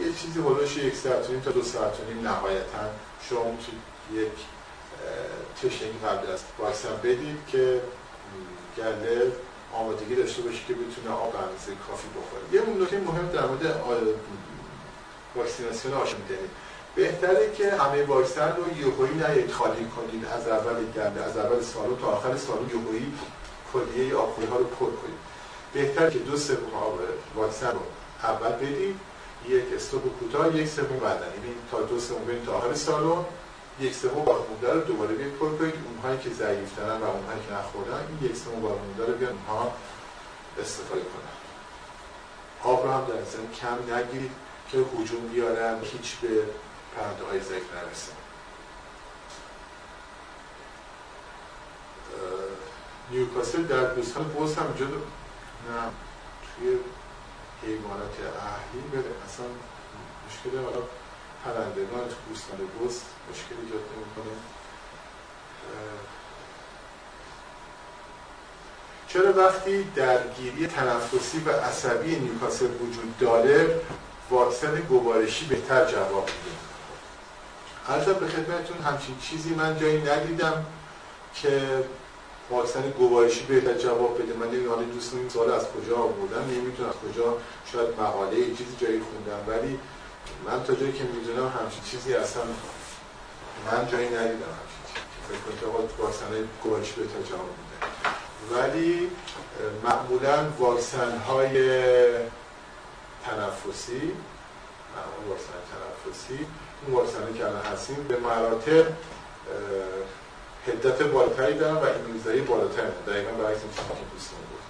[0.00, 2.84] یه چیزی هلوش یک ساعت تا دو ساعت و نیم نهایتا
[3.28, 3.56] شما
[4.12, 4.28] یک
[5.62, 7.80] تشنگی قبل از واکسن بدید که
[8.76, 9.32] گله
[9.74, 12.44] آمادگی داشته باشه که بتونه آب اندازه کافی بخوره.
[12.52, 13.64] یه نکته مهم در مورد
[15.36, 16.48] واکسیناسیون آشامیدنی
[16.94, 20.24] بهتره که همه واکسن رو یهویی نه خالی کنید.
[20.24, 23.12] از اول گله از اول سالو تا آخر سالو یهویی
[23.72, 25.20] کلیه آبخوری ها رو پر کنید.
[25.72, 27.00] بهتر که دو سوم آب
[27.36, 27.80] واکسن رو
[28.22, 28.96] اول بدید
[29.48, 33.24] یک استوب کوتاه یک سوم بدن یعنی تا دو سوم تا آخر سالن.
[33.80, 35.74] یک سوم باقیمونده رو دوباره بیاید پر کنید.
[35.86, 39.72] اونهایی که ضعیفترن و اونهایی که نخوردن این یک سوم باقیمونده رو بیان اونها
[40.60, 41.40] استفاده کنن.
[42.62, 43.14] آب رو هم در
[43.60, 44.30] کم نگیرید
[44.72, 46.28] که هجوم بیارن هیچ به
[46.96, 48.12] پرنده های ضعیف نرسه
[53.10, 54.92] نیوکاسل در دوستان بوز هم اینجا نه
[56.56, 56.78] توی
[57.62, 59.14] حیوانات اهلی بده.
[59.26, 59.46] اصلا
[60.26, 60.58] مشکل
[61.44, 63.00] پرندگان تو بوستان بوز
[63.30, 64.34] مشکل ایجاد نمی‌کنه.
[69.08, 73.80] چرا وقتی درگیری تنفسی و عصبی نیوکاسل وجود داره
[74.30, 76.56] واکسن گوارشی بهتر جواب میده؟
[77.88, 80.64] ارزم به خدمتتون همچین چیزی من جایی ندیدم
[81.34, 81.84] که
[82.50, 84.34] واکسن گوارشی بهتر جواب بده.
[84.34, 87.36] من نمی‌دونم دوست این سوال از کجا آوردم نمی‌تونم از کجا
[87.72, 89.78] شاید مقاله چیزی جایی خوندم ولی
[90.46, 92.42] من تا جایی که می‌دونم همچین چیزی اصلا
[93.66, 94.56] من جایی ندیدم
[95.28, 97.86] فکر کنم واکسن گوارشی بهتر جواب میده.
[98.50, 99.10] ولی
[99.84, 101.52] معمولا واکسن های
[103.24, 104.12] تنفسی
[104.96, 106.46] معمول واکسن تنفسی
[106.86, 108.86] اون واکسن که الان هستیم به مراتب
[110.66, 112.86] هدت بالاتری دارن و ایمیونیزایی بالاتری.
[112.86, 114.60] دارن دقیقا برعکس این که دوستان بود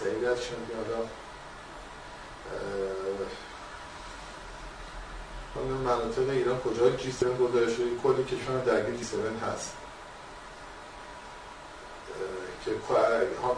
[0.00, 0.56] سعید از شما
[5.54, 9.72] حالا مناطق ایران کجا جی 7 گذاشته شده کلی کشور درگیر جی 7 هست.
[12.64, 13.56] که هم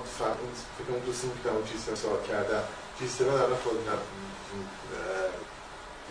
[0.78, 2.64] فکر کنم دوستی که اون جی 7 سوال کردم.
[2.98, 3.77] جی 7 الان خود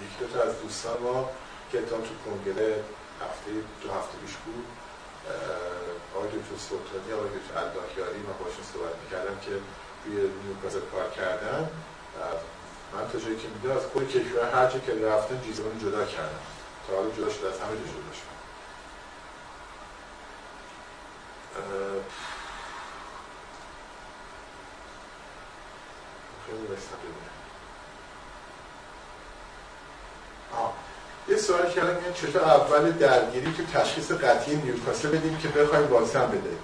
[0.04, 1.30] یکی دو تا از دوستان ما
[1.72, 2.84] که اتهام تو کنگره
[3.22, 3.52] هفته
[3.82, 4.66] دو هفته پیش بود
[6.16, 9.52] آقای دکتر سلطانی آقای دکتر الداهیاری من باشون صحبت می‌کردم که
[10.06, 11.70] روی نیوکاسل کار کردن
[12.94, 16.40] من تا جایی که می‌دونم از کل کشور هر جا که رفتن جیزمان جدا کردن.
[16.88, 18.32] تا حالا جدا شده از همه جدا شد
[26.46, 26.68] خیلی
[31.28, 36.28] یه سوالی کردم میگن چطور اول درگیری تو تشخیص قطعی نیوکاسل بدیم که بخوایم واکسن
[36.28, 36.58] بده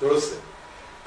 [0.00, 0.36] درسته.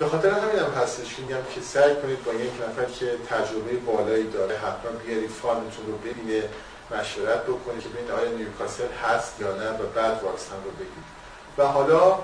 [0.02, 4.28] به خاطر همین هم هستش میگم که سعی کنید با یک نفر که تجربه بالایی
[4.30, 6.50] داره حتما بیاری فارمتون رو ببینه
[6.92, 11.10] مشورت بکنید که ببینید آیا نیوکاسل هست یا نه و بعد واکسن رو بگیرید.
[11.58, 12.20] و حالا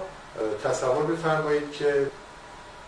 [0.64, 2.12] تصور بفرمایید که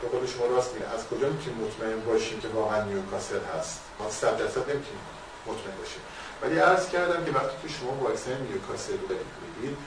[0.01, 4.09] به قول شما راست میگه از کجا می‌تونیم مطمئن باشیم که واقعا نیوکاسل هست؟ ما
[4.09, 5.05] صد درصد نمی‌تونیم
[5.47, 6.01] مطمئن باشیم.
[6.41, 9.77] ولی عرض کردم که وقتی که شما واکسن نیوکاسل رو می‌دید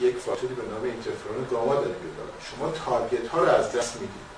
[0.00, 1.96] یک فاکتوری به نام اینترفرون گاما دارید
[2.50, 4.29] شما target ها رو از دست می‌دید.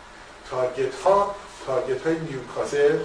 [0.52, 1.34] target ها
[1.66, 2.98] target های نیوکاسل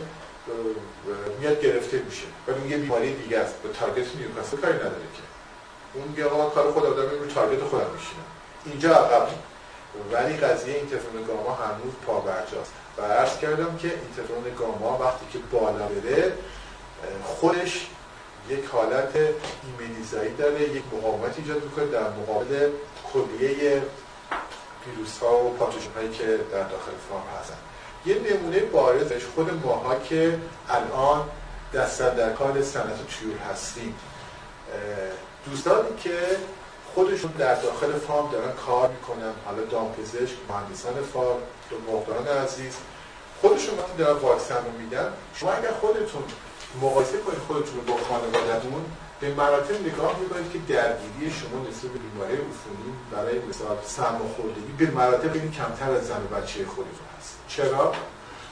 [1.39, 2.25] میاد گرفته میشه.
[2.47, 3.53] ولی یه بیماری دیگه است.
[3.63, 5.23] به target نیوکاسل کاری نداره که.
[5.93, 6.23] اون میگه
[6.55, 8.27] کار خود آدم رو تارگت خودم میشینم.
[8.65, 9.27] اینجا عقب
[10.11, 12.73] ولی قضیه اینترفرون گاما هنوز پابرجاست.
[12.97, 16.33] و عرض کردم که اینترفرون گاما وقتی که بالا بره
[17.23, 17.87] خودش
[18.49, 19.13] یک حالت
[19.79, 22.69] ایمنیزایی داره یک مقاومت ایجاد می‌کنه در مقابل
[23.13, 23.81] کلیه
[24.87, 27.57] ویروس ها و پاتوژن هایی که در داخل فارم هستن.
[28.05, 30.39] یه نمونه بارزش خود ماها که
[30.69, 31.29] الان
[31.73, 33.95] دست در کار صنعت طیور هستیم.
[35.45, 36.19] دوستانی که
[36.95, 41.37] خودشون در داخل فارم دارن کار می‌کنن حالا دامپزشک مهندسان فارم
[41.87, 42.73] مقداران عزیز
[43.41, 46.23] خودشون وقتی دارن واکسن رو میدن شما اگر خودتون
[46.81, 48.85] مقایسه کنید خودتون رو با خانوادهتون
[49.21, 54.91] به مراتب نگاه می‌کنید که درگیری شما نسبت به بیماری عفونی برای مثال سرماخوردگی به
[54.91, 57.37] مراتب این کمتر از زن بچه خودتون هست.
[57.47, 57.93] چرا؟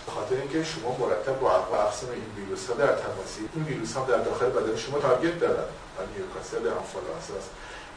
[0.08, 4.18] خاطر اینکه شما مرتب با اقسام این ویروس ها در تماسی این ویروس ها در
[4.18, 5.68] داخل بدن شما تارگت دارن.
[5.98, 7.34] و نیوکاسل آنفولانزا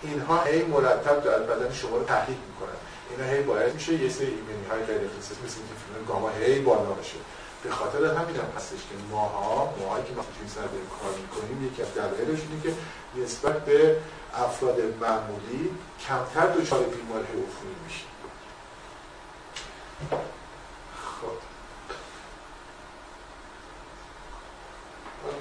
[0.02, 2.78] اینها هی مرتب در بدن شما رو تحریک می‌کنن.
[3.10, 7.16] اینا هی باید میشه یه سری ایمنی های غیر مثل اینکه گاما هی بالا بشه
[7.62, 10.60] به خاطر همین هم هستش که ماها ماهایی که وقتی توی سر
[11.00, 12.74] کار می‌کنیم یکی از دلایلش اینه که
[13.22, 13.96] نسبت به
[14.34, 15.70] افراد معمولی
[16.08, 18.08] کمتر دچار بیماری عفونی میشیم.
[21.20, 21.38] خب.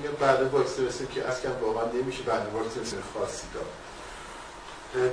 [0.02, 3.65] میگم بعد واکسیناسیون که از کم واقعا نمیشه بعد واکسیناسیون خاصی داد.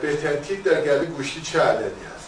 [0.01, 2.24] بهترین تیت در گلوی گوشتی چه عددی هست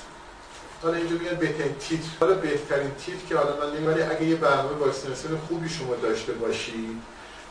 [0.83, 2.09] حالا اینجا میگن بهترین تیتر.
[2.21, 7.01] حالا بهترین تیتر که حالا من نمی‌دونم اگه یه برنامه واکسیناسیون خوبی شما داشته باشی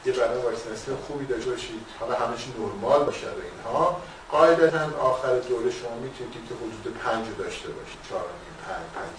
[0.05, 5.71] یه برنامه واکسیناسیون خوبی داشته باشید حالا همش نرمال باشه و اینها قاعدتا آخر دوره
[5.71, 7.99] شما می‌تونید تیت حدود پنج داشته باشید.
[8.09, 8.25] چهار
[8.67, 9.15] پنج پنج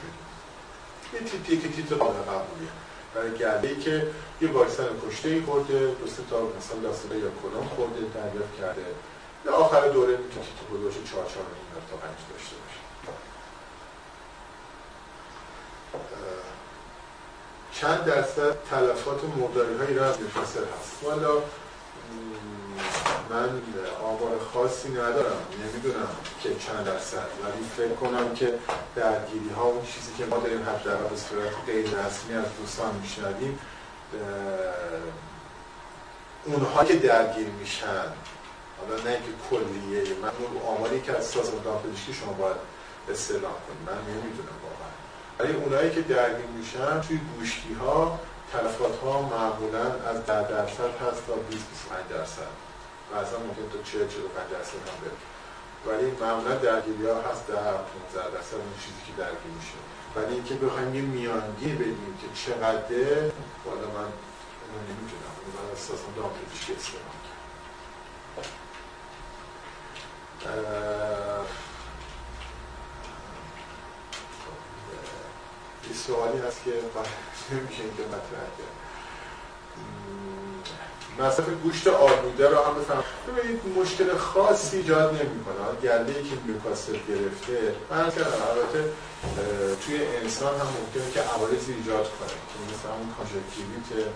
[1.14, 2.70] یه تیتی که تیت قابل قبولیه
[3.14, 4.06] برای گله ای که
[4.40, 8.82] یه واکسن کشته ای خورده دو سه تا مثلا داستانه یا کلون خورده دریافت کرده.
[9.46, 11.46] یا آخر دوره می‌تونید تیت خود باشه چهار چهار
[11.90, 12.80] تا پنج داشته باشه
[17.72, 21.42] چند درصد تلفات مرداری هایی را از هست؟ والا
[23.30, 23.62] من
[24.04, 25.42] آمار خاصی ندارم.
[25.64, 26.08] نمی‌دونم
[26.42, 27.28] که چند درصد.
[27.44, 28.58] ولی فکر کنم که
[28.96, 33.58] درگیری ها اون چیزی که ما داریم حداقل به صورت غیر رسمی از دوستان میشنویم
[36.44, 38.12] اونها که درگیر میشن
[38.80, 42.56] حالا نه اینکه کلیه من اون آماری که از سازمان پزشکی شما باید
[43.10, 44.65] استعلام کنید من نمی‌دونم.
[45.38, 48.18] ولی اونایی که درگیر میشن توی گوشتی ها
[48.52, 52.52] تلفات ها معمولا از 10 درصد هست تا 20 25 درصد
[53.12, 55.18] بعضا ممکن تا 40 45 درصد هم بره.
[55.86, 59.78] ولی معمولا درگیری ها هست در 15 درصد اون چیزی که درگیر میشه.
[60.16, 62.90] ولی اینکه بخوایم یه میانگین بدیم که چقدر
[63.66, 64.08] والا من
[64.62, 67.16] اونو نمی‌تونم اونو بعد از سازمان دامپزشکی استفاده
[75.88, 76.70] یه سوالی هست که
[77.50, 78.76] نمیشه اینجا مطرح کرد.
[81.20, 83.04] مصرف گوشت آلوده رو هم بفهم.
[83.28, 85.80] ببینید مشکل خاصی ایجاد نمی‌کنه.
[85.82, 88.92] گله ای که نیوکاسل گرفته من البته
[89.86, 92.28] توی انسان هم ممکنه که عوارضی ایجاد کنه.
[92.28, 94.08] که مثل همون کانژکتیویت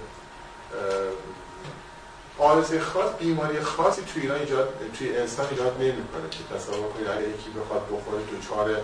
[2.39, 7.29] آرزه خاص بیماری خاصی توی ایران ایجاد توی انسان ایجاد نمی‌کنه که تصور کنید اگه
[7.29, 8.77] یکی بخواد بخوره چهار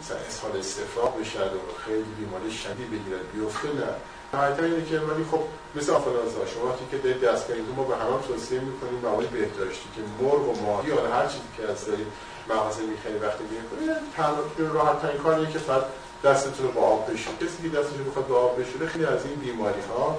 [0.00, 3.94] مثلا اسهال استفراغ بشه و خیلی بیماری شدید بگیره بیفته نه.
[4.34, 5.42] نهایتا اینه که ولی خب
[5.74, 10.02] مثل آفرانزا شما وقتی که دارید دست ما به همه توصیه می‌کنیم مواد بهداشتی که
[10.20, 12.06] مرغ و ماهی یا هر چیزی که از دارید
[12.48, 15.84] مغازه می‌خرید وقتی می‌خرید راحت ترین کاریه که فقط
[16.24, 19.34] دستتون رو با آب بشید کسی که دستش بخواد با آب بشوره خیلی از این
[19.34, 20.18] بیماری ها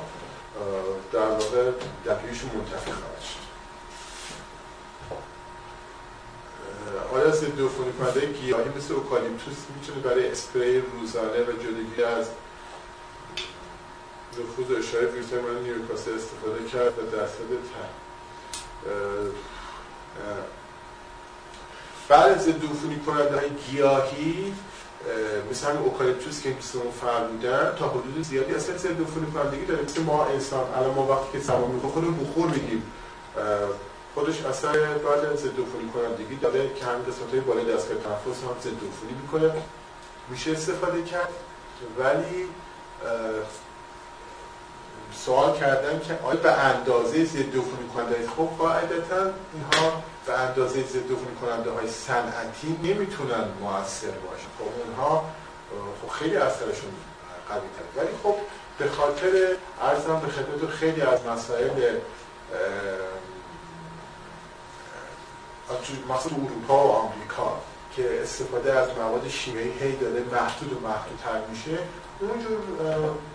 [1.14, 1.72] در واقع
[2.06, 3.40] دقیقش منتفی خواهد شد.
[7.13, 12.26] آیا ضد عفونی کننده گیاهی مثل اوکالیپتوس می‌تونه برای اسپری روزانه و جلوگیری از
[14.31, 17.51] نفوذ اشاره ویتامین نیوکاسل استفاده کرد و درصد
[22.09, 24.53] بعد از ضد عفونی کننده گیاهی
[25.51, 30.01] مثل همین اوکالیپتوس که اون فرمودن تا حدود زیادی اصلا ضد عفونی کنندگی داره مثل
[30.01, 32.84] ما انسان الان ما وقتی که سما می‌خوریم بخور میگیم.
[34.16, 38.60] خودش اثر بعد ضد عفونی کنندگی داره که همین قسمت های بالای دستگاه تنفس هم
[38.62, 39.52] ضد عفونی می‌کنه.
[40.30, 41.30] میشه استفاده کرد
[42.00, 42.48] ولی
[45.26, 49.22] سوال کردن که آیا به اندازه ضد عفونی کننده خب قاعدتا
[49.54, 55.26] اینها به اندازه ضد عفونی کننده های صنعتی نمی‌تونن موثر باشن خب اونها
[56.02, 56.92] خب خیلی اثرشون
[57.50, 58.36] قوی تر ولی خب
[58.78, 61.98] به خاطر ارزم به خدمت خیلی از مسائل
[66.10, 67.60] مثلا اروپا و آمریکا
[67.95, 71.77] که استفاده از مواد شیمیایی هی داره محدود و محدودتر میشه
[72.19, 72.60] اونجور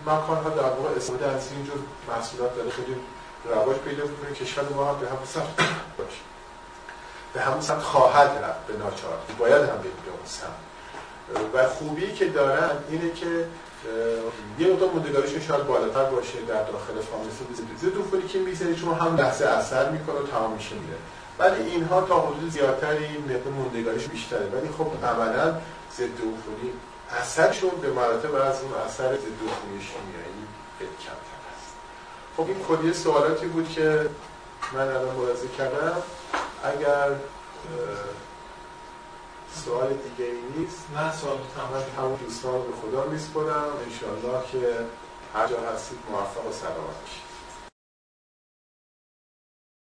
[0.05, 1.77] مکان ها در واقع استفاده از اینجور
[2.09, 2.95] محصولات داره خیلی
[3.45, 5.47] رواج پیدا می‌کنه کشور ما هم به همون سمت
[5.97, 6.21] باشه.
[7.33, 9.17] به همون سمت خواهد رفت به ناچار.
[9.39, 10.67] باید هم به اون سمت.
[11.53, 13.45] و خوبی که دارن اینه که
[14.59, 17.45] یه مقدار موندگاریشون شاید بالاتر باشه در داخل فارمسی
[17.81, 20.97] ضد عفونی که می‌زنی چون هم لحظه اثر می‌کنه و تمام میشه میره.
[21.39, 24.45] ولی اینها تا حدود زیادتری مقدار موندگاریش بیشتره.
[24.45, 25.57] ولی خب عملا
[25.97, 26.71] ضد عفونی
[27.21, 30.47] اثرشون به مراتب از اون اثر ضد عفونی شیمیایی
[30.79, 31.73] خیلی کمتر است
[32.37, 34.09] خب این کلیه سوالاتی بود که
[34.73, 36.01] من الان ملاحظه کردم.
[36.63, 37.09] اگر
[39.65, 41.37] سوال دیگه ای نیست؟ نه سوال
[41.73, 44.85] من همون دوستان رو به خدا میسپرم انشاءالله که
[45.33, 47.26] هر جا هستید موفق و سلامت باشید.